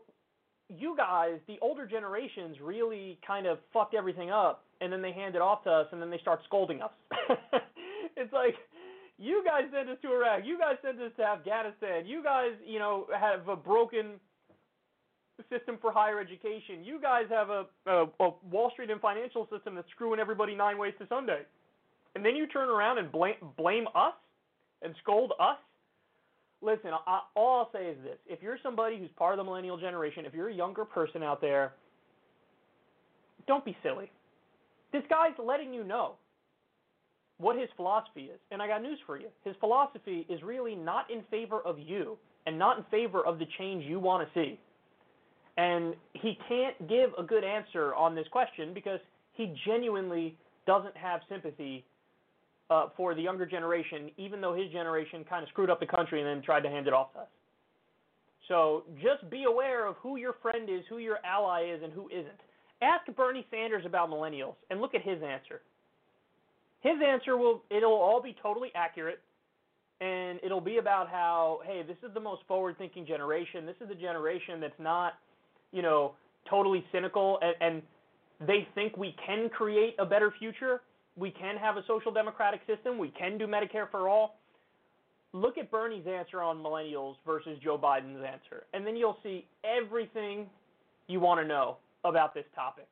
[0.68, 5.34] you guys, the older generations really kind of fucked everything up and then they hand
[5.34, 6.90] it off to us and then they start scolding us.
[8.16, 8.54] it's like
[9.18, 12.78] you guys sent us to Iraq, you guys sent us to Afghanistan, you guys, you
[12.78, 14.20] know, have a broken
[15.50, 16.84] system for higher education.
[16.84, 20.78] You guys have a, a, a Wall Street and financial system that's screwing everybody nine
[20.78, 21.42] ways to Sunday.
[22.14, 24.14] And then you turn around and blame blame us
[24.82, 25.56] and scold us.
[26.60, 29.78] Listen, I, all I'll say is this: if you're somebody who's part of the millennial
[29.78, 31.74] generation, if you're a younger person out there,
[33.46, 34.10] don't be silly.
[34.92, 36.14] This guy's letting you know
[37.38, 38.40] what his philosophy is.
[38.50, 39.28] And I got news for you.
[39.44, 43.46] His philosophy is really not in favor of you and not in favor of the
[43.58, 44.58] change you want to see.
[45.56, 49.00] And he can't give a good answer on this question because
[49.34, 50.36] he genuinely
[50.66, 51.84] doesn't have sympathy
[52.70, 56.20] uh, for the younger generation, even though his generation kind of screwed up the country
[56.20, 57.28] and then tried to hand it off to us.
[58.48, 62.08] So just be aware of who your friend is, who your ally is, and who
[62.08, 62.40] isn't.
[62.80, 65.60] Ask Bernie Sanders about millennials and look at his answer.
[66.80, 69.20] His answer will it'll all be totally accurate
[70.00, 73.66] and it'll be about how, hey, this is the most forward-thinking generation.
[73.66, 75.14] This is a generation that's not
[75.72, 76.14] you know,
[76.48, 77.82] totally cynical and, and
[78.46, 80.82] they think we can create a better future,
[81.18, 84.36] we can have a social democratic system, we can do Medicare for all.
[85.32, 90.46] Look at Bernie's answer on millennials versus Joe Biden's answer, and then you'll see everything
[91.06, 92.86] you want to know about this topic.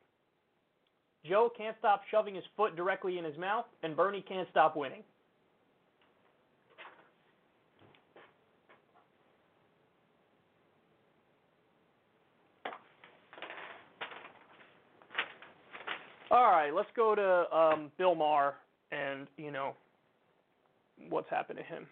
[1.25, 5.03] Joe can't stop shoving his foot directly in his mouth, and Bernie can't stop winning.
[16.29, 18.55] All right, let's go to um, Bill Maher
[18.91, 19.75] and you know
[21.09, 21.85] what's happened to him.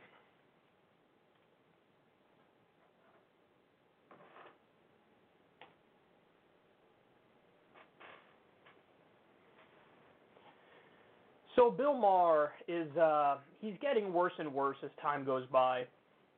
[11.56, 15.86] So Bill Maher is uh, he's getting worse and worse as time goes by.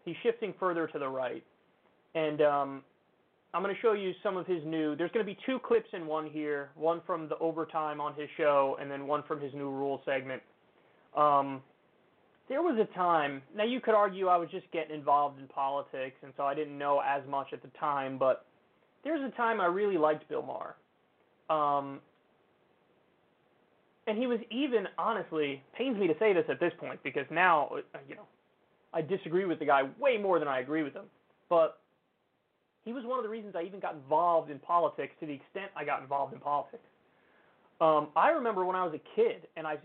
[0.05, 1.43] He's shifting further to the right,
[2.13, 2.83] and um,
[3.53, 4.95] I'm going to show you some of his new.
[4.95, 8.29] There's going to be two clips in one here, one from the overtime on his
[8.37, 10.41] show, and then one from his new rule segment.
[11.15, 11.61] Um,
[12.49, 13.41] there was a time.
[13.55, 16.77] Now you could argue I was just getting involved in politics, and so I didn't
[16.77, 18.17] know as much at the time.
[18.17, 18.45] But
[19.03, 20.75] there's a time I really liked Bill Maher,
[21.49, 21.99] um,
[24.07, 27.69] and he was even honestly pains me to say this at this point because now
[27.73, 28.27] uh, you know
[28.93, 31.05] I disagree with the guy way more than I agree with him,
[31.49, 31.79] but
[32.87, 35.71] he was one of the reasons I even got involved in politics to the extent
[35.75, 36.87] I got involved in politics.
[37.81, 39.75] Um, I remember when I was a kid and I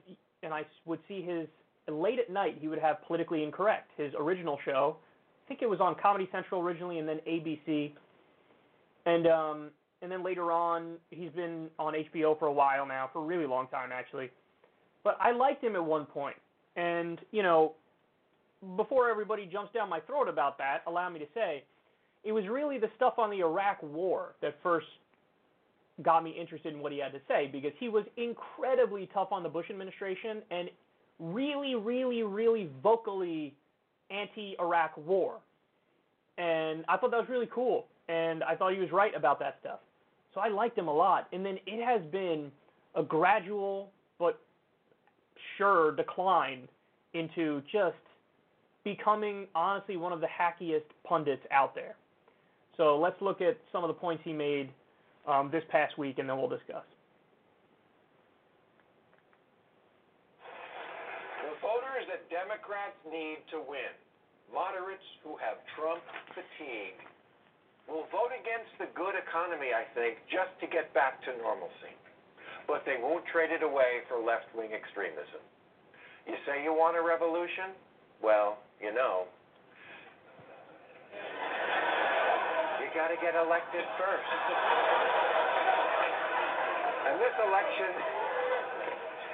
[0.45, 1.49] and I would see his
[1.89, 4.99] late at night he would have politically incorrect his original show.
[5.45, 7.93] I think it was on Comedy Central originally and then ABC.
[9.05, 9.71] And um
[10.01, 13.47] and then later on he's been on HBO for a while now, for a really
[13.47, 14.31] long time actually.
[15.03, 16.07] But I liked him at one.
[16.77, 17.73] And, you know,
[18.77, 21.65] before everybody jumps down my throat about that, allow me to say
[22.25, 24.87] it was really the stuff on the Iraq War that first
[26.03, 29.43] got me interested in what he had to say because he was incredibly tough on
[29.43, 30.71] the Bush administration and
[31.19, 33.55] really, really, really vocally
[34.11, 35.37] anti-Iraq war.
[36.39, 39.59] And I thought that was really cool, and I thought he was right about that
[39.61, 39.81] stuff.
[40.35, 41.29] So I liked him a lot.
[41.33, 42.51] And then it has been
[42.95, 44.41] a gradual but
[45.59, 46.69] sure decline
[47.15, 47.97] into just
[48.85, 51.95] becoming honestly one of the hackiest pundits out there.
[52.77, 54.71] So let's look at some of the points he made
[55.29, 56.87] um, this past week, and then we'll discuss.
[61.45, 63.93] The voters that Democrats need to win,
[64.49, 66.97] moderates who have Trump fatigue,
[67.87, 71.93] will vote against the good economy, I think, just to get back to normalcy.
[72.67, 75.43] But they won't trade it away for left wing extremism.
[76.27, 77.75] You say you want a revolution?
[78.23, 79.27] Well, you know,
[81.13, 84.31] you got to get elected first.
[87.09, 87.91] And this election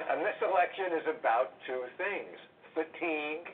[0.08, 2.32] and this election is about two things,
[2.72, 3.44] fatigue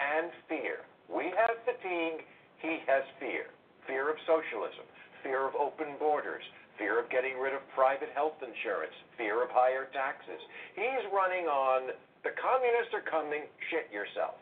[0.00, 0.88] and fear.
[1.12, 2.24] We have fatigue,
[2.64, 3.52] he has fear.
[3.84, 4.88] Fear of socialism,
[5.20, 6.44] fear of open borders,
[6.80, 10.40] fear of getting rid of private health insurance, fear of higher taxes.
[10.76, 11.92] He's running on
[12.24, 14.40] the communists are coming, shit yourself.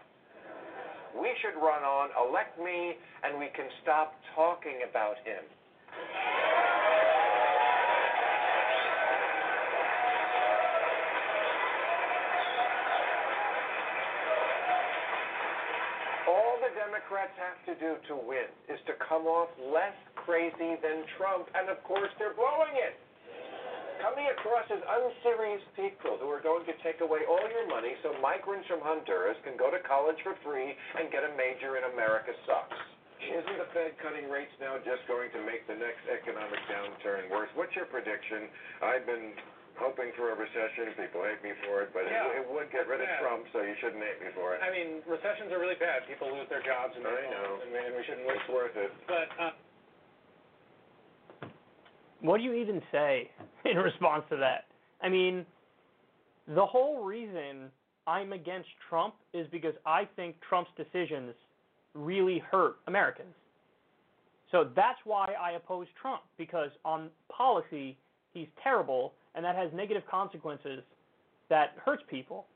[1.20, 5.42] We should run on, elect me, and we can stop talking about him.
[16.28, 21.04] All the Democrats have to do to win is to come off less crazy than
[21.16, 22.98] Trump, and of course they're blowing it.
[24.00, 28.12] Coming across as unserious people who are going to take away all your money so
[28.20, 32.32] migrants from Honduras can go to college for free and get a major in America
[32.46, 32.76] sucks.
[33.16, 37.48] Isn't the Fed cutting rates now just going to make the next economic downturn worse?
[37.56, 38.46] What's your prediction?
[38.84, 39.32] I've been
[39.80, 40.92] hoping for a recession.
[40.94, 43.20] People hate me for it, but Yeah, it, it would get rid of yeah.
[43.24, 44.60] Trump, so you shouldn't hate me for it.
[44.62, 46.04] I mean, recessions are really bad.
[46.06, 47.60] People lose their jobs and their I know.
[47.64, 48.92] and we, and we shouldn't wish It's worth it.
[49.08, 49.52] But uh,
[52.20, 53.30] What do you even say
[53.64, 54.64] in response to that?
[55.02, 55.44] I mean,
[56.54, 57.70] the whole reason
[58.06, 61.34] I'm against Trump is because I think Trump's decisions
[61.94, 63.34] really hurt Americans.
[64.52, 67.96] So that's why I oppose Trump because on policy
[68.32, 70.82] he's terrible and that has negative consequences
[71.50, 72.46] that hurts people.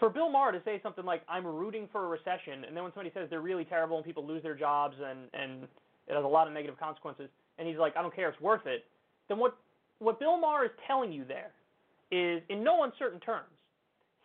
[0.00, 2.92] For Bill Maher to say something like I'm rooting for a recession and then when
[2.92, 5.62] somebody says they're really terrible and people lose their jobs and and
[6.08, 7.28] it has a lot of negative consequences
[7.58, 8.84] and he's like I don't care if it's worth it,
[9.28, 9.56] then what
[9.98, 11.50] what Bill Maher is telling you there
[12.10, 13.46] is in no uncertain terms.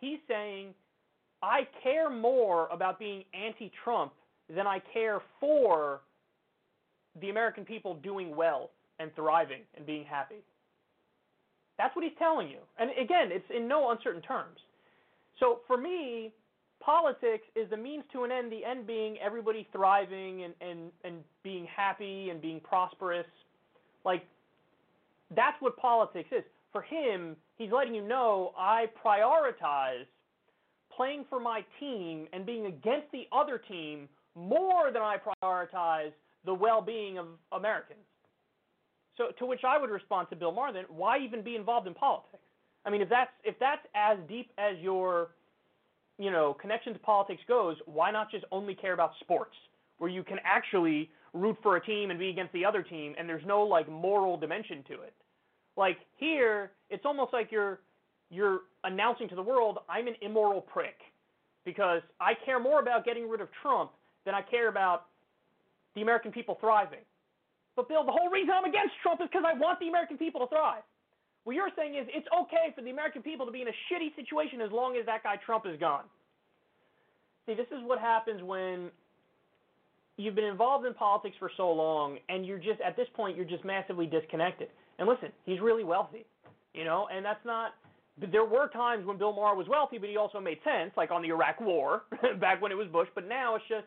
[0.00, 0.74] He's saying
[1.42, 4.12] I care more about being anti-Trump
[4.54, 6.00] than I care for
[7.20, 10.42] the American people doing well and thriving and being happy.
[11.78, 12.58] That's what he's telling you.
[12.78, 14.58] And again, it's in no uncertain terms.
[15.40, 16.32] So for me,
[16.84, 21.16] politics is the means to an end, the end being everybody thriving and, and, and
[21.42, 23.26] being happy and being prosperous.
[24.04, 24.26] Like,
[25.34, 26.44] that's what politics is.
[26.72, 30.06] For him, he's letting you know I prioritize
[30.94, 36.12] playing for my team and being against the other team more than I prioritize
[36.44, 38.00] the well-being of Americans.
[39.16, 41.94] So to which I would respond to Bill Maher then, why even be involved in
[41.94, 42.42] politics?
[42.84, 45.30] I mean, if that's if that's as deep as your
[46.18, 49.54] you know connection to politics goes, why not just only care about sports,
[49.98, 53.28] where you can actually root for a team and be against the other team, and
[53.28, 55.14] there's no like moral dimension to it.
[55.76, 57.80] Like here, it's almost like you're
[58.30, 60.96] you're announcing to the world, I'm an immoral prick
[61.64, 63.90] because I care more about getting rid of Trump
[64.24, 65.06] than I care about
[65.94, 67.04] the American people thriving.
[67.76, 70.40] But Bill, the whole reason I'm against Trump is because I want the American people
[70.40, 70.82] to thrive.
[71.44, 74.14] What you're saying is it's okay for the American people to be in a shitty
[74.14, 76.04] situation as long as that guy Trump is gone.
[77.46, 78.90] See, this is what happens when
[80.16, 83.44] you've been involved in politics for so long and you're just at this point you're
[83.44, 84.68] just massively disconnected.
[84.98, 86.24] And listen, he's really wealthy.
[86.74, 87.72] You know, and that's not
[88.18, 91.22] there were times when Bill Maher was wealthy, but he also made sense, like on
[91.22, 92.04] the Iraq War,
[92.40, 93.08] back when it was Bush.
[93.14, 93.86] But now it's just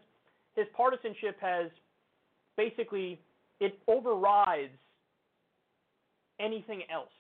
[0.56, 1.70] his partisanship has
[2.58, 3.20] basically
[3.60, 4.74] it overrides
[6.40, 7.12] anything else,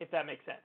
[0.00, 0.64] if that makes sense.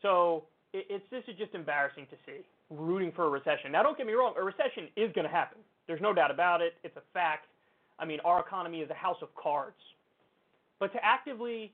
[0.00, 3.72] So it, it's this is just embarrassing to see rooting for a recession.
[3.72, 5.58] Now, don't get me wrong, a recession is going to happen.
[5.86, 6.74] There's no doubt about it.
[6.84, 7.46] It's a fact.
[7.98, 9.76] I mean, our economy is a house of cards.
[10.80, 11.72] But to actively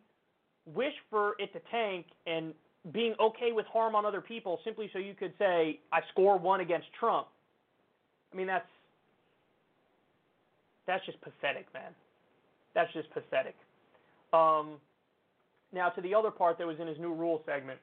[0.75, 2.53] wish for it to tank and
[2.93, 6.61] being okay with harm on other people simply so you could say I score one
[6.61, 7.29] against Trump.
[8.33, 8.67] I mean that's
[10.87, 11.93] that's just pathetic, man.
[12.75, 13.57] That's just pathetic.
[14.33, 14.77] Um,
[15.73, 17.79] now to the other part that was in his new rule segment.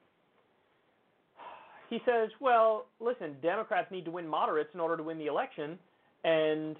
[1.90, 5.80] He says, "Well, listen, Democrats need to win moderates in order to win the election,
[6.24, 6.76] and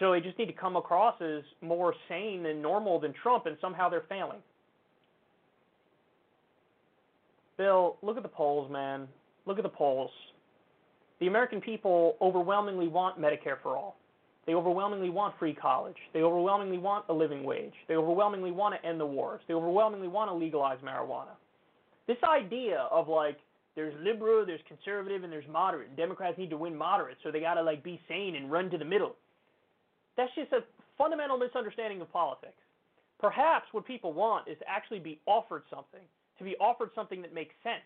[0.00, 3.58] so they just need to come across as more sane and normal than Trump, and
[3.60, 4.42] somehow they're failing."
[7.56, 9.06] Bill, look at the polls, man.
[9.46, 10.10] Look at the polls.
[11.20, 13.96] The American people overwhelmingly want Medicare for all.
[14.46, 15.96] They overwhelmingly want free college.
[16.12, 17.72] They overwhelmingly want a living wage.
[17.88, 19.40] They overwhelmingly want to end the wars.
[19.48, 21.34] They overwhelmingly want to legalize marijuana.
[22.06, 23.38] This idea of like
[23.74, 25.96] there's liberal, there's conservative, and there's moderate.
[25.96, 28.78] Democrats need to win moderate, so they got to like be sane and run to
[28.78, 29.16] the middle.
[30.16, 30.60] That's just a
[30.96, 32.52] fundamental misunderstanding of politics.
[33.20, 36.02] Perhaps what people want is to actually be offered something,
[36.38, 37.82] to be offered something that makes sense,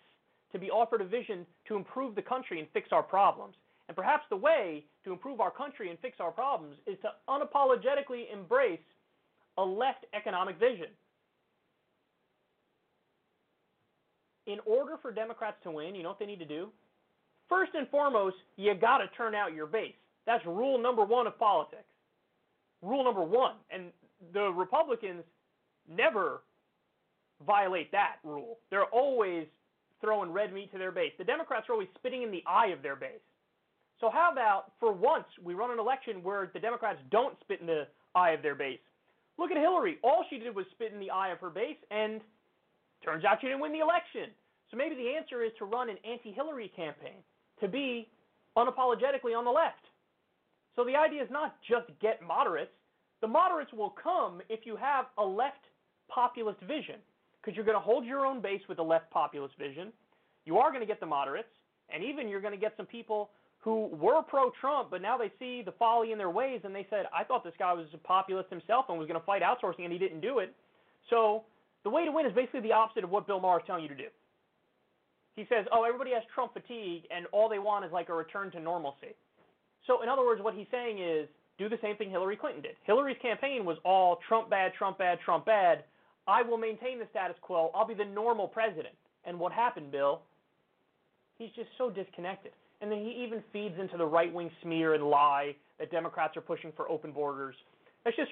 [0.53, 3.55] to be offered a vision to improve the country and fix our problems.
[3.89, 8.33] And perhaps the way to improve our country and fix our problems is to unapologetically
[8.33, 8.81] embrace
[9.57, 10.89] a left economic vision.
[14.47, 16.69] In order for Democrats to win, you know what they need to do?
[17.49, 19.95] First and foremost, you got to turn out your base.
[20.27, 21.85] That's rule number one of politics.
[22.83, 23.55] Rule number one.
[23.71, 23.85] And
[24.33, 25.23] the Republicans
[25.89, 26.43] never
[27.47, 28.59] violate that rule.
[28.71, 29.47] They're always
[30.01, 31.13] throwing red meat to their base.
[31.19, 33.21] The Democrats are always spitting in the eye of their base.
[34.01, 37.67] So how about for once we run an election where the Democrats don't spit in
[37.67, 38.79] the eye of their base?
[39.39, 39.99] Look at Hillary.
[40.03, 42.21] All she did was spit in the eye of her base, and
[43.05, 44.31] turns out she didn't win the election.
[44.71, 47.23] So maybe the answer is to run an anti-Hillary campaign,
[47.61, 48.09] to be
[48.57, 49.85] unapologetically on the left.
[50.77, 52.71] So the idea is not just get moderates.
[53.21, 55.65] The moderates will come if you have a left
[56.09, 56.97] populist vision,
[57.41, 59.93] because you're going to hold your own base with a left populist vision.
[60.45, 61.49] You are going to get the moderates,
[61.93, 63.31] and even you're going to get some people
[63.61, 67.07] who were pro-Trump, but now they see the folly in their ways, and they said,
[67.13, 69.93] "I thought this guy was a populist himself and was going to fight outsourcing, and
[69.93, 70.55] he didn't do it."
[71.11, 71.45] So
[71.83, 73.89] the way to win is basically the opposite of what Bill Maher is telling you
[73.89, 74.09] to do.
[75.35, 78.51] He says, "Oh, everybody has Trump fatigue, and all they want is like a return
[78.53, 79.15] to normalcy."
[79.87, 81.29] So in other words, what he's saying is,
[81.59, 82.77] do the same thing Hillary Clinton did.
[82.85, 85.85] Hillary's campaign was all Trump bad, Trump bad, Trump bad.
[86.27, 87.71] I will maintain the status quo.
[87.75, 88.95] I'll be the normal president.
[89.25, 90.23] And what happened, Bill?
[91.39, 92.53] He's just so disconnected.
[92.81, 96.41] And then he even feeds into the right wing smear and lie that Democrats are
[96.41, 97.57] pushing for open borders.
[98.05, 98.31] That's just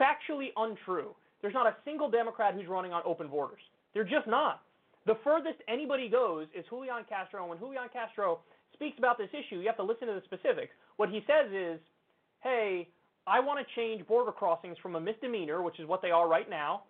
[0.00, 1.14] factually untrue.
[1.40, 3.60] There's not a single Democrat who's running on open borders.
[3.94, 4.62] They're just not.
[5.06, 7.40] The furthest anybody goes is Julian Castro.
[7.40, 8.40] And when Julian Castro
[8.72, 10.72] speaks about this issue, you have to listen to the specifics.
[10.96, 11.80] What he says is,
[12.42, 12.88] hey,
[13.26, 16.50] I want to change border crossings from a misdemeanor, which is what they are right
[16.50, 16.82] now,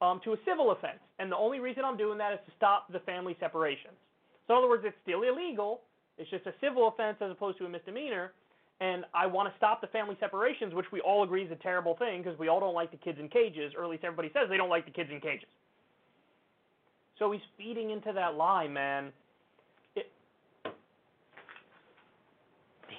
[0.00, 1.00] um, to a civil offense.
[1.18, 3.96] And the only reason I'm doing that is to stop the family separations.
[4.46, 5.82] So, in other words, it's still illegal,
[6.20, 8.32] it's just a civil offense as opposed to a misdemeanor.
[8.80, 11.96] And I want to stop the family separations, which we all agree is a terrible
[11.96, 14.48] thing because we all don't like the kids in cages, or at least everybody says
[14.48, 15.48] they don't like the kids in cages.
[17.18, 19.12] So he's feeding into that lie, man.
[19.96, 20.10] It,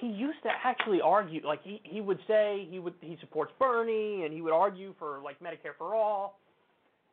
[0.00, 4.24] he used to actually argue, like he, he would say he would he supports Bernie,
[4.24, 6.38] and he would argue for like Medicare for all,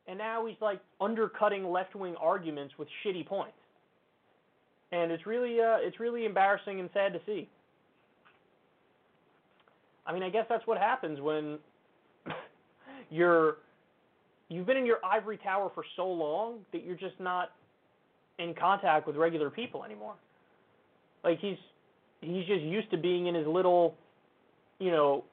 [0.06, 3.54] and now he's like undercutting left wing arguments with shitty points
[4.92, 7.48] and it's really uh, it's really embarrassing and sad to see.
[10.06, 11.58] I mean, I guess that's what happens when
[13.10, 13.58] you're
[14.48, 17.52] you've been in your ivory tower for so long that you're just not
[18.38, 20.14] in contact with regular people anymore.
[21.22, 21.58] Like he's
[22.20, 23.96] he's just used to being in his little,
[24.78, 25.24] you know,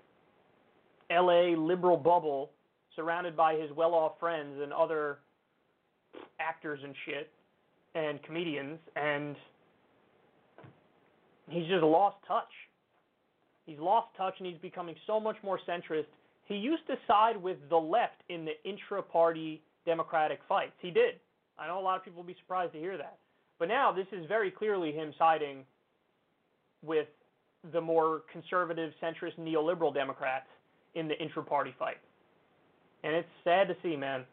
[1.11, 2.51] LA liberal bubble
[2.95, 5.19] surrounded by his well-off friends and other
[6.39, 7.31] actors and shit
[7.95, 9.35] and comedians, and
[11.49, 12.51] he's just lost touch.
[13.65, 16.05] He's lost touch, and he's becoming so much more centrist.
[16.45, 20.73] He used to side with the left in the intra-party Democratic fights.
[20.81, 21.15] He did.
[21.59, 23.17] I know a lot of people will be surprised to hear that.
[23.59, 25.65] But now this is very clearly him siding
[26.83, 27.07] with
[27.73, 30.47] the more conservative, centrist, neoliberal Democrats
[30.95, 31.97] in the intra-party fight.
[33.03, 34.23] And it's sad to see, man.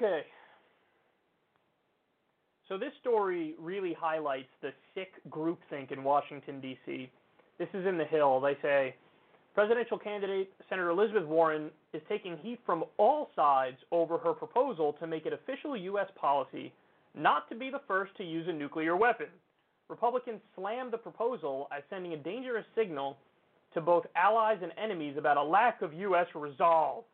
[0.00, 0.22] Okay.
[2.68, 7.10] So this story really highlights the sick groupthink in Washington, D.C.
[7.58, 8.40] This is in The Hill.
[8.40, 8.94] They say
[9.54, 15.06] presidential candidate Senator Elizabeth Warren is taking heat from all sides over her proposal to
[15.06, 16.06] make it official U.S.
[16.18, 16.72] policy
[17.14, 19.26] not to be the first to use a nuclear weapon.
[19.90, 23.18] Republicans slammed the proposal as sending a dangerous signal
[23.74, 26.26] to both allies and enemies about a lack of U.S.
[26.34, 27.04] resolve,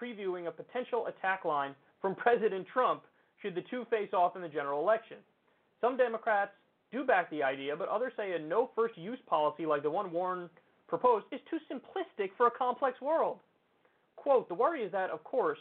[0.00, 3.02] previewing a potential attack line from President Trump
[3.42, 5.18] should the two face off in the general election.
[5.80, 6.52] Some Democrats
[6.92, 10.10] do back the idea, but others say a no first use policy like the one
[10.12, 10.48] Warren
[10.88, 13.38] proposed is too simplistic for a complex world.
[14.16, 15.58] Quote, the worry is that, of course,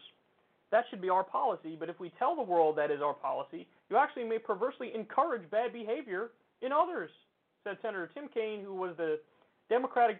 [0.71, 3.67] that should be our policy, but if we tell the world that is our policy,
[3.89, 6.31] you actually may perversely encourage bad behavior
[6.61, 7.09] in others,
[7.63, 9.19] said Senator Tim Kaine, who was the
[9.69, 10.19] Democratic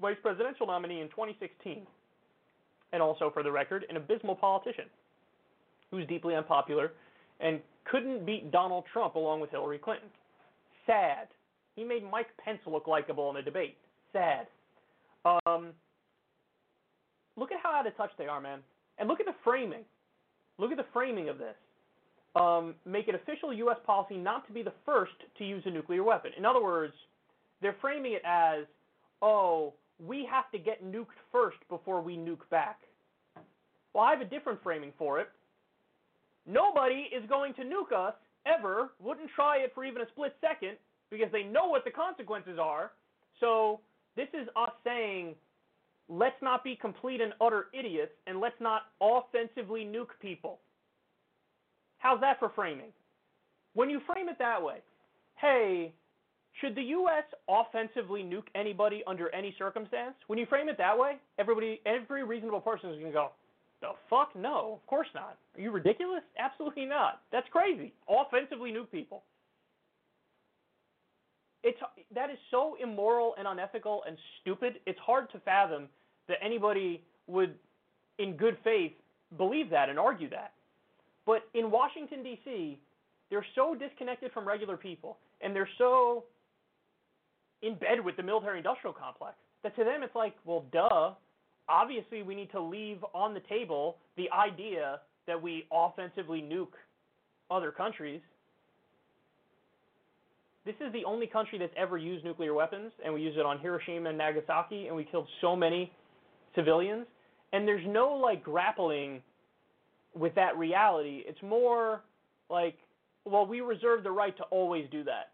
[0.00, 1.86] vice presidential nominee in 2016,
[2.92, 4.86] and also, for the record, an abysmal politician
[5.90, 6.92] who's deeply unpopular
[7.40, 10.08] and couldn't beat Donald Trump along with Hillary Clinton.
[10.86, 11.28] Sad.
[11.76, 13.76] He made Mike Pence look likable in a debate.
[14.12, 14.46] Sad.
[15.24, 15.70] Um,
[17.36, 18.60] look at how out of touch they are, man.
[18.98, 19.84] And look at the framing.
[20.58, 21.54] Look at the framing of this.
[22.36, 23.78] Um, make it official U.S.
[23.86, 26.32] policy not to be the first to use a nuclear weapon.
[26.36, 26.94] In other words,
[27.62, 28.64] they're framing it as,
[29.22, 29.72] oh,
[30.04, 32.80] we have to get nuked first before we nuke back.
[33.94, 35.28] Well, I have a different framing for it.
[36.46, 38.14] Nobody is going to nuke us
[38.46, 40.76] ever, wouldn't try it for even a split second
[41.10, 42.92] because they know what the consequences are.
[43.40, 43.80] So
[44.16, 45.34] this is us saying,
[46.08, 50.60] let's not be complete and utter idiots and let's not offensively nuke people.
[51.98, 52.92] How's that for framing?
[53.74, 54.78] When you frame it that way,
[55.36, 55.92] hey,
[56.60, 57.24] should the U.S.
[57.48, 60.14] offensively nuke anybody under any circumstance?
[60.26, 63.30] When you frame it that way, everybody, every reasonable person is going to go,
[63.80, 64.34] the fuck?
[64.34, 65.38] No, of course not.
[65.56, 66.22] Are you ridiculous?
[66.38, 67.20] Absolutely not.
[67.30, 67.92] That's crazy.
[68.08, 69.22] Offensively nuke people.
[71.62, 71.78] It's
[72.14, 74.74] that is so immoral and unethical and stupid.
[74.86, 75.88] It's hard to fathom
[76.28, 77.54] that anybody would,
[78.18, 78.92] in good faith,
[79.36, 80.52] believe that and argue that.
[81.26, 82.80] But in Washington D.C.,
[83.30, 86.24] they're so disconnected from regular people, and they're so
[87.62, 91.12] in bed with the military-industrial complex that to them it's like, well, duh
[91.68, 96.74] obviously we need to leave on the table the idea that we offensively nuke
[97.50, 98.20] other countries.
[100.64, 103.58] This is the only country that's ever used nuclear weapons, and we used it on
[103.58, 105.92] Hiroshima and Nagasaki, and we killed so many
[106.54, 107.06] civilians.
[107.52, 109.22] And there's no like grappling
[110.14, 111.22] with that reality.
[111.26, 112.02] It's more
[112.50, 112.76] like,
[113.24, 115.30] well, we reserve the right to always do that.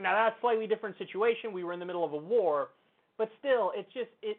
[0.00, 1.52] Now that's a slightly different situation.
[1.52, 2.68] We were in the middle of a war,
[3.18, 4.38] but still, it's just it.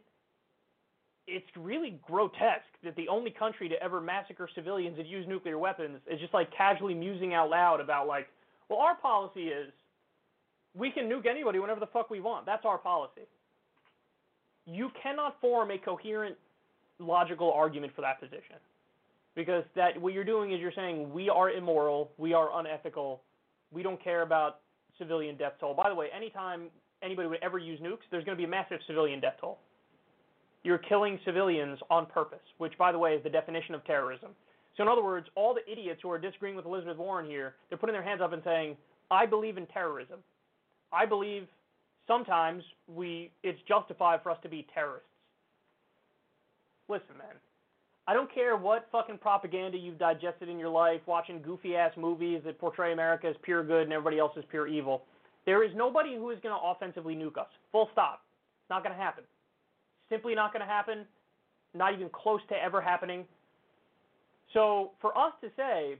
[1.28, 6.00] It's really grotesque that the only country to ever massacre civilians and use nuclear weapons
[6.12, 8.28] is just like casually musing out loud about like,
[8.70, 9.72] well, our policy is
[10.74, 12.46] we can nuke anybody whenever the fuck we want.
[12.46, 13.22] That's our policy.
[14.66, 16.36] You cannot form a coherent,
[17.00, 18.58] logical argument for that position.
[19.36, 23.22] Because that what you're doing is you're saying we are immoral, we are unethical,
[23.72, 24.60] we don't care about
[25.02, 25.74] civilian death toll.
[25.74, 26.68] By the way, anytime
[27.02, 29.58] anybody would ever use nukes, there's going to be a massive civilian death toll.
[30.64, 34.32] You're killing civilians on purpose, which, by the way, is the definition of terrorism.
[34.78, 37.78] So, in other words, all the idiots who are disagreeing with Elizabeth Warren here, they're
[37.80, 38.78] putting their hands up and saying,
[39.10, 40.20] I believe in terrorism.
[40.94, 41.48] I believe
[42.08, 45.08] sometimes we it's justified for us to be terrorists.
[46.88, 47.36] Listen, man.
[48.08, 52.42] I don't care what fucking propaganda you've digested in your life, watching goofy ass movies
[52.46, 55.04] that portray America as pure good and everybody else as pure evil.
[55.46, 57.48] There is nobody who is going to offensively nuke us.
[57.72, 58.24] Full stop.
[58.64, 59.24] It's not going to happen.
[60.10, 61.06] Simply not going to happen.
[61.74, 63.26] Not even close to ever happening.
[64.54, 65.96] So for us to say,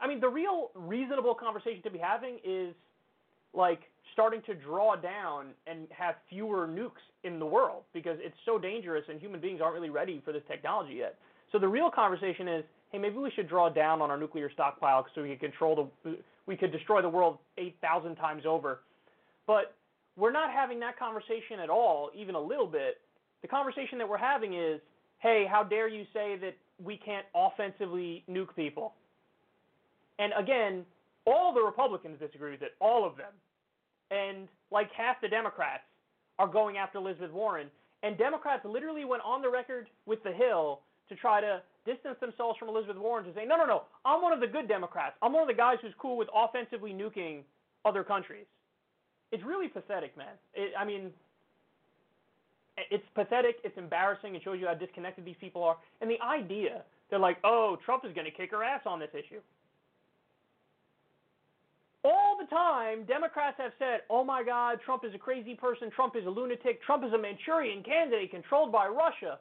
[0.00, 2.74] I mean, the real reasonable conversation to be having is
[3.54, 3.80] like
[4.12, 9.04] starting to draw down and have fewer nukes in the world because it's so dangerous
[9.08, 11.16] and human beings aren't really ready for this technology yet.
[11.52, 15.06] So the real conversation is, hey, maybe we should draw down on our nuclear stockpile
[15.14, 16.16] so we can control the
[16.46, 18.80] we could destroy the world 8,000 times over.
[19.46, 19.74] But
[20.16, 23.00] we're not having that conversation at all, even a little bit.
[23.42, 24.80] The conversation that we're having is,
[25.18, 28.94] hey, how dare you say that we can't offensively nuke people?
[30.18, 30.84] And again,
[31.26, 33.32] all the Republicans disagree with it, all of them.
[34.10, 35.82] And like half the Democrats
[36.38, 37.68] are going after Elizabeth Warren.
[38.02, 42.58] And Democrats literally went on the record with the Hill to try to distance themselves
[42.58, 45.14] from Elizabeth Warren to say, no, no, no, I'm one of the good Democrats.
[45.22, 47.42] I'm one of the guys who's cool with offensively nuking
[47.84, 48.46] other countries.
[49.32, 50.34] It's really pathetic, man.
[50.54, 51.10] It, I mean,
[52.90, 53.56] it's pathetic.
[53.64, 54.34] It's embarrassing.
[54.34, 55.76] It shows you how disconnected these people are.
[56.00, 59.10] And the idea, they're like, oh, Trump is going to kick her ass on this
[59.14, 59.40] issue.
[62.06, 65.90] All the time, Democrats have said, oh my God, Trump is a crazy person.
[65.90, 66.80] Trump is a lunatic.
[66.82, 69.40] Trump is a Manchurian candidate controlled by Russia.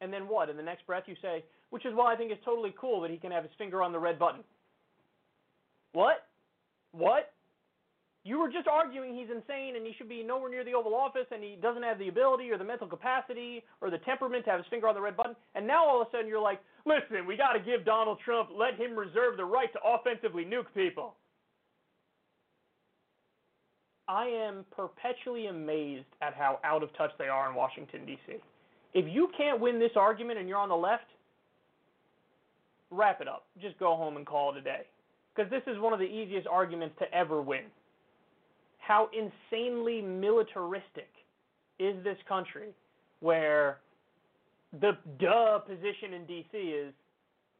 [0.00, 0.48] And then what?
[0.48, 3.10] In the next breath, you say, which is why I think it's totally cool that
[3.10, 4.40] he can have his finger on the red button.
[5.92, 6.26] What?
[6.92, 7.34] What?
[8.24, 11.26] You were just arguing he's insane and he should be nowhere near the Oval Office
[11.30, 14.60] and he doesn't have the ability or the mental capacity or the temperament to have
[14.60, 15.36] his finger on the red button.
[15.54, 18.48] And now all of a sudden you're like, listen, we got to give Donald Trump,
[18.56, 21.14] let him reserve the right to offensively nuke people.
[24.08, 28.34] I am perpetually amazed at how out of touch they are in Washington, D.C.
[28.94, 31.04] If you can't win this argument and you're on the left,
[32.90, 33.44] wrap it up.
[33.60, 34.82] Just go home and call it a day.
[35.36, 37.64] because this is one of the easiest arguments to ever win.
[38.78, 41.10] How insanely militaristic
[41.78, 42.68] is this country
[43.20, 43.78] where
[44.80, 46.94] the duh position in DC is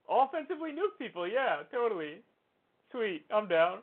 [0.08, 1.26] offensively nuke people?
[1.26, 2.18] Yeah, totally.
[2.92, 3.78] Sweet, I'm down.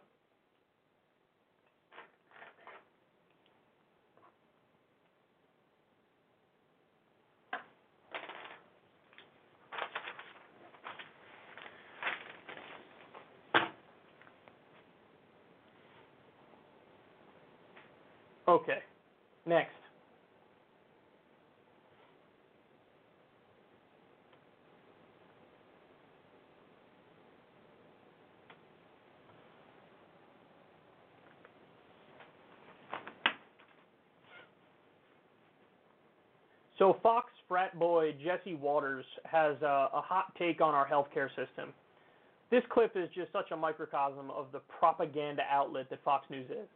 [18.53, 18.77] Okay,
[19.47, 19.71] next.
[36.77, 41.73] So Fox frat boy Jesse Watters has a, a hot take on our healthcare system.
[42.51, 46.67] This clip is just such a microcosm of the propaganda outlet that Fox News is.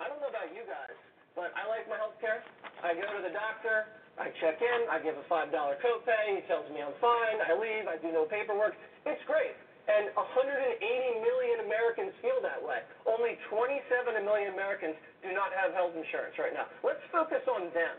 [0.00, 0.98] I don't know about you guys,
[1.34, 2.42] but I like my health care.
[2.82, 6.66] I go to the doctor, I check in, I give a $5 copay, he tells
[6.70, 8.78] me I'm fine, I leave, I do no paperwork.
[9.02, 9.58] It's great.
[9.84, 10.80] And 180
[11.20, 12.80] million Americans feel that way.
[13.04, 13.84] Only 27
[14.24, 16.70] million Americans do not have health insurance right now.
[16.80, 17.96] Let's focus on them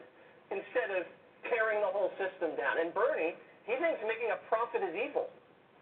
[0.49, 1.05] instead of
[1.45, 2.81] tearing the whole system down.
[2.81, 3.37] And Bernie,
[3.69, 5.29] he thinks making a profit is evil.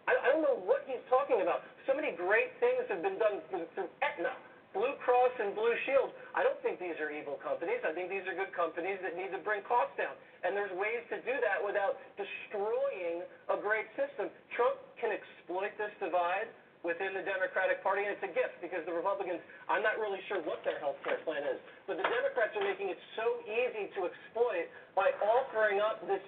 [0.04, 1.64] I, I don't know what he's talking about.
[1.88, 4.36] So many great things have been done through, through Aetna,
[4.74, 6.10] Blue Cross and Blue Shield.
[6.34, 7.78] I don't think these are evil companies.
[7.86, 10.12] I think these are good companies that need to bring costs down.
[10.42, 14.28] And there's ways to do that without destroying a great system.
[14.58, 16.50] Trump can exploit this divide
[16.84, 19.40] within the Democratic Party, and it's a gift because the Republicans,
[19.72, 21.56] I'm not really sure what their health care plan is,
[21.88, 26.20] but the Democrats are making it so easy to exploit by offering up this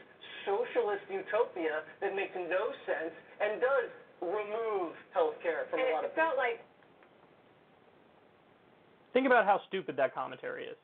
[0.49, 3.13] socialist utopia that makes no sense
[3.43, 3.93] and does
[4.25, 6.25] remove health care from and a lot of people.
[6.25, 6.65] felt like
[9.17, 10.77] Think about how stupid that commentary is.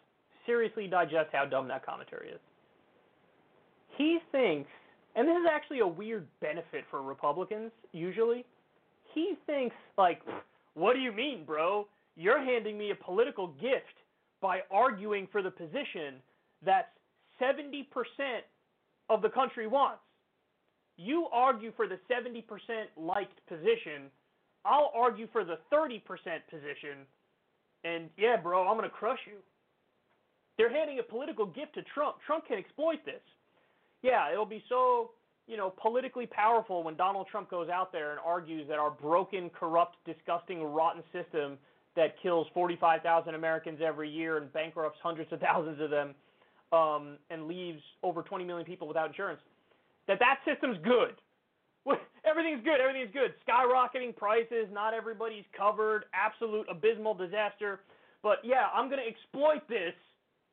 [0.46, 2.40] Seriously digest how dumb that commentary is.
[3.98, 4.70] He thinks,
[5.14, 8.46] and this is actually a weird benefit for Republicans, usually.
[9.12, 10.22] He thinks, like,
[10.72, 11.86] what do you mean, bro?
[12.16, 14.00] You're handing me a political gift
[14.40, 16.14] by arguing for the position
[16.64, 16.92] that
[17.38, 17.84] 70%
[19.10, 20.00] of the country wants.
[20.96, 22.44] You argue for the 70%
[22.96, 24.04] liked position,
[24.64, 26.00] I'll argue for the 30%
[26.48, 27.04] position
[27.84, 29.38] and yeah, bro, I'm to crush you.
[30.58, 32.16] They're handing a political gift to Trump.
[32.26, 33.22] Trump can exploit this.
[34.02, 35.10] Yeah, it'll be so,
[35.46, 39.50] you know, politically powerful when Donald Trump goes out there and argues that our broken,
[39.50, 41.58] corrupt, disgusting, rotten system
[41.96, 46.14] that kills 45,000 Americans every year and bankrupts hundreds of thousands of them
[46.72, 49.40] um, and leaves over 20 million people without insurance,
[50.08, 51.14] that that system's good.
[52.24, 52.80] Everything's good.
[52.80, 53.34] Everything's good.
[53.46, 54.68] Skyrocketing prices.
[54.72, 56.04] Not everybody's covered.
[56.14, 57.80] Absolute abysmal disaster.
[58.22, 59.94] But yeah, I'm going to exploit this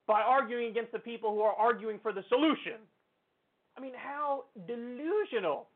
[0.07, 2.81] by arguing against the people who are arguing for the solution.
[3.77, 5.67] I mean, how delusional.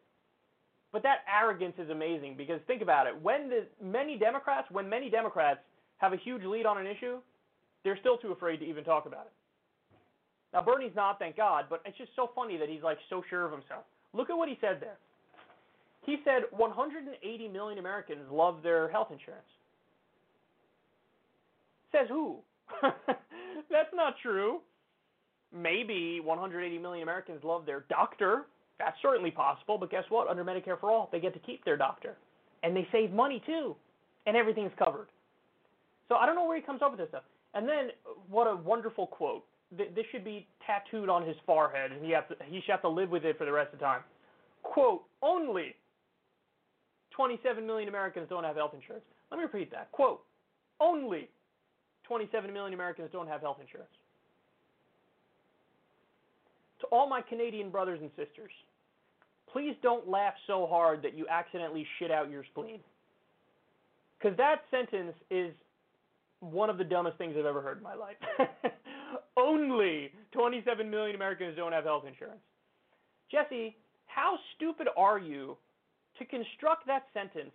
[0.92, 3.20] But that arrogance is amazing because think about it.
[3.22, 5.60] When the many Democrats, when many Democrats
[5.98, 7.18] have a huge lead on an issue,
[7.84, 9.34] they're still too afraid to even talk about it.
[10.54, 13.46] Now Bernie's not, thank God, but it's just so funny that he's like so sure
[13.46, 13.86] of himself.
[14.14, 14.98] Look at what he said there.
[16.06, 19.44] He said 180 million Americans love their health insurance.
[21.92, 22.38] Says who?
[22.82, 24.60] That's not true.
[25.56, 28.46] Maybe 180 million Americans love their doctor.
[28.80, 30.28] That's certainly possible, but guess what?
[30.28, 32.16] Under Medicare for All, they get to keep their doctor.
[32.64, 33.76] And they save money too.
[34.26, 35.08] And everything's covered.
[36.10, 37.24] So I don't know where he comes up with this stuff.
[37.54, 37.90] And then,
[38.30, 39.46] what a wonderful quote.
[39.78, 42.90] This should be tattooed on his forehead, and he, have to, he should have to
[42.90, 44.02] live with it for the rest of the time.
[44.62, 45.76] Quote, only
[47.16, 49.06] 27 million Americans don't have health insurance.
[49.32, 49.92] Let me repeat that.
[49.92, 50.22] Quote,
[50.80, 51.30] only
[52.08, 53.92] 27 million Americans don't have health insurance.
[56.82, 58.52] To all my Canadian brothers and sisters,
[59.52, 62.80] please don't laugh so hard that you accidentally shit out your spleen.
[64.20, 65.54] Because that sentence is
[66.40, 68.16] one of the dumbest things I've ever heard in my life.
[69.38, 72.42] only 27 million Americans don't have health insurance.
[73.32, 73.76] Jesse,
[74.08, 75.58] how stupid are you
[76.18, 77.52] to construct that sentence,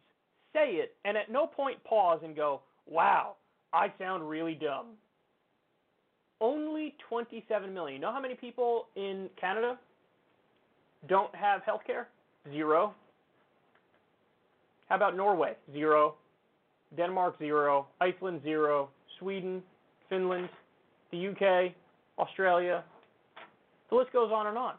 [0.52, 3.34] say it, and at no point pause and go, wow,
[3.72, 4.86] I sound really dumb.
[6.40, 7.96] Only 27 million.
[7.96, 9.78] You know how many people in Canada
[11.08, 12.08] don't have health care?
[12.50, 12.94] Zero.
[14.88, 15.56] How about Norway?
[15.72, 16.14] Zero.
[16.96, 17.88] Denmark, zero.
[18.00, 18.88] Iceland, zero.
[19.18, 19.62] Sweden,
[20.08, 20.48] Finland,
[21.10, 21.72] the UK,
[22.18, 22.84] Australia.
[23.90, 24.74] The list goes on and on.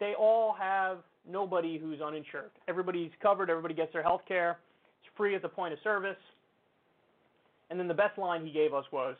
[0.00, 2.50] they all have nobody who's uninsured.
[2.68, 4.58] Everybody's covered, everybody gets their health care.
[5.02, 6.16] It's free at the point of service.
[7.70, 9.16] And then the best line he gave us was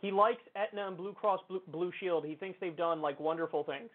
[0.00, 2.24] he likes Aetna and Blue Cross Blue, Blue Shield.
[2.24, 3.90] He thinks they've done like wonderful things.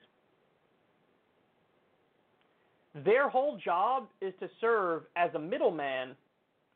[3.05, 6.15] Their whole job is to serve as a middleman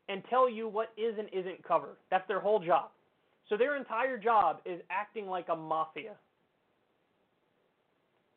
[0.08, 1.96] and tell you what is and isn't covered.
[2.10, 2.90] That's their whole job.
[3.48, 6.14] So their entire job is acting like a mafia.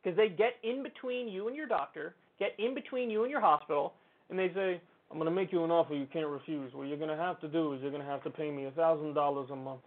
[0.05, 3.41] Because they get in between you and your doctor, get in between you and your
[3.41, 3.93] hospital,
[4.29, 4.79] and they say,
[5.09, 6.71] I'm going to make you an offer you can't refuse.
[6.75, 8.67] What you're going to have to do is you're going to have to pay me
[8.77, 9.79] $1,000 a month.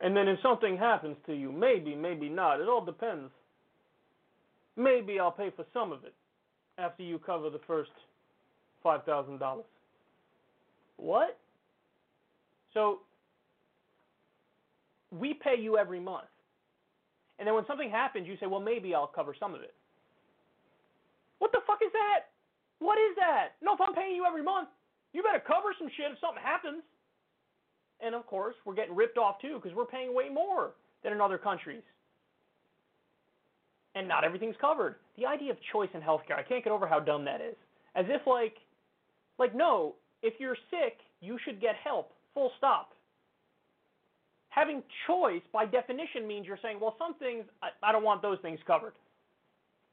[0.00, 3.30] And then if something happens to you, maybe, maybe not, it all depends.
[4.74, 6.14] Maybe I'll pay for some of it
[6.78, 7.90] after you cover the first
[8.86, 9.64] $5,000.
[10.96, 11.38] What?
[12.72, 13.00] So
[15.10, 16.28] we pay you every month.
[17.38, 19.74] And then when something happens, you say, well, maybe I'll cover some of it.
[21.38, 22.34] What the fuck is that?
[22.80, 23.54] What is that?
[23.62, 24.68] No, if I'm paying you every month,
[25.12, 26.82] you better cover some shit if something happens.
[28.00, 31.20] And of course, we're getting ripped off too because we're paying way more than in
[31.20, 31.82] other countries.
[33.94, 34.96] And not everything's covered.
[35.16, 37.56] The idea of choice in healthcare, I can't get over how dumb that is.
[37.94, 38.54] As if like
[39.38, 42.12] like no, if you're sick, you should get help.
[42.34, 42.92] Full stop.
[44.50, 48.38] Having choice by definition means you're saying, well, some things I, I don't want those
[48.40, 48.94] things covered.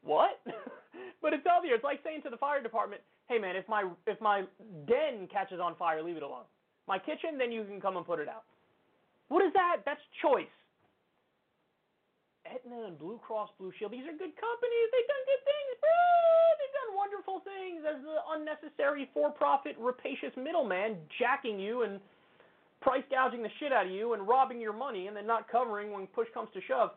[0.01, 0.41] What?
[1.21, 1.75] but it's obvious.
[1.75, 4.43] It's like saying to the fire department, "Hey, man, if my if my
[4.87, 6.45] den catches on fire, leave it alone.
[6.87, 8.43] My kitchen, then you can come and put it out."
[9.27, 9.81] What is that?
[9.85, 10.53] That's choice.
[12.45, 14.87] Aetna and Blue Cross Blue Shield, these are good companies.
[14.93, 15.73] They've done good things.
[16.61, 21.99] They've done wonderful things as the unnecessary for-profit rapacious middleman jacking you and
[22.81, 25.91] price gouging the shit out of you and robbing your money and then not covering
[25.91, 26.91] when push comes to shove.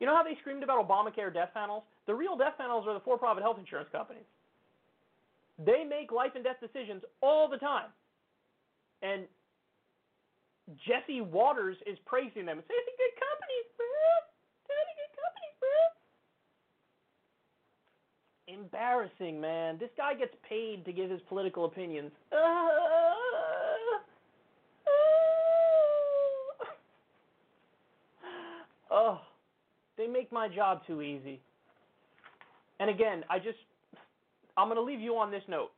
[0.00, 1.82] You know how they screamed about Obamacare death panels?
[2.06, 4.24] The real death panels are the for-profit health insurance companies.
[5.58, 7.90] They make life and death decisions all the time.
[9.02, 9.24] And
[10.86, 13.86] Jesse Watters is praising them and saying, it's a good company, bro.
[14.68, 15.76] They're a good company, bro.
[18.54, 19.78] Embarrassing, man.
[19.78, 22.10] This guy gets paid to give his political opinions.
[28.90, 29.20] Uh, oh,
[29.96, 31.40] they make my job too easy.
[32.78, 33.58] And again, I just,
[34.56, 35.70] I'm going to leave you on this note.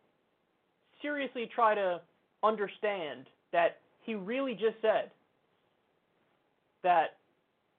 [1.01, 2.01] Seriously, try to
[2.45, 5.11] understand that he really just said
[6.83, 7.17] that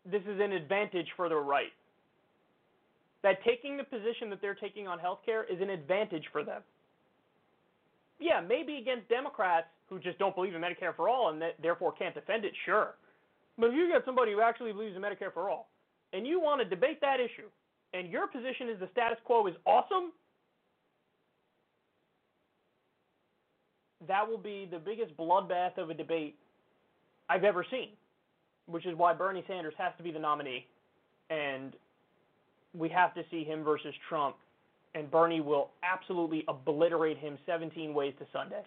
[0.10, 1.72] this is an advantage for the right.
[3.24, 6.62] That taking the position that they're taking on healthcare is an advantage for them.
[8.20, 11.94] Yeah, maybe against Democrats who just don't believe in Medicare for all and that therefore
[11.94, 12.96] can't defend it, sure.
[13.58, 15.70] But if you get somebody who actually believes in Medicare for all,
[16.14, 17.50] and you want to debate that issue,
[17.94, 20.12] and your position is the status quo is awesome,
[24.08, 26.38] that will be the biggest bloodbath of a debate
[27.30, 27.90] I've ever seen,
[28.68, 30.68] which is why Bernie Sanders has to be the nominee.
[31.30, 31.74] And
[32.74, 34.36] we have to see him versus Trump.
[34.96, 38.62] And Bernie will absolutely obliterate him 17 ways to Sunday.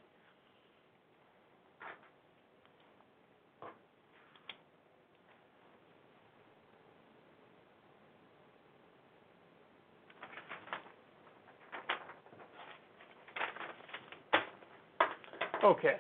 [15.67, 15.97] Okay.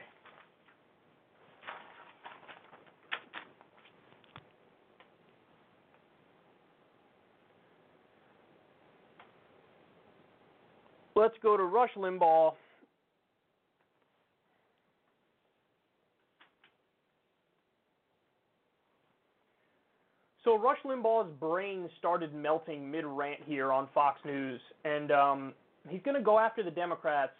[11.17, 12.53] Let's go to Rush Limbaugh.
[20.45, 25.55] So Rush Limbaugh's brain started melting mid rant here on Fox News, and um,
[25.89, 27.33] he's going to go after the Democrats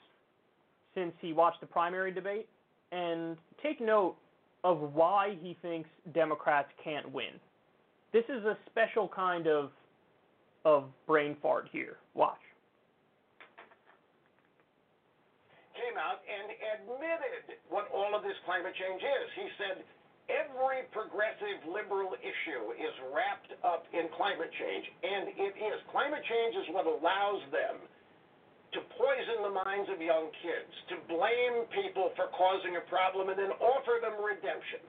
[0.97, 2.49] since he watched the primary debate.
[2.91, 4.17] And take note
[4.65, 7.39] of why he thinks Democrats can't win.
[8.13, 9.71] This is a special kind of
[10.65, 12.03] of brain fart here.
[12.19, 12.43] Watch.
[15.79, 19.27] Came out and admitted what all of this climate change is.
[19.39, 19.77] He said
[20.27, 25.79] every progressive liberal issue is wrapped up in climate change, and it is.
[25.95, 27.79] Climate change is what allows them
[28.73, 33.39] to poison the minds of young kids, to blame people for causing a problem, and
[33.39, 34.83] then offer them redemption.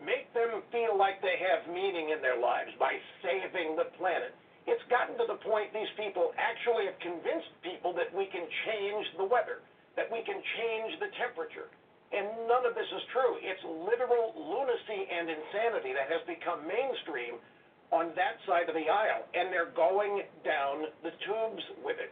[0.00, 4.32] Make them feel like they have meaning in their lives by saving the planet.
[4.64, 9.04] It's gotten to the point these people actually have convinced people that we can change
[9.20, 9.60] the weather,
[9.96, 11.68] that we can change the temperature.
[12.10, 13.38] And none of this is true.
[13.38, 17.38] It's literal lunacy and insanity that has become mainstream
[17.92, 22.10] on that side of the aisle, and they're going down the tubes with it.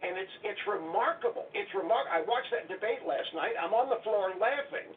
[0.00, 1.44] And it's it's remarkable.
[1.52, 3.52] It's remar- I watched that debate last night.
[3.60, 4.88] I'm on the floor laughing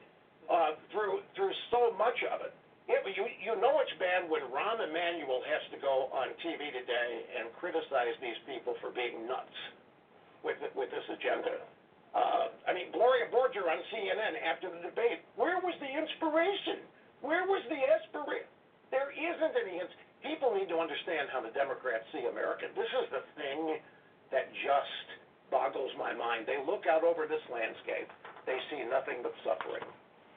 [0.48, 2.56] uh, through through so much of it.
[2.88, 6.72] Yeah, but you you know it's bad when Rahm Emanuel has to go on TV
[6.72, 9.56] today and criticize these people for being nuts
[10.44, 11.60] with with this agenda.
[12.16, 15.26] Uh, I mean, Gloria Borger on CNN after the debate.
[15.36, 16.86] Where was the inspiration?
[17.26, 18.48] Where was the inspiration?
[18.94, 19.82] There isn't any.
[20.22, 22.72] People need to understand how the Democrats see America.
[22.78, 23.82] This is the thing
[24.34, 25.08] that just
[25.54, 26.50] boggles my mind.
[26.50, 28.10] They look out over this landscape.
[28.50, 29.86] They see nothing but suffering.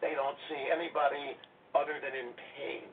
[0.04, 1.34] They don't see anybody
[1.72, 2.84] other than in pain,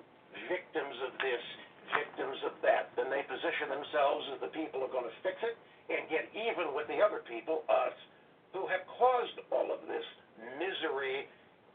[0.47, 1.43] victims of this,
[1.91, 2.95] victims of that.
[2.95, 5.59] Then they position themselves as the people who are going to fix it
[5.91, 7.93] and get even with the other people, us,
[8.55, 10.07] who have caused all of this
[10.55, 11.27] misery.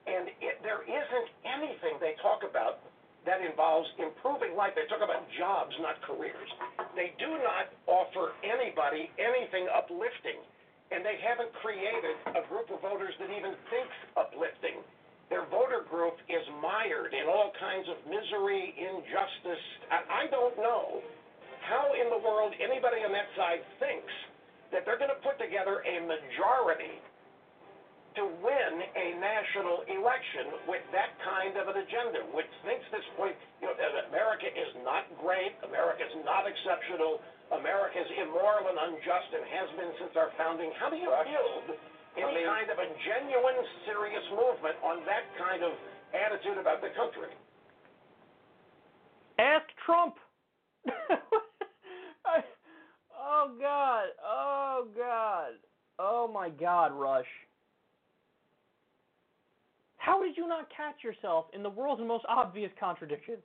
[0.09, 2.81] And it, there isn't anything they talk about
[3.29, 4.73] that involves improving life.
[4.73, 6.49] They talk about jobs, not careers.
[6.97, 10.41] They do not offer anybody anything uplifting,
[10.89, 14.81] and they haven't created a group of voters that even thinks uplifting.
[15.29, 19.65] Their voter group is mired in all kinds of misery, injustice.
[19.93, 21.05] I, don't know
[21.69, 24.09] how in the world anybody on that side thinks
[24.73, 26.97] that they're going to put together a majority
[28.19, 33.39] to win a national election with that kind of an agenda, which thinks this point,
[33.63, 37.23] you know, that America is not great, America is not exceptional,
[37.55, 40.75] America is immoral and unjust and has been since our founding.
[40.83, 41.79] How do you build
[42.19, 45.73] any kind of a genuine, serious movement on that kind of
[46.11, 47.31] attitude about the country?
[49.39, 50.19] Ask Trump.
[52.27, 52.43] I,
[53.15, 54.11] oh God.
[54.27, 55.55] Oh God.
[56.03, 57.31] Oh my God, Rush.
[60.09, 63.37] How did you not catch yourself in the world's most obvious contradiction?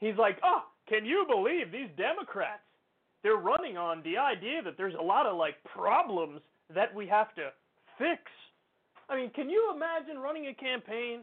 [0.00, 2.62] He's like, oh, can you believe these Democrats?
[3.22, 6.40] They're running on the idea that there's a lot of like problems
[6.74, 7.50] that we have to
[7.98, 8.22] fix.
[9.10, 11.20] I mean, can you imagine running a campaign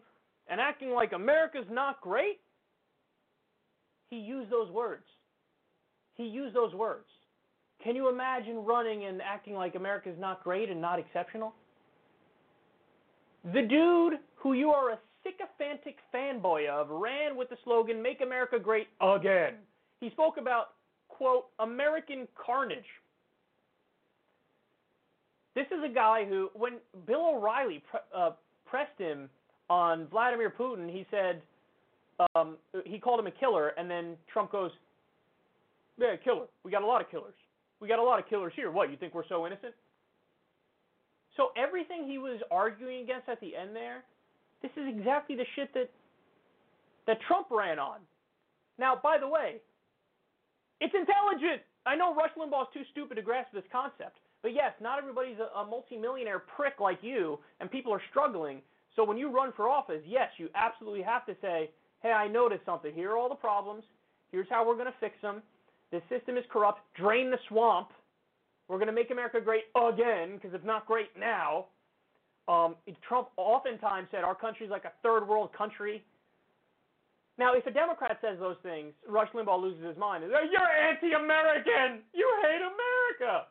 [0.48, 2.40] and acting like America's not great?
[4.12, 5.06] He used those words.
[6.14, 7.08] He used those words.
[7.84, 11.56] Can you imagine running and acting like America's not great and not exceptional?
[13.46, 18.60] The dude who you are a sycophantic fanboy of ran with the slogan, Make America
[18.60, 19.56] Great Again.
[20.02, 20.72] He spoke about,
[21.08, 22.80] quote, American carnage.
[25.56, 26.74] This is a guy who, when
[27.06, 28.32] Bill O'Reilly pre- uh,
[28.66, 29.30] pressed him
[29.70, 31.42] on Vladimir Putin, he said,
[32.36, 34.72] um, he called him a killer, and then Trump goes,
[35.98, 36.46] Yeah, killer.
[36.64, 37.34] We got a lot of killers.
[37.80, 38.72] We got a lot of killers here.
[38.72, 39.74] What, you think we're so innocent?
[41.40, 44.04] So everything he was arguing against at the end there,
[44.62, 45.90] this is exactly the shit that
[47.08, 48.00] that Trump ran on.
[48.78, 49.62] Now, by the way,
[50.82, 51.62] it's intelligent.
[51.86, 54.20] I know Rush Limbaugh's too stupid to grasp this concept.
[54.42, 58.62] But yes, not everybody's a, a multimillionaire prick like you, and people are struggling.
[58.96, 61.72] So when you run for office, yes, you absolutely have to say,
[62.04, 62.94] hey, I noticed something.
[62.94, 63.84] Here are all the problems.
[64.32, 65.42] Here's how we're going to fix them.
[65.92, 66.82] This system is corrupt.
[66.96, 67.90] Drain the swamp.
[68.70, 71.66] We're going to make America great again because it's not great now.
[72.48, 76.06] Um, Trump oftentimes said our country's like a third world country.
[77.38, 80.24] Now, if a Democrat says those things, Rush Limbaugh loses his mind.
[80.28, 82.06] You're anti-American.
[82.14, 83.48] You hate America.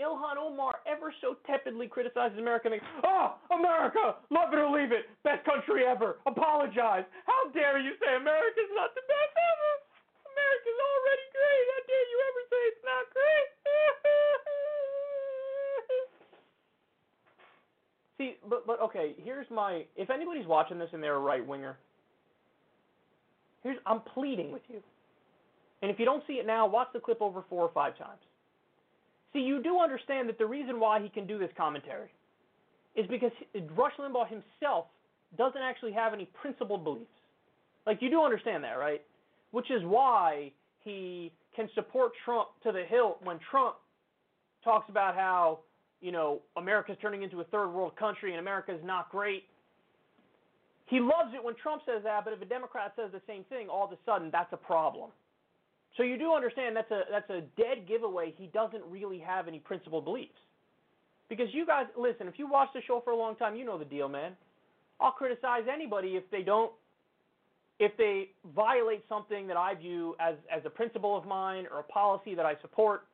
[0.00, 2.68] Ilhan Omar ever so tepidly criticizes America.
[2.68, 6.20] And oh, America, love it or leave it, best country ever.
[6.28, 7.04] Apologize.
[7.24, 9.72] How dare you say America's not the best ever?
[10.28, 11.64] America's already great.
[11.72, 13.48] How dare you ever say it's not great?
[18.18, 21.76] See, but but okay, here's my if anybody's watching this and they're a right winger,
[23.62, 24.80] here's I'm pleading with you.
[25.82, 28.20] And if you don't see it now, watch the clip over four or five times.
[29.32, 32.08] See, you do understand that the reason why he can do this commentary
[32.94, 33.32] is because
[33.76, 34.86] Rush Limbaugh himself
[35.36, 37.06] doesn't actually have any principled beliefs.
[37.86, 39.02] Like you do understand that, right?
[39.50, 40.52] Which is why
[40.82, 43.76] he can support Trump to the hilt when Trump
[44.64, 45.60] talks about how
[46.06, 49.42] you know, America's turning into a third world country and America's not great.
[50.84, 53.66] He loves it when Trump says that, but if a Democrat says the same thing,
[53.68, 55.10] all of a sudden that's a problem.
[55.96, 58.32] So you do understand that's a that's a dead giveaway.
[58.38, 60.38] He doesn't really have any principled beliefs.
[61.28, 63.76] Because you guys listen, if you watch the show for a long time, you know
[63.76, 64.36] the deal, man.
[65.00, 66.70] I'll criticize anybody if they don't
[67.80, 71.82] if they violate something that I view as as a principle of mine or a
[71.82, 73.08] policy that I support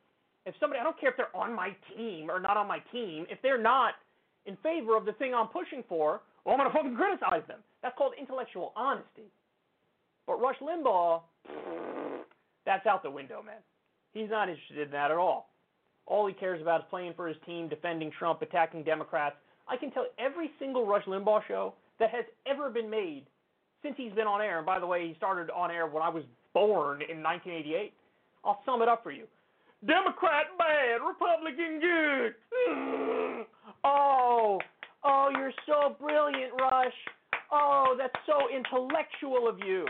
[0.45, 3.25] if somebody, I don't care if they're on my team or not on my team,
[3.29, 3.93] if they're not
[4.45, 7.59] in favor of the thing I'm pushing for, well, I'm going to fucking criticize them.
[7.81, 9.31] That's called intellectual honesty.
[10.27, 11.21] But Rush Limbaugh,
[12.65, 13.61] that's out the window, man.
[14.13, 15.49] He's not interested in that at all.
[16.05, 19.35] All he cares about is playing for his team, defending Trump, attacking Democrats.
[19.67, 23.23] I can tell every single Rush Limbaugh show that has ever been made
[23.81, 24.57] since he's been on air.
[24.57, 27.93] And by the way, he started on air when I was born in 1988.
[28.43, 29.25] I'll sum it up for you.
[29.85, 32.35] Democrat bad, Republican good.
[33.85, 34.59] Oh,
[35.03, 36.93] oh, you're so brilliant, Rush.
[37.51, 39.85] Oh, that's so intellectual of you.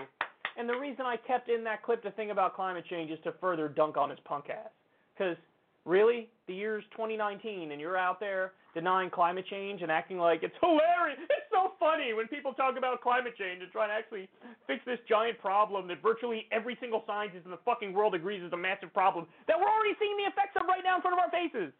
[0.57, 3.33] And the reason I kept in that clip to think about climate change is to
[3.39, 4.71] further dunk on his punk ass.
[5.15, 5.37] Because
[5.85, 10.55] really, the year's 2019, and you're out there denying climate change and acting like it's
[10.61, 11.19] hilarious.
[11.21, 14.27] It's so funny when people talk about climate change and trying to actually
[14.67, 18.53] fix this giant problem that virtually every single scientist in the fucking world agrees is
[18.53, 21.21] a massive problem that we're already seeing the effects of right now in front of
[21.21, 21.71] our faces.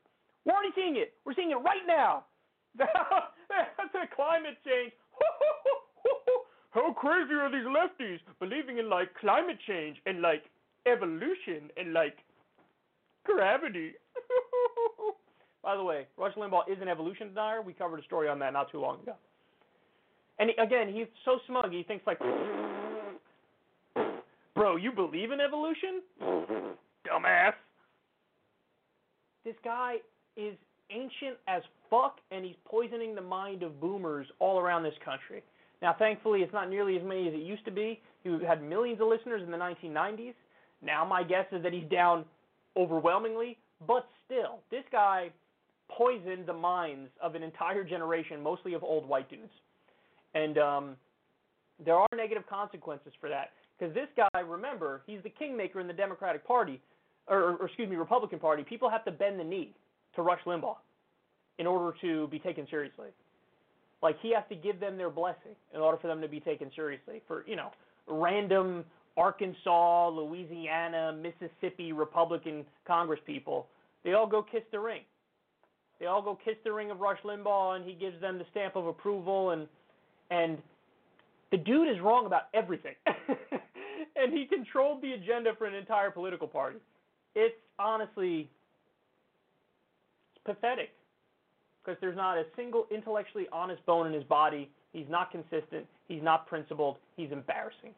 [0.46, 1.14] We're already seeing it.
[1.26, 2.26] We're seeing it right now.
[2.78, 4.94] That's a climate change.
[6.74, 10.44] How crazy are these lefties believing in like climate change and like
[10.86, 12.18] evolution and like
[13.26, 13.94] gravity?
[15.64, 17.62] By the way, Rush Limbaugh is an evolution denier.
[17.62, 19.16] We covered a story on that not too long ago.
[20.40, 21.72] And again, he's so smug.
[21.72, 22.20] He thinks like,
[24.56, 26.02] bro, you believe in evolution?
[27.08, 27.54] Dumbass.
[29.46, 29.98] This guy
[30.36, 30.56] is
[30.90, 35.44] ancient as fuck, and he's poisoning the mind of boomers all around this country.
[35.82, 38.02] Now, thankfully, it's not nearly as many as it used to be.
[38.24, 40.34] He had millions of listeners in the 1990s.
[40.82, 42.26] Now, my guess is that he's down
[42.76, 45.30] overwhelmingly, but still, this guy
[45.90, 49.52] poisoned the minds of an entire generation, mostly of old white dudes.
[50.34, 50.96] And um,
[51.84, 53.52] there are negative consequences for that.
[53.78, 56.80] Because this guy, remember, he's the kingmaker in the Democratic Party,
[57.28, 58.64] or, or excuse me, Republican Party.
[58.64, 59.74] People have to bend the knee
[60.16, 60.78] to Rush Limbaugh
[61.60, 63.10] in order to be taken seriously.
[64.02, 66.70] Like he has to give them their blessing in order for them to be taken
[66.76, 67.22] seriously.
[67.28, 67.72] For you know,
[68.08, 68.84] random
[69.16, 73.68] Arkansas, Louisiana, Mississippi Republican Congress people,
[74.04, 75.02] they all go kiss the ring.
[76.04, 78.76] They all go kiss the ring of Rush Limbaugh, and he gives them the stamp
[78.76, 79.52] of approval.
[79.52, 79.70] And
[80.30, 80.58] and
[81.50, 86.46] the dude is wrong about everything, and he controlled the agenda for an entire political
[86.46, 86.80] party.
[87.36, 88.50] It's honestly
[90.36, 90.90] it's pathetic
[91.82, 94.70] because there's not a single intellectually honest bone in his body.
[94.92, 95.88] He's not consistent.
[96.10, 96.98] He's not principled.
[97.16, 97.94] He's embarrassing.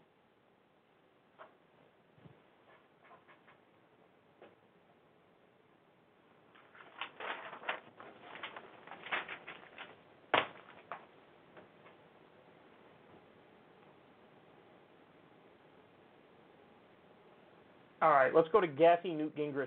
[18.06, 19.66] All right, let's go to gassy Newt Gingrich.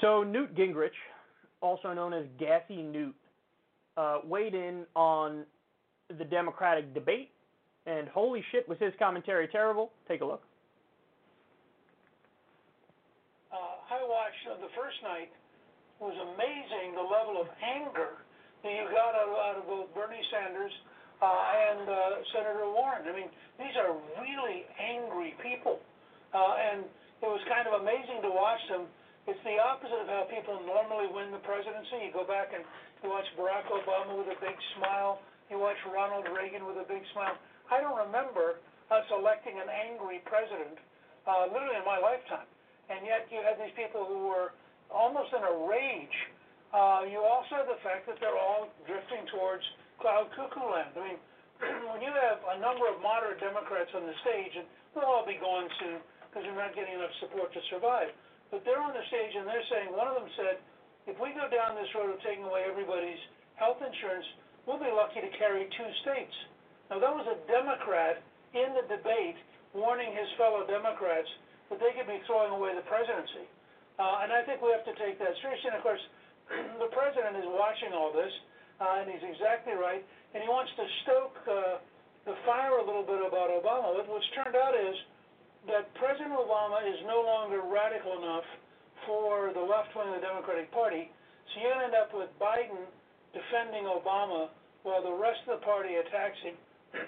[0.00, 0.90] So Newt Gingrich,
[1.60, 3.16] also known as Gassy Newt,
[3.96, 5.42] uh, weighed in on
[6.16, 7.32] the Democratic debate,
[7.86, 9.90] and holy shit, was his commentary terrible?
[10.06, 10.44] Take a look.
[13.52, 15.32] Uh, I watched uh, the first night.
[16.00, 18.10] It was amazing the level of anger
[18.64, 20.72] you got out of, out of both Bernie Sanders
[21.20, 21.96] uh, and uh,
[22.32, 23.04] Senator Warren.
[23.08, 25.80] I mean, these are really angry people,
[26.32, 26.84] uh, and
[27.20, 28.88] it was kind of amazing to watch them
[29.26, 31.98] it's the opposite of how people normally win the presidency.
[32.06, 32.62] You go back and
[33.02, 35.18] you watch Barack Obama with a big smile.
[35.50, 37.34] You watch Ronald Reagan with a big smile.
[37.66, 38.62] I don't remember
[38.94, 40.78] us electing an angry president,
[41.26, 42.46] uh, literally in my lifetime.
[42.86, 44.54] And yet you had these people who were
[44.94, 46.14] almost in a rage.
[46.74, 49.62] Uh, you also have the fact that they're all drifting towards
[50.02, 50.92] cloud cuckoo land.
[50.98, 51.18] I mean,
[51.92, 55.38] when you have a number of moderate Democrats on the stage, and they'll all be
[55.40, 58.12] gone soon because they're not getting enough support to survive.
[58.52, 60.60] But they're on the stage and they're saying, one of them said,
[61.06, 63.18] if we go down this road of taking away everybody's
[63.56, 64.26] health insurance,
[64.66, 66.34] we'll be lucky to carry two states.
[66.90, 68.22] Now, that was a Democrat
[68.54, 69.38] in the debate
[69.74, 71.28] warning his fellow Democrats
[71.70, 73.46] that they could be throwing away the presidency.
[73.98, 75.72] Uh, and I think we have to take that seriously.
[75.72, 76.02] And of course,
[76.78, 78.30] the president is watching all this,
[78.78, 80.02] uh, and he's exactly right.
[80.34, 81.82] And he wants to stoke uh,
[82.26, 83.94] the fire a little bit about Obama.
[84.06, 84.96] What's turned out is
[85.70, 88.46] that President Obama is no longer radical enough
[89.06, 91.10] for the left wing of the Democratic Party,
[91.54, 92.86] so to end up with Biden
[93.34, 94.50] defending Obama
[94.82, 96.56] while the rest of the party attacks him.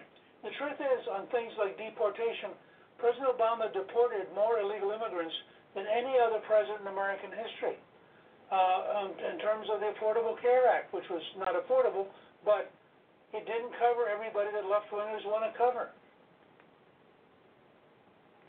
[0.47, 2.55] the truth is, on things like deportation,
[2.99, 5.35] President Obama deported more illegal immigrants
[5.75, 7.79] than any other president in American history.
[8.51, 12.07] Uh, um, in terms of the Affordable Care Act, which was not affordable,
[12.47, 12.73] but
[13.35, 15.91] it didn't cover everybody that left wingers want to cover.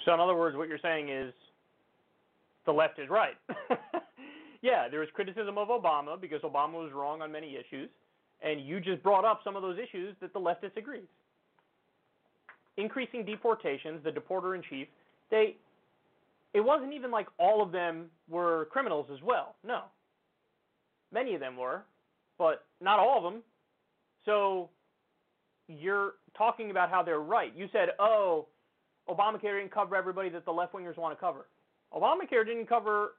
[0.05, 1.33] So, in other words, what you're saying is
[2.65, 3.35] the left is right.
[4.61, 7.89] yeah, there was criticism of Obama because Obama was wrong on many issues,
[8.41, 11.09] and you just brought up some of those issues that the left disagrees.
[12.77, 14.87] Increasing deportations, the deporter in chief,
[15.29, 15.57] they
[16.53, 19.55] it wasn't even like all of them were criminals as well.
[19.63, 19.83] No.
[21.11, 21.83] Many of them were,
[22.37, 23.41] but not all of them.
[24.25, 24.69] So
[25.67, 27.55] you're talking about how they're right.
[27.55, 28.47] You said, "Oh,
[29.07, 31.47] Obamacare didn't cover everybody that the left wingers want to cover."
[31.93, 33.13] Obamacare didn't cover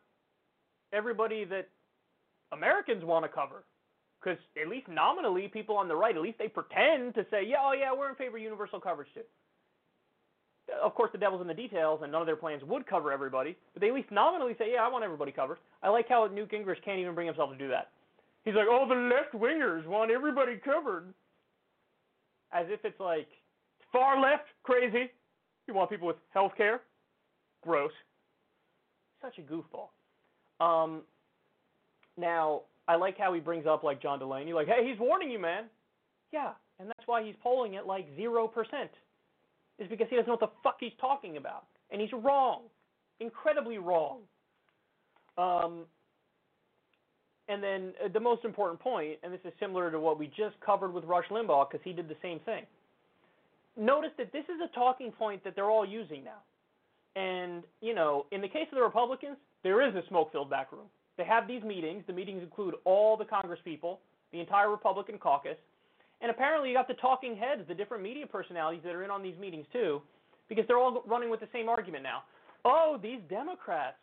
[0.93, 1.69] everybody that
[2.53, 3.65] Americans want to cover.
[4.21, 7.57] Because at least nominally, people on the right, at least they pretend to say, yeah,
[7.63, 9.23] oh yeah, we're in favor of universal coverage too.
[10.83, 13.57] Of course, the devil's in the details, and none of their plans would cover everybody,
[13.75, 15.59] but they at least nominally say, yeah, I want everybody covered.
[15.83, 17.91] I like how Newt Gingrich can't even bring himself to do that.
[18.45, 21.13] He's like, oh, the left wingers want everybody covered.
[22.53, 23.29] As if it's like,
[23.93, 25.11] far left, crazy.
[25.67, 26.81] You want people with health care?
[27.63, 27.93] Gross.
[29.23, 29.91] Such a goofball.
[30.65, 31.03] Um,
[32.17, 35.39] now, I like how he brings up like John Delaney, like, hey, he's warning you,
[35.39, 35.65] man.
[36.33, 38.91] Yeah, and that's why he's polling at like zero percent.
[39.81, 42.65] Is because he doesn't know what the fuck he's talking about, and he's wrong,
[43.19, 44.19] incredibly wrong.
[45.39, 45.85] Um,
[47.49, 50.61] and then uh, the most important point, and this is similar to what we just
[50.65, 52.65] covered with Rush Limbaugh, because he did the same thing.
[53.77, 56.43] Notice that this is a talking point that they're all using now.
[57.17, 60.73] And, you know, in the case of the Republicans, there is a smoke filled back
[60.73, 60.87] room.
[61.17, 62.05] They have these meetings.
[62.07, 64.01] The meetings include all the Congress people,
[64.33, 65.57] the entire Republican caucus,
[66.21, 69.23] and apparently you got the talking heads, the different media personalities that are in on
[69.23, 70.03] these meetings too,
[70.49, 72.23] because they're all running with the same argument now.
[72.65, 73.97] Oh, these Democrats,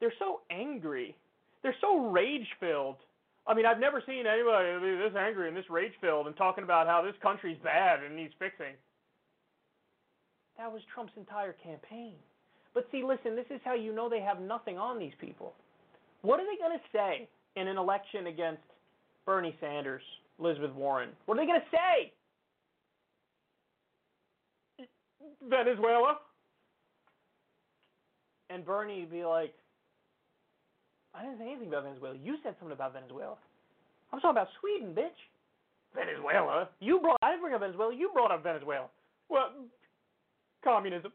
[0.00, 1.16] they're so angry.
[1.62, 2.96] They're so rage filled.
[3.46, 6.64] I mean, I've never seen anybody be this angry and this rage filled and talking
[6.64, 8.74] about how this country's bad and needs fixing.
[10.56, 12.14] That was Trump's entire campaign.
[12.74, 15.54] But see, listen, this is how you know they have nothing on these people.
[16.22, 18.62] What are they going to say in an election against
[19.26, 20.02] Bernie Sanders,
[20.40, 21.10] Elizabeth Warren?
[21.26, 22.12] What are they going to say?
[25.48, 26.18] Venezuela?
[28.48, 29.54] And Bernie be like,
[31.14, 32.16] I didn't say anything about Venezuela.
[32.16, 33.36] You said something about Venezuela.
[34.12, 35.16] I'm talking about Sweden, bitch.
[35.94, 36.68] Venezuela?
[36.78, 38.86] You brought I didn't bring up Venezuela, you brought up Venezuela.
[39.28, 39.50] Well
[40.62, 41.12] communism.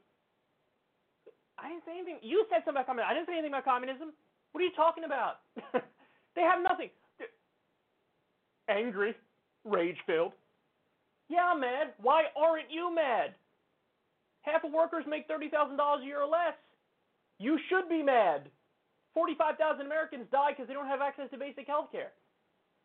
[1.58, 2.20] I didn't say anything.
[2.22, 3.12] You said something about communism.
[3.12, 4.12] I didn't say anything about communism.
[4.52, 5.46] What are you talking about?
[6.36, 6.90] they have nothing.
[8.70, 9.14] Angry,
[9.64, 10.34] rage filled.
[11.30, 11.94] Yeah, I'm mad.
[12.02, 13.34] Why aren't you mad?
[14.42, 16.54] Half of workers make $30,000 a year or less.
[17.40, 18.50] You should be mad.
[19.14, 22.12] 45,000 Americans die because they don't have access to basic health care.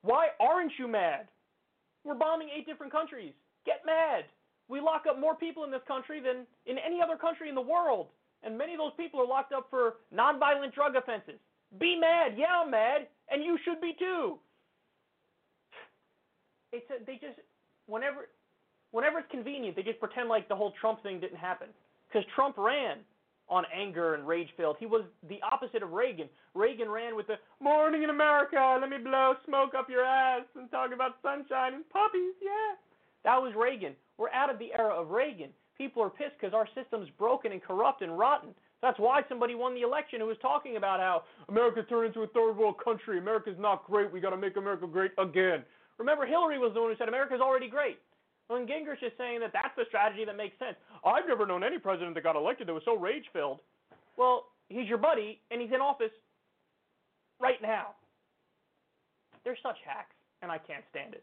[0.03, 1.29] Why aren't you mad?
[2.05, 3.35] We're bombing eight different countries.
[3.67, 4.25] Get mad.
[4.69, 7.61] We lock up more people in this country than in any other country in the
[7.61, 8.07] world.
[8.43, 11.39] And many of those people are locked up for nonviolent drug offenses.
[11.79, 12.39] Be mad.
[12.39, 13.09] Yeah, I'm mad.
[13.29, 14.39] And you should be too.
[16.73, 17.39] It's a, they just
[17.87, 18.29] whenever
[18.93, 21.69] whenever it's convenient, they just pretend like the whole Trump thing didn't happen.
[22.09, 22.99] Because Trump ran
[23.49, 24.77] on anger and rage filled.
[24.79, 26.29] He was the opposite of Reagan.
[26.55, 30.71] Reagan ran with the morning in America, let me blow smoke up your ass and
[30.71, 32.79] talk about sunshine and puppies, yeah.
[33.25, 33.95] That was Reagan.
[34.19, 35.51] We're out of the era of Reagan.
[35.77, 38.51] People are pissed because our system's broken and corrupt and rotten.
[38.83, 42.27] That's why somebody won the election who was talking about how America turned into a
[42.29, 43.19] third world country.
[43.19, 44.11] America's not great.
[44.11, 45.65] We got to make America great again.
[46.01, 48.01] Remember, Hillary was the one who said America's already great.
[48.49, 50.75] When Gingrich is saying that that's the strategy that makes sense.
[51.05, 53.61] I've never known any president that got elected that was so rage filled.
[54.17, 56.11] Well, he's your buddy, and he's in office
[57.39, 57.95] right now.
[59.45, 61.23] They're such hacks, and I can't stand it.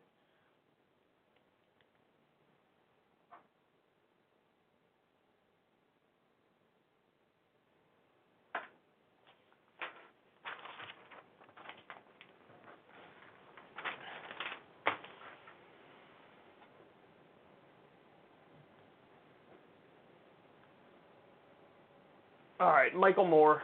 [22.60, 23.62] All right, Michael Moore.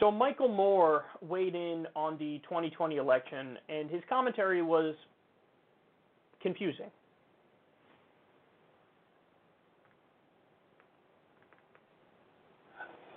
[0.00, 4.96] So Michael Moore weighed in on the 2020 election, and his commentary was
[6.42, 6.90] confusing.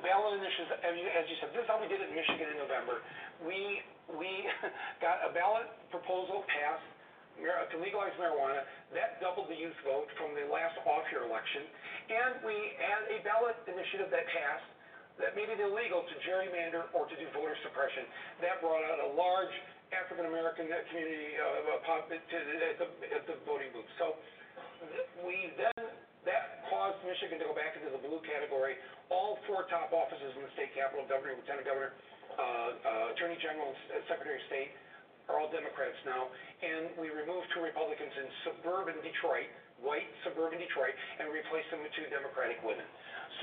[0.06, 3.02] Ballot initiatives, as you, said, this is how we did it in Michigan in November.
[3.42, 3.82] We
[4.14, 4.46] we
[5.02, 6.97] got a ballot proposal passed
[7.38, 8.66] to legalize marijuana.
[8.94, 11.64] That doubled the youth vote from the last off-year election.
[12.10, 14.70] And we had a ballot initiative that passed
[15.18, 18.06] that made it illegal to gerrymander or to do voter suppression.
[18.42, 19.54] That brought out a large
[19.90, 23.90] African American community uh, pop to at, the, at the voting booth.
[23.98, 24.14] So
[25.26, 25.90] we then
[26.28, 28.76] That caused Michigan to go back into the blue category.
[29.08, 31.96] All four top offices in the state capitol, governor, lieutenant governor,
[32.36, 34.76] uh, uh, attorney general, and secretary of state,
[35.28, 36.32] are all Democrats now.
[36.64, 39.48] And we removed two Republicans in suburban Detroit,
[39.84, 42.88] white suburban Detroit, and replaced them with two Democratic women.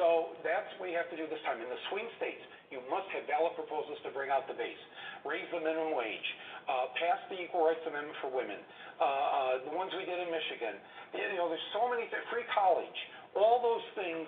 [0.00, 1.62] So that's what you have to do this time.
[1.62, 2.42] In the swing states,
[2.74, 4.80] you must have ballot proposals to bring out the base,
[5.22, 6.28] raise the minimum wage,
[6.66, 8.58] uh, pass the Equal Rights Amendment for women,
[8.98, 10.74] uh, uh, the ones we did in Michigan.
[11.14, 12.98] You know, there's so many th- free college.
[13.38, 14.26] All those things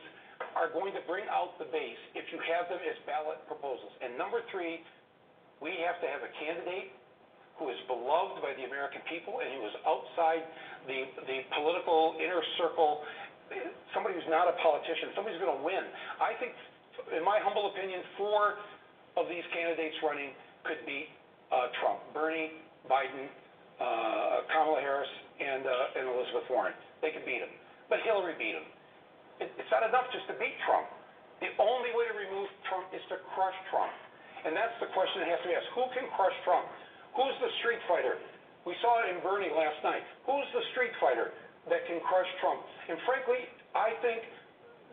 [0.55, 3.91] are going to bring out the base if you have them as ballot proposals.
[4.05, 4.85] And number three,
[5.59, 6.93] we have to have a candidate
[7.57, 10.45] who is beloved by the American people and who is outside
[10.85, 13.03] the the political inner circle
[13.95, 15.85] somebody who's not a politician, somebody who's going to win.
[16.19, 16.53] I think,
[17.15, 18.59] in my humble opinion, four
[19.15, 20.35] of these candidates running
[20.67, 21.09] could beat
[21.55, 22.59] uh, Trump: Bernie,
[22.91, 23.31] Biden,
[23.79, 26.75] uh, Kamala Harris, and uh, and Elizabeth Warren.
[27.03, 27.53] They could beat him,
[27.87, 28.67] but Hillary beat him.
[29.39, 30.89] It, it's not enough just to beat Trump.
[31.45, 33.93] The only way to remove Trump is to crush Trump,
[34.49, 36.67] and that's the question that has to be asked: Who can crush Trump?
[37.17, 38.21] Who's the street fighter?
[38.69, 40.05] We saw it in Bernie last night.
[40.29, 41.33] Who's the street fighter?
[41.69, 42.63] that can crush Trump.
[42.87, 43.43] And frankly,
[43.75, 44.23] I think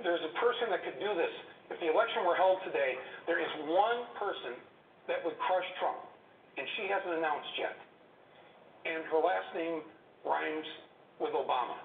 [0.02, 1.34] there's a person that could do this.
[1.70, 2.98] If the election were held today,
[3.30, 4.58] there is one person
[5.08, 6.02] that would crush Trump,
[6.58, 7.78] and she hasn't announced yet.
[8.84, 9.80] And her last name
[10.28, 10.68] rhymes
[11.22, 11.78] with Obama.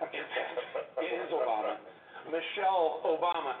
[0.00, 0.56] In fact,
[0.96, 1.76] it is Obama.
[2.28, 3.56] Michelle Obama.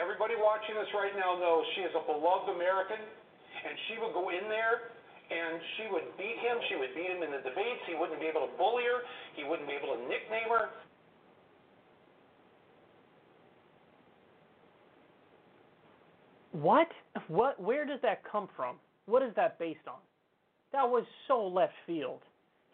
[0.00, 4.32] Everybody watching this right now knows she is a beloved American, and she would go
[4.32, 4.94] in there
[5.30, 6.58] and she would beat him.
[6.68, 7.80] She would beat him in the debates.
[7.88, 9.02] He wouldn't be able to bully her.
[9.36, 10.68] He wouldn't be able to nickname her.
[16.52, 16.88] What?
[17.28, 17.60] What?
[17.60, 18.76] Where does that come from?
[19.06, 19.98] What is that based on?
[20.72, 22.20] That was so left field.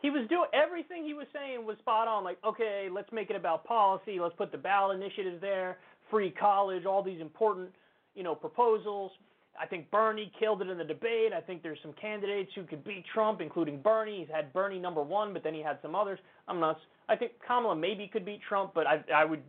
[0.03, 2.25] He was doing everything he was saying was spot on.
[2.25, 4.19] Like, okay, let's make it about policy.
[4.21, 5.79] Let's put the ballot initiatives there,
[6.11, 7.71] free college, all these important,
[8.15, 9.13] you know, proposals.
[9.59, 11.33] I think Bernie killed it in the debate.
[11.37, 14.21] I think there's some candidates who could beat Trump, including Bernie.
[14.21, 16.19] He's had Bernie number one, but then he had some others.
[16.49, 16.81] I'm nuts.
[17.09, 19.43] I think Kamala maybe could beat Trump, but I, I would.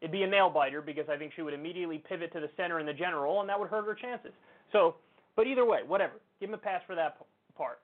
[0.00, 2.78] It'd be a nail biter because I think she would immediately pivot to the center
[2.80, 4.32] in the general, and that would hurt her chances.
[4.72, 4.96] So,
[5.36, 6.14] but either way, whatever.
[6.40, 7.18] Give him a pass for that
[7.56, 7.80] part.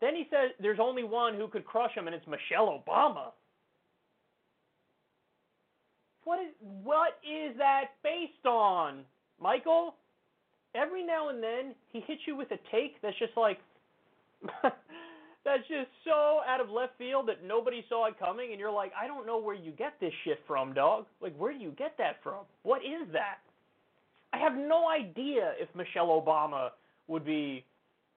[0.00, 3.32] Then he said there's only one who could crush him, and it's Michelle Obama.
[6.24, 9.00] What is what is that based on,
[9.40, 9.94] Michael?
[10.74, 13.58] Every now and then he hits you with a take that's just like
[14.62, 18.92] that's just so out of left field that nobody saw it coming and you're like,
[19.00, 21.06] I don't know where you get this shit from, dog.
[21.20, 22.44] Like where do you get that from?
[22.62, 23.38] What is that?
[24.32, 26.70] I have no idea if Michelle Obama
[27.06, 27.64] would be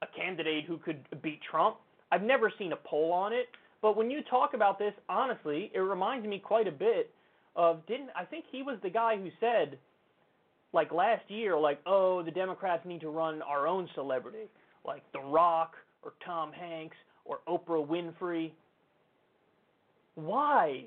[0.01, 1.77] a candidate who could beat Trump.
[2.11, 3.47] I've never seen a poll on it,
[3.81, 7.11] but when you talk about this, honestly, it reminds me quite a bit
[7.55, 9.77] of didn't I think he was the guy who said
[10.73, 14.49] like last year, like, oh, the Democrats need to run our own celebrity,
[14.85, 18.51] like The Rock or Tom Hanks or Oprah Winfrey.
[20.15, 20.85] Why?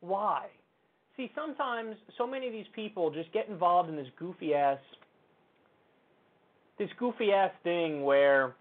[0.00, 0.46] Why?
[1.16, 4.78] See, sometimes so many of these people just get involved in this goofy ass
[6.76, 8.56] this goofy ass thing where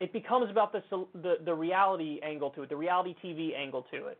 [0.00, 0.82] it becomes about the
[1.14, 4.18] the the reality angle to it, the reality TV angle to it.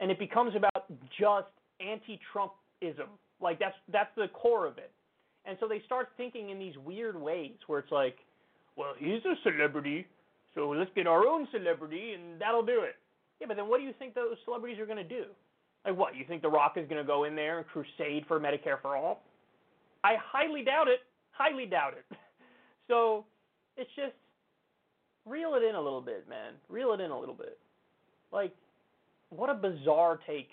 [0.00, 0.84] And it becomes about
[1.18, 1.46] just
[1.80, 3.08] anti-Trumpism
[3.42, 4.90] like that's that's the core of it.
[5.44, 8.16] And so they start thinking in these weird ways where it's like,
[8.76, 10.06] well, he's a celebrity,
[10.54, 12.94] so let's get our own celebrity and that'll do it.
[13.40, 15.24] Yeah, but then what do you think those celebrities are going to do?
[15.84, 16.14] Like what?
[16.14, 18.96] You think The Rock is going to go in there and crusade for Medicare for
[18.96, 19.22] all?
[20.04, 21.00] I highly doubt it.
[21.32, 22.16] Highly doubt it.
[22.88, 23.24] so
[23.76, 24.12] it's just
[25.26, 26.52] reel it in a little bit, man.
[26.68, 27.58] Reel it in a little bit.
[28.32, 28.54] Like,
[29.30, 30.48] what a bizarre take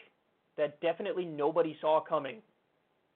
[0.58, 2.42] that definitely nobody saw coming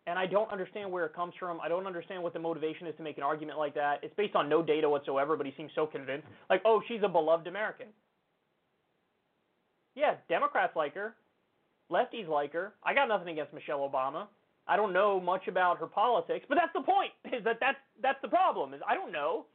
[0.06, 1.60] and I don't understand where it comes from.
[1.62, 4.00] I don't understand what the motivation is to make an argument like that.
[4.04, 6.28] It's based on no data whatsoever, but he seems so convinced.
[6.50, 7.88] Like, oh, she's a beloved American.
[9.96, 11.16] Yeah, Democrats like her.
[11.92, 12.74] Lefties like her.
[12.84, 14.28] I got nothing against Michelle Obama.
[14.68, 17.12] I don't know much about her politics, but that's the point.
[17.26, 18.74] Is that that's that's the problem?
[18.74, 19.46] Is I don't know.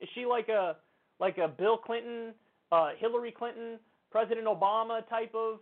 [0.00, 0.76] Is she like a
[1.20, 2.32] like a Bill Clinton,
[2.72, 3.78] uh, Hillary Clinton,
[4.10, 5.58] President Obama type of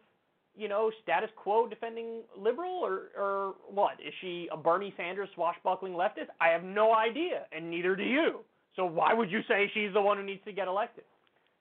[0.57, 3.95] you know, status quo defending liberal or or what?
[4.07, 6.29] Is she a Bernie Sanders swashbuckling leftist?
[6.41, 8.41] I have no idea, and neither do you.
[8.77, 11.05] So why would you say she's the one who needs to get elected?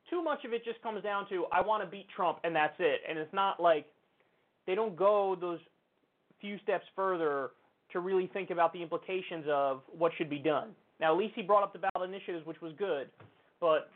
[0.10, 2.76] Too much of it just comes down to I want to beat Trump and that's
[2.80, 3.02] it.
[3.08, 3.86] And it's not like
[4.68, 5.60] they don't go those
[6.40, 7.52] few steps further
[7.92, 10.70] to really think about the implications of what should be done.
[11.00, 13.10] Now, at least he brought up the ballot initiatives, which was good,
[13.60, 13.90] but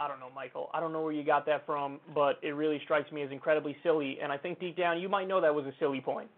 [0.00, 0.70] I don't know, Michael.
[0.72, 3.76] I don't know where you got that from, but it really strikes me as incredibly
[3.82, 6.30] silly, and I think deep down you might know that was a silly point.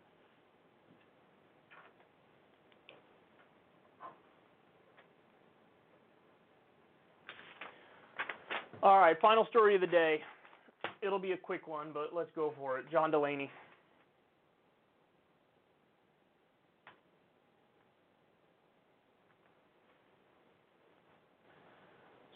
[8.83, 10.21] All right, final story of the day.
[11.01, 12.87] It'll be a quick one, but let's go for it.
[12.91, 13.49] John Delaney.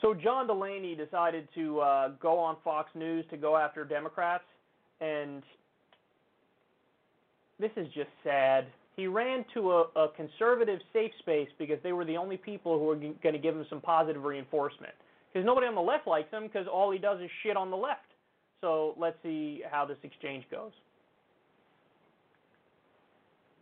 [0.02, 4.44] So John Delaney decided to uh, go on Fox News to go after Democrats,
[5.00, 5.42] and
[7.58, 8.66] this is just sad.
[8.96, 12.84] He ran to a, a conservative safe space because they were the only people who
[12.84, 14.92] were g- going to give him some positive reinforcement.
[15.32, 17.76] Because nobody on the left likes him because all he does is shit on the
[17.76, 18.08] left.
[18.60, 20.72] So let's see how this exchange goes.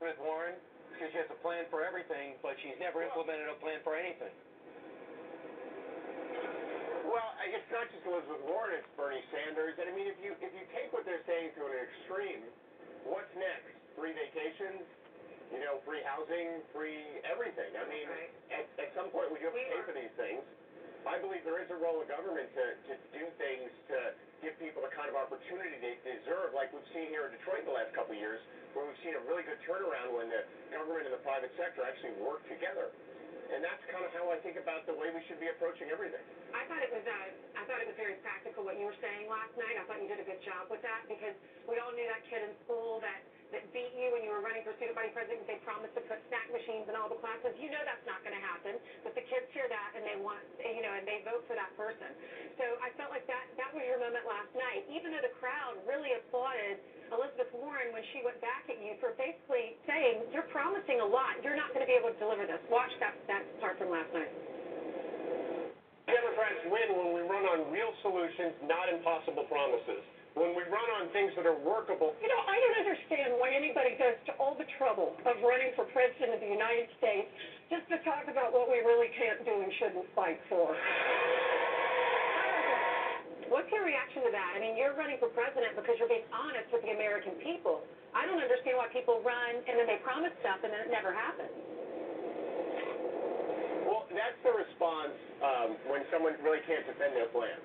[0.00, 0.54] With Warren,
[0.92, 4.30] because she has a plan for everything, but she's never implemented a plan for anything.
[7.14, 9.78] Well, I- it's not just Elizabeth Warren; it's Bernie Sanders.
[9.78, 12.42] And I mean, if you if you take what they're saying to an extreme,
[13.06, 13.70] what's next?
[13.94, 14.82] Free vacations,
[15.54, 17.70] you know, free housing, free everything.
[17.78, 18.10] I mean,
[18.50, 20.42] at at some point we do have to pay for these things.
[21.06, 24.10] I believe there is a role of government to to do things to
[24.42, 27.70] give people the kind of opportunity they deserve, like we've seen here in Detroit the
[27.78, 28.42] last couple of years,
[28.74, 30.42] where we've seen a really good turnaround when the
[30.74, 32.90] government and the private sector actually work together.
[33.52, 36.22] And that's kind of how I think about the way we should be approaching everything.
[36.56, 39.28] I thought it was uh, I thought it was very practical what you were saying
[39.28, 39.76] last night.
[39.76, 41.36] I thought you did a good job with that because
[41.68, 43.20] we all knew that kid in school that
[43.52, 45.46] that beat you when you were running for student body president.
[45.46, 47.54] They promised to put snack machines in all the classes.
[47.60, 50.42] You know that's not going to happen, but the kids hear that and they want
[50.58, 52.10] you know and they vote for that person.
[52.56, 54.88] So I felt like that that was your moment last night.
[54.90, 56.80] Even though the crowd really applauded
[57.12, 61.36] Elizabeth Warren when she went back at you for basically saying you're promising a lot.
[61.44, 62.56] You're not going to be able to deliver this.
[62.72, 64.32] Watch that that part from last night.
[66.08, 70.00] Democrats win when we run on real solutions, not impossible promises.
[70.32, 72.16] When we run on things that are workable.
[72.18, 75.86] You know, I don't understand why anybody goes to all the trouble of running for
[75.94, 77.30] president of the United States
[77.70, 80.74] just to talk about what we really can't do and shouldn't fight for.
[83.46, 84.50] What's your reaction to that?
[84.56, 87.86] I mean, you're running for president because you're being honest with the American people.
[88.14, 91.10] I don't understand why people run and then they promise stuff and then it never
[91.10, 91.50] happens.
[93.84, 97.60] Well, that's the response um, when someone really can't defend their plans.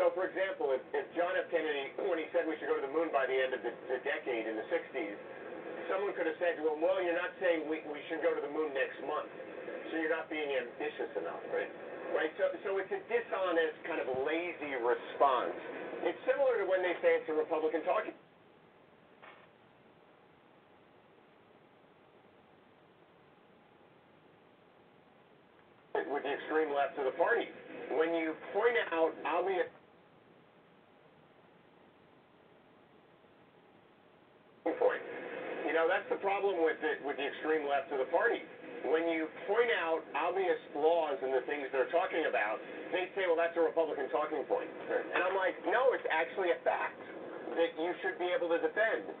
[0.00, 1.52] So, for example, if, if John F.
[1.52, 3.76] Kennedy, when he said we should go to the moon by the end of the,
[3.92, 5.16] the decade in the 60s,
[5.92, 8.40] someone could have said to him, well, you're not saying we, we should go to
[8.40, 9.28] the moon next month,
[9.92, 11.68] so you're not being ambitious enough, right?
[12.16, 12.32] Right?
[12.40, 15.56] So, so it's a dishonest, kind of lazy response.
[16.08, 18.16] It's similar to when they say it's a Republican talking.
[26.74, 27.48] Left of the party.
[27.94, 29.68] When you point out obvious
[34.64, 35.04] point,
[35.66, 38.40] you know that's the problem with the with the extreme left of the party.
[38.88, 42.58] When you point out obvious flaws in the things they're talking about,
[42.90, 46.60] they say, "Well, that's a Republican talking point," and I'm like, "No, it's actually a
[46.66, 46.98] fact
[47.54, 49.12] that you should be able to defend."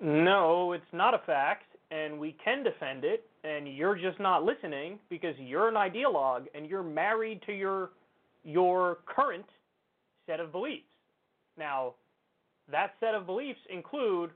[0.00, 4.98] No, it's not a fact, and we can defend it, and you're just not listening
[5.08, 7.90] because you're an ideologue and you're married to your
[8.44, 9.46] your current
[10.26, 10.84] set of beliefs.
[11.58, 11.94] Now,
[12.70, 14.30] that set of beliefs include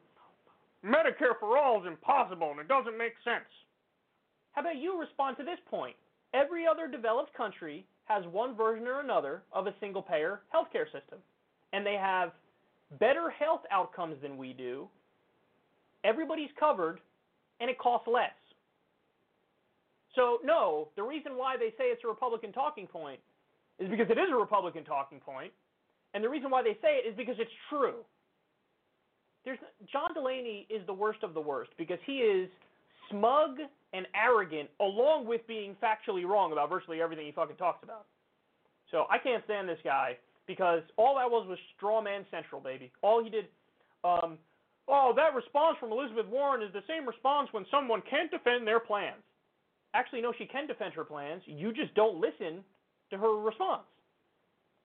[0.84, 3.44] Medicare for all is impossible and it doesn't make sense.
[4.52, 5.94] How about you respond to this point?
[6.34, 11.18] Every other developed country has one version or another of a single payer healthcare system,
[11.72, 12.32] and they have
[12.98, 14.88] better health outcomes than we do.
[16.02, 17.00] Everybody's covered,
[17.60, 18.32] and it costs less.
[20.14, 23.20] So, no, the reason why they say it's a Republican talking point
[23.78, 25.52] is because it is a Republican talking point,
[26.14, 28.02] and the reason why they say it is because it's true.
[29.44, 29.58] There's
[29.90, 32.50] John Delaney is the worst of the worst because he is
[33.10, 33.56] smug
[33.92, 38.06] and arrogant along with being factually wrong about virtually everything he fucking talks about.
[38.90, 40.16] So I can't stand this guy
[40.46, 42.92] because all that was was straw man central, baby.
[43.02, 43.46] All he did
[44.04, 44.36] um
[44.88, 48.80] oh, that response from Elizabeth Warren is the same response when someone can't defend their
[48.80, 49.22] plans.
[49.94, 51.42] Actually, no, she can defend her plans.
[51.46, 52.62] You just don't listen
[53.10, 53.82] to her response.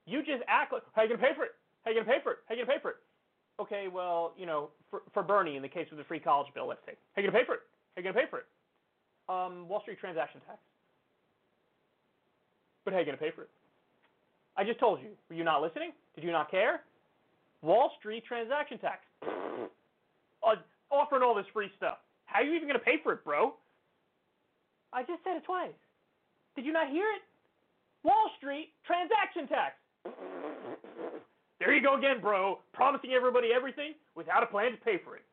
[0.05, 1.51] You just act like, how are you going to pay for it?
[1.83, 2.37] How are you going to pay for it?
[2.47, 2.97] How are you going to pay for it?
[3.61, 6.67] Okay, well, you know, for, for Bernie, in the case of the free college bill,
[6.67, 7.61] let's say, how are you going to pay for it?
[7.95, 8.47] How are you going to pay for it?
[9.29, 10.59] Um, Wall Street transaction tax.
[12.83, 13.49] But how are you going to pay for it?
[14.57, 15.09] I just told you.
[15.29, 15.91] Were you not listening?
[16.15, 16.81] Did you not care?
[17.61, 18.99] Wall Street transaction tax.
[20.45, 20.55] uh,
[20.91, 21.97] offering all this free stuff.
[22.25, 23.55] How are you even going to pay for it, bro?
[24.95, 25.75] I just said it twice.
[26.55, 27.21] Did you not hear it?
[28.07, 29.75] Wall Street transaction tax.
[31.59, 35.27] There you go again, bro, promising everybody everything without a plan to pay for it.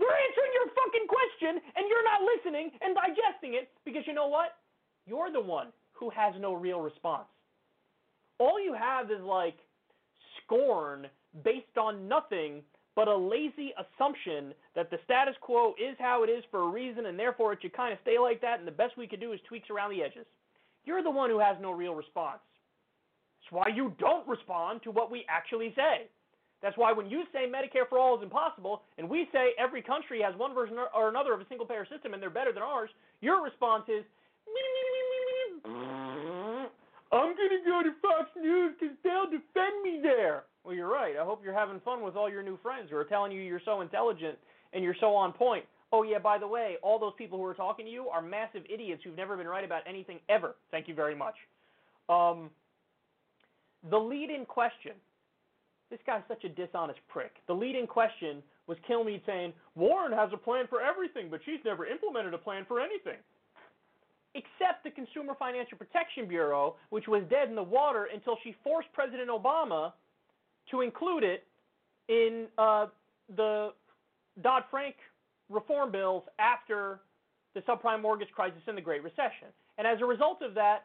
[0.00, 4.28] We're answering your fucking question, and you're not listening and digesting it because you know
[4.28, 4.56] what?
[5.06, 7.28] You're the one who has no real response.
[8.38, 9.58] All you have is like
[10.40, 11.08] scorn
[11.44, 12.62] based on nothing
[12.98, 17.06] but a lazy assumption that the status quo is how it is for a reason
[17.06, 19.30] and therefore it should kind of stay like that and the best we could do
[19.30, 20.26] is tweaks around the edges.
[20.84, 22.42] You're the one who has no real response.
[23.38, 26.10] That's why you don't respond to what we actually say.
[26.60, 30.20] That's why when you say Medicare for all is impossible, and we say every country
[30.20, 32.90] has one version or another of a single payer system and they're better than ours,
[33.20, 34.02] your response is,
[37.12, 40.50] I'm going to go to Fox News because they'll defend me there.
[40.68, 41.14] Well, you're right.
[41.18, 43.62] I hope you're having fun with all your new friends who are telling you you're
[43.64, 44.36] so intelligent
[44.74, 45.64] and you're so on point.
[45.92, 48.64] Oh, yeah, by the way, all those people who are talking to you are massive
[48.68, 50.56] idiots who've never been right about anything ever.
[50.70, 51.36] Thank you very much.
[52.10, 52.50] Um,
[53.88, 54.92] the lead in question
[55.88, 57.36] this guy's such a dishonest prick.
[57.46, 61.60] The lead in question was Kilmeade saying, Warren has a plan for everything, but she's
[61.64, 63.16] never implemented a plan for anything.
[64.34, 68.92] Except the Consumer Financial Protection Bureau, which was dead in the water until she forced
[68.92, 69.92] President Obama
[70.70, 71.44] to include it
[72.08, 72.86] in uh,
[73.36, 73.72] the
[74.42, 74.96] Dodd Frank
[75.48, 77.00] reform bills after
[77.54, 79.48] the subprime mortgage crisis and the Great Recession.
[79.78, 80.84] And as a result of that,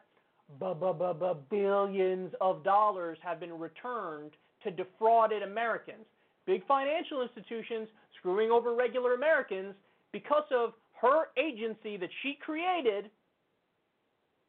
[1.50, 4.32] billions of dollars have been returned
[4.62, 6.04] to defrauded Americans.
[6.46, 7.88] Big financial institutions
[8.18, 9.74] screwing over regular Americans
[10.12, 13.10] because of her agency that she created.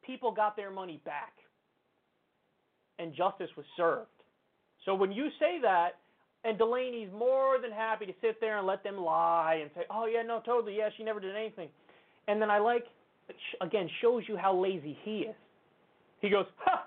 [0.05, 1.33] People got their money back.
[2.99, 4.07] And justice was served.
[4.85, 5.97] So when you say that,
[6.43, 10.05] and Delaney's more than happy to sit there and let them lie and say, oh,
[10.05, 11.69] yeah, no, totally, yeah, she never did anything.
[12.27, 12.85] And then I like,
[13.61, 15.35] again, shows you how lazy he is.
[16.21, 16.85] He goes, ha,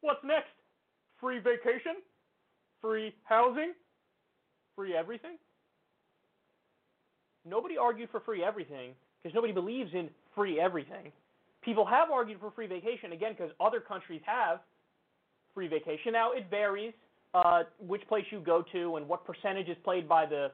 [0.00, 0.50] what's next?
[1.20, 1.96] Free vacation?
[2.80, 3.72] free housing,
[4.76, 5.36] free everything.
[7.44, 11.12] Nobody argued for free everything because nobody believes in free everything.
[11.62, 14.60] People have argued for free vacation again because other countries have
[15.54, 16.12] free vacation.
[16.12, 16.92] Now it varies
[17.34, 20.50] uh, which place you go to and what percentage is played by the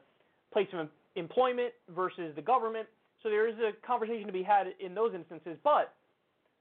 [0.52, 2.86] place of employment versus the government.
[3.22, 5.56] So there is a conversation to be had in those instances.
[5.64, 5.94] But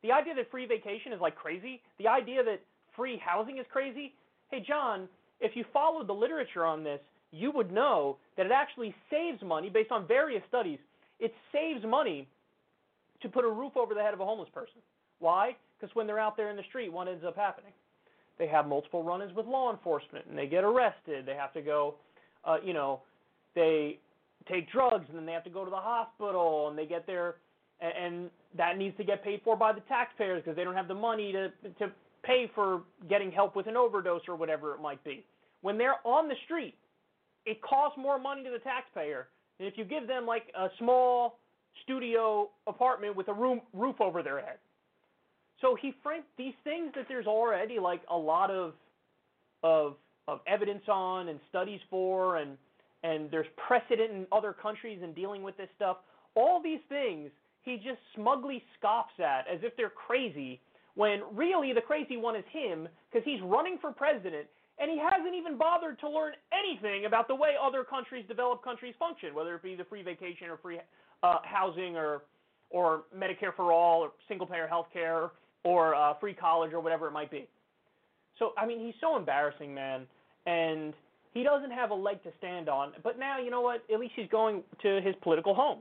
[0.01, 2.61] the idea that free vacation is like crazy, the idea that
[2.95, 4.13] free housing is crazy.
[4.51, 5.07] Hey, John,
[5.39, 6.99] if you followed the literature on this,
[7.31, 10.79] you would know that it actually saves money based on various studies.
[11.19, 12.27] It saves money
[13.21, 14.79] to put a roof over the head of a homeless person.
[15.19, 15.55] Why?
[15.79, 17.71] Because when they're out there in the street, what ends up happening?
[18.37, 21.25] They have multiple run-ins with law enforcement, and they get arrested.
[21.25, 21.95] They have to go,
[22.43, 23.01] uh, you know,
[23.53, 23.99] they
[24.49, 27.07] take drugs, and then they have to go to the hospital, and they get
[27.81, 30.87] and, and that needs to get paid for by the taxpayers because they don't have
[30.87, 31.49] the money to
[31.79, 31.91] to
[32.23, 35.23] pay for getting help with an overdose or whatever it might be.
[35.61, 36.75] When they're on the street,
[37.45, 41.39] it costs more money to the taxpayer than if you give them like a small
[41.83, 44.57] studio apartment with a room roof over their head.
[45.61, 48.73] So he framed these things that there's already like a lot of
[49.63, 49.95] of
[50.27, 52.57] of evidence on and studies for and
[53.03, 55.97] and there's precedent in other countries in dealing with this stuff.
[56.35, 57.29] All these things
[57.61, 60.61] he just smugly scoffs at as if they're crazy
[60.93, 64.45] when really the crazy one is him because he's running for president
[64.77, 68.93] and he hasn't even bothered to learn anything about the way other countries, developed countries,
[68.99, 70.79] function, whether it be the free vacation or free
[71.23, 72.23] uh, housing or
[72.69, 75.31] or Medicare for all or single payer health care
[75.65, 77.49] or uh, free college or whatever it might be.
[78.39, 80.03] So I mean, he's so embarrassing, man,
[80.45, 80.93] and
[81.33, 82.93] he doesn't have a leg to stand on.
[83.03, 83.83] But now, you know what?
[83.93, 85.79] At least he's going to his political home.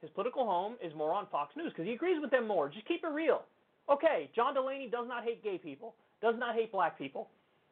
[0.00, 2.68] His political home is more on Fox News because he agrees with them more.
[2.68, 3.42] Just keep it real.
[3.90, 7.28] Okay, John Delaney does not hate gay people, does not hate black people,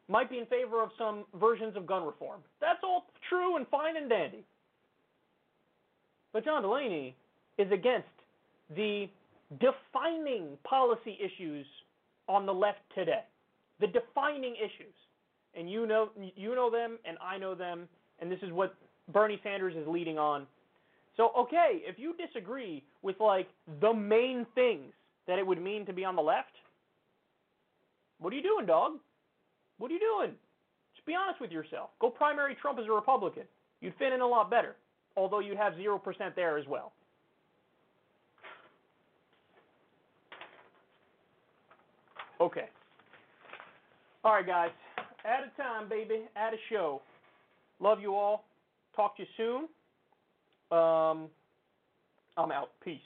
[0.09, 2.41] might be in favor of some versions of gun reform.
[2.59, 4.43] That's all true and fine and dandy.
[6.33, 7.15] But John Delaney
[7.57, 8.07] is against
[8.75, 9.07] the
[9.59, 11.65] defining policy issues
[12.27, 13.23] on the left today.
[13.79, 14.93] The defining issues.
[15.55, 17.87] And you know you know them and I know them
[18.19, 18.75] and this is what
[19.11, 20.45] Bernie Sanders is leading on.
[21.15, 23.47] So okay, if you disagree with like
[23.81, 24.93] the main things
[25.27, 26.51] that it would mean to be on the left?
[28.19, 28.93] What are you doing, dog?
[29.77, 30.31] What are you doing?
[30.95, 31.89] Just be honest with yourself.
[31.99, 33.43] Go primary Trump as a Republican.
[33.81, 34.75] You'd fit in a lot better,
[35.15, 35.99] although you'd have 0%
[36.35, 36.93] there as well.
[42.39, 42.69] Okay.
[44.23, 44.69] All right, guys.
[45.25, 46.25] At a time, baby.
[46.35, 47.01] At a show.
[47.79, 48.45] Love you all.
[48.95, 50.77] Talk to you soon.
[50.77, 51.29] Um,
[52.37, 52.71] I'm out.
[52.83, 52.99] Peace.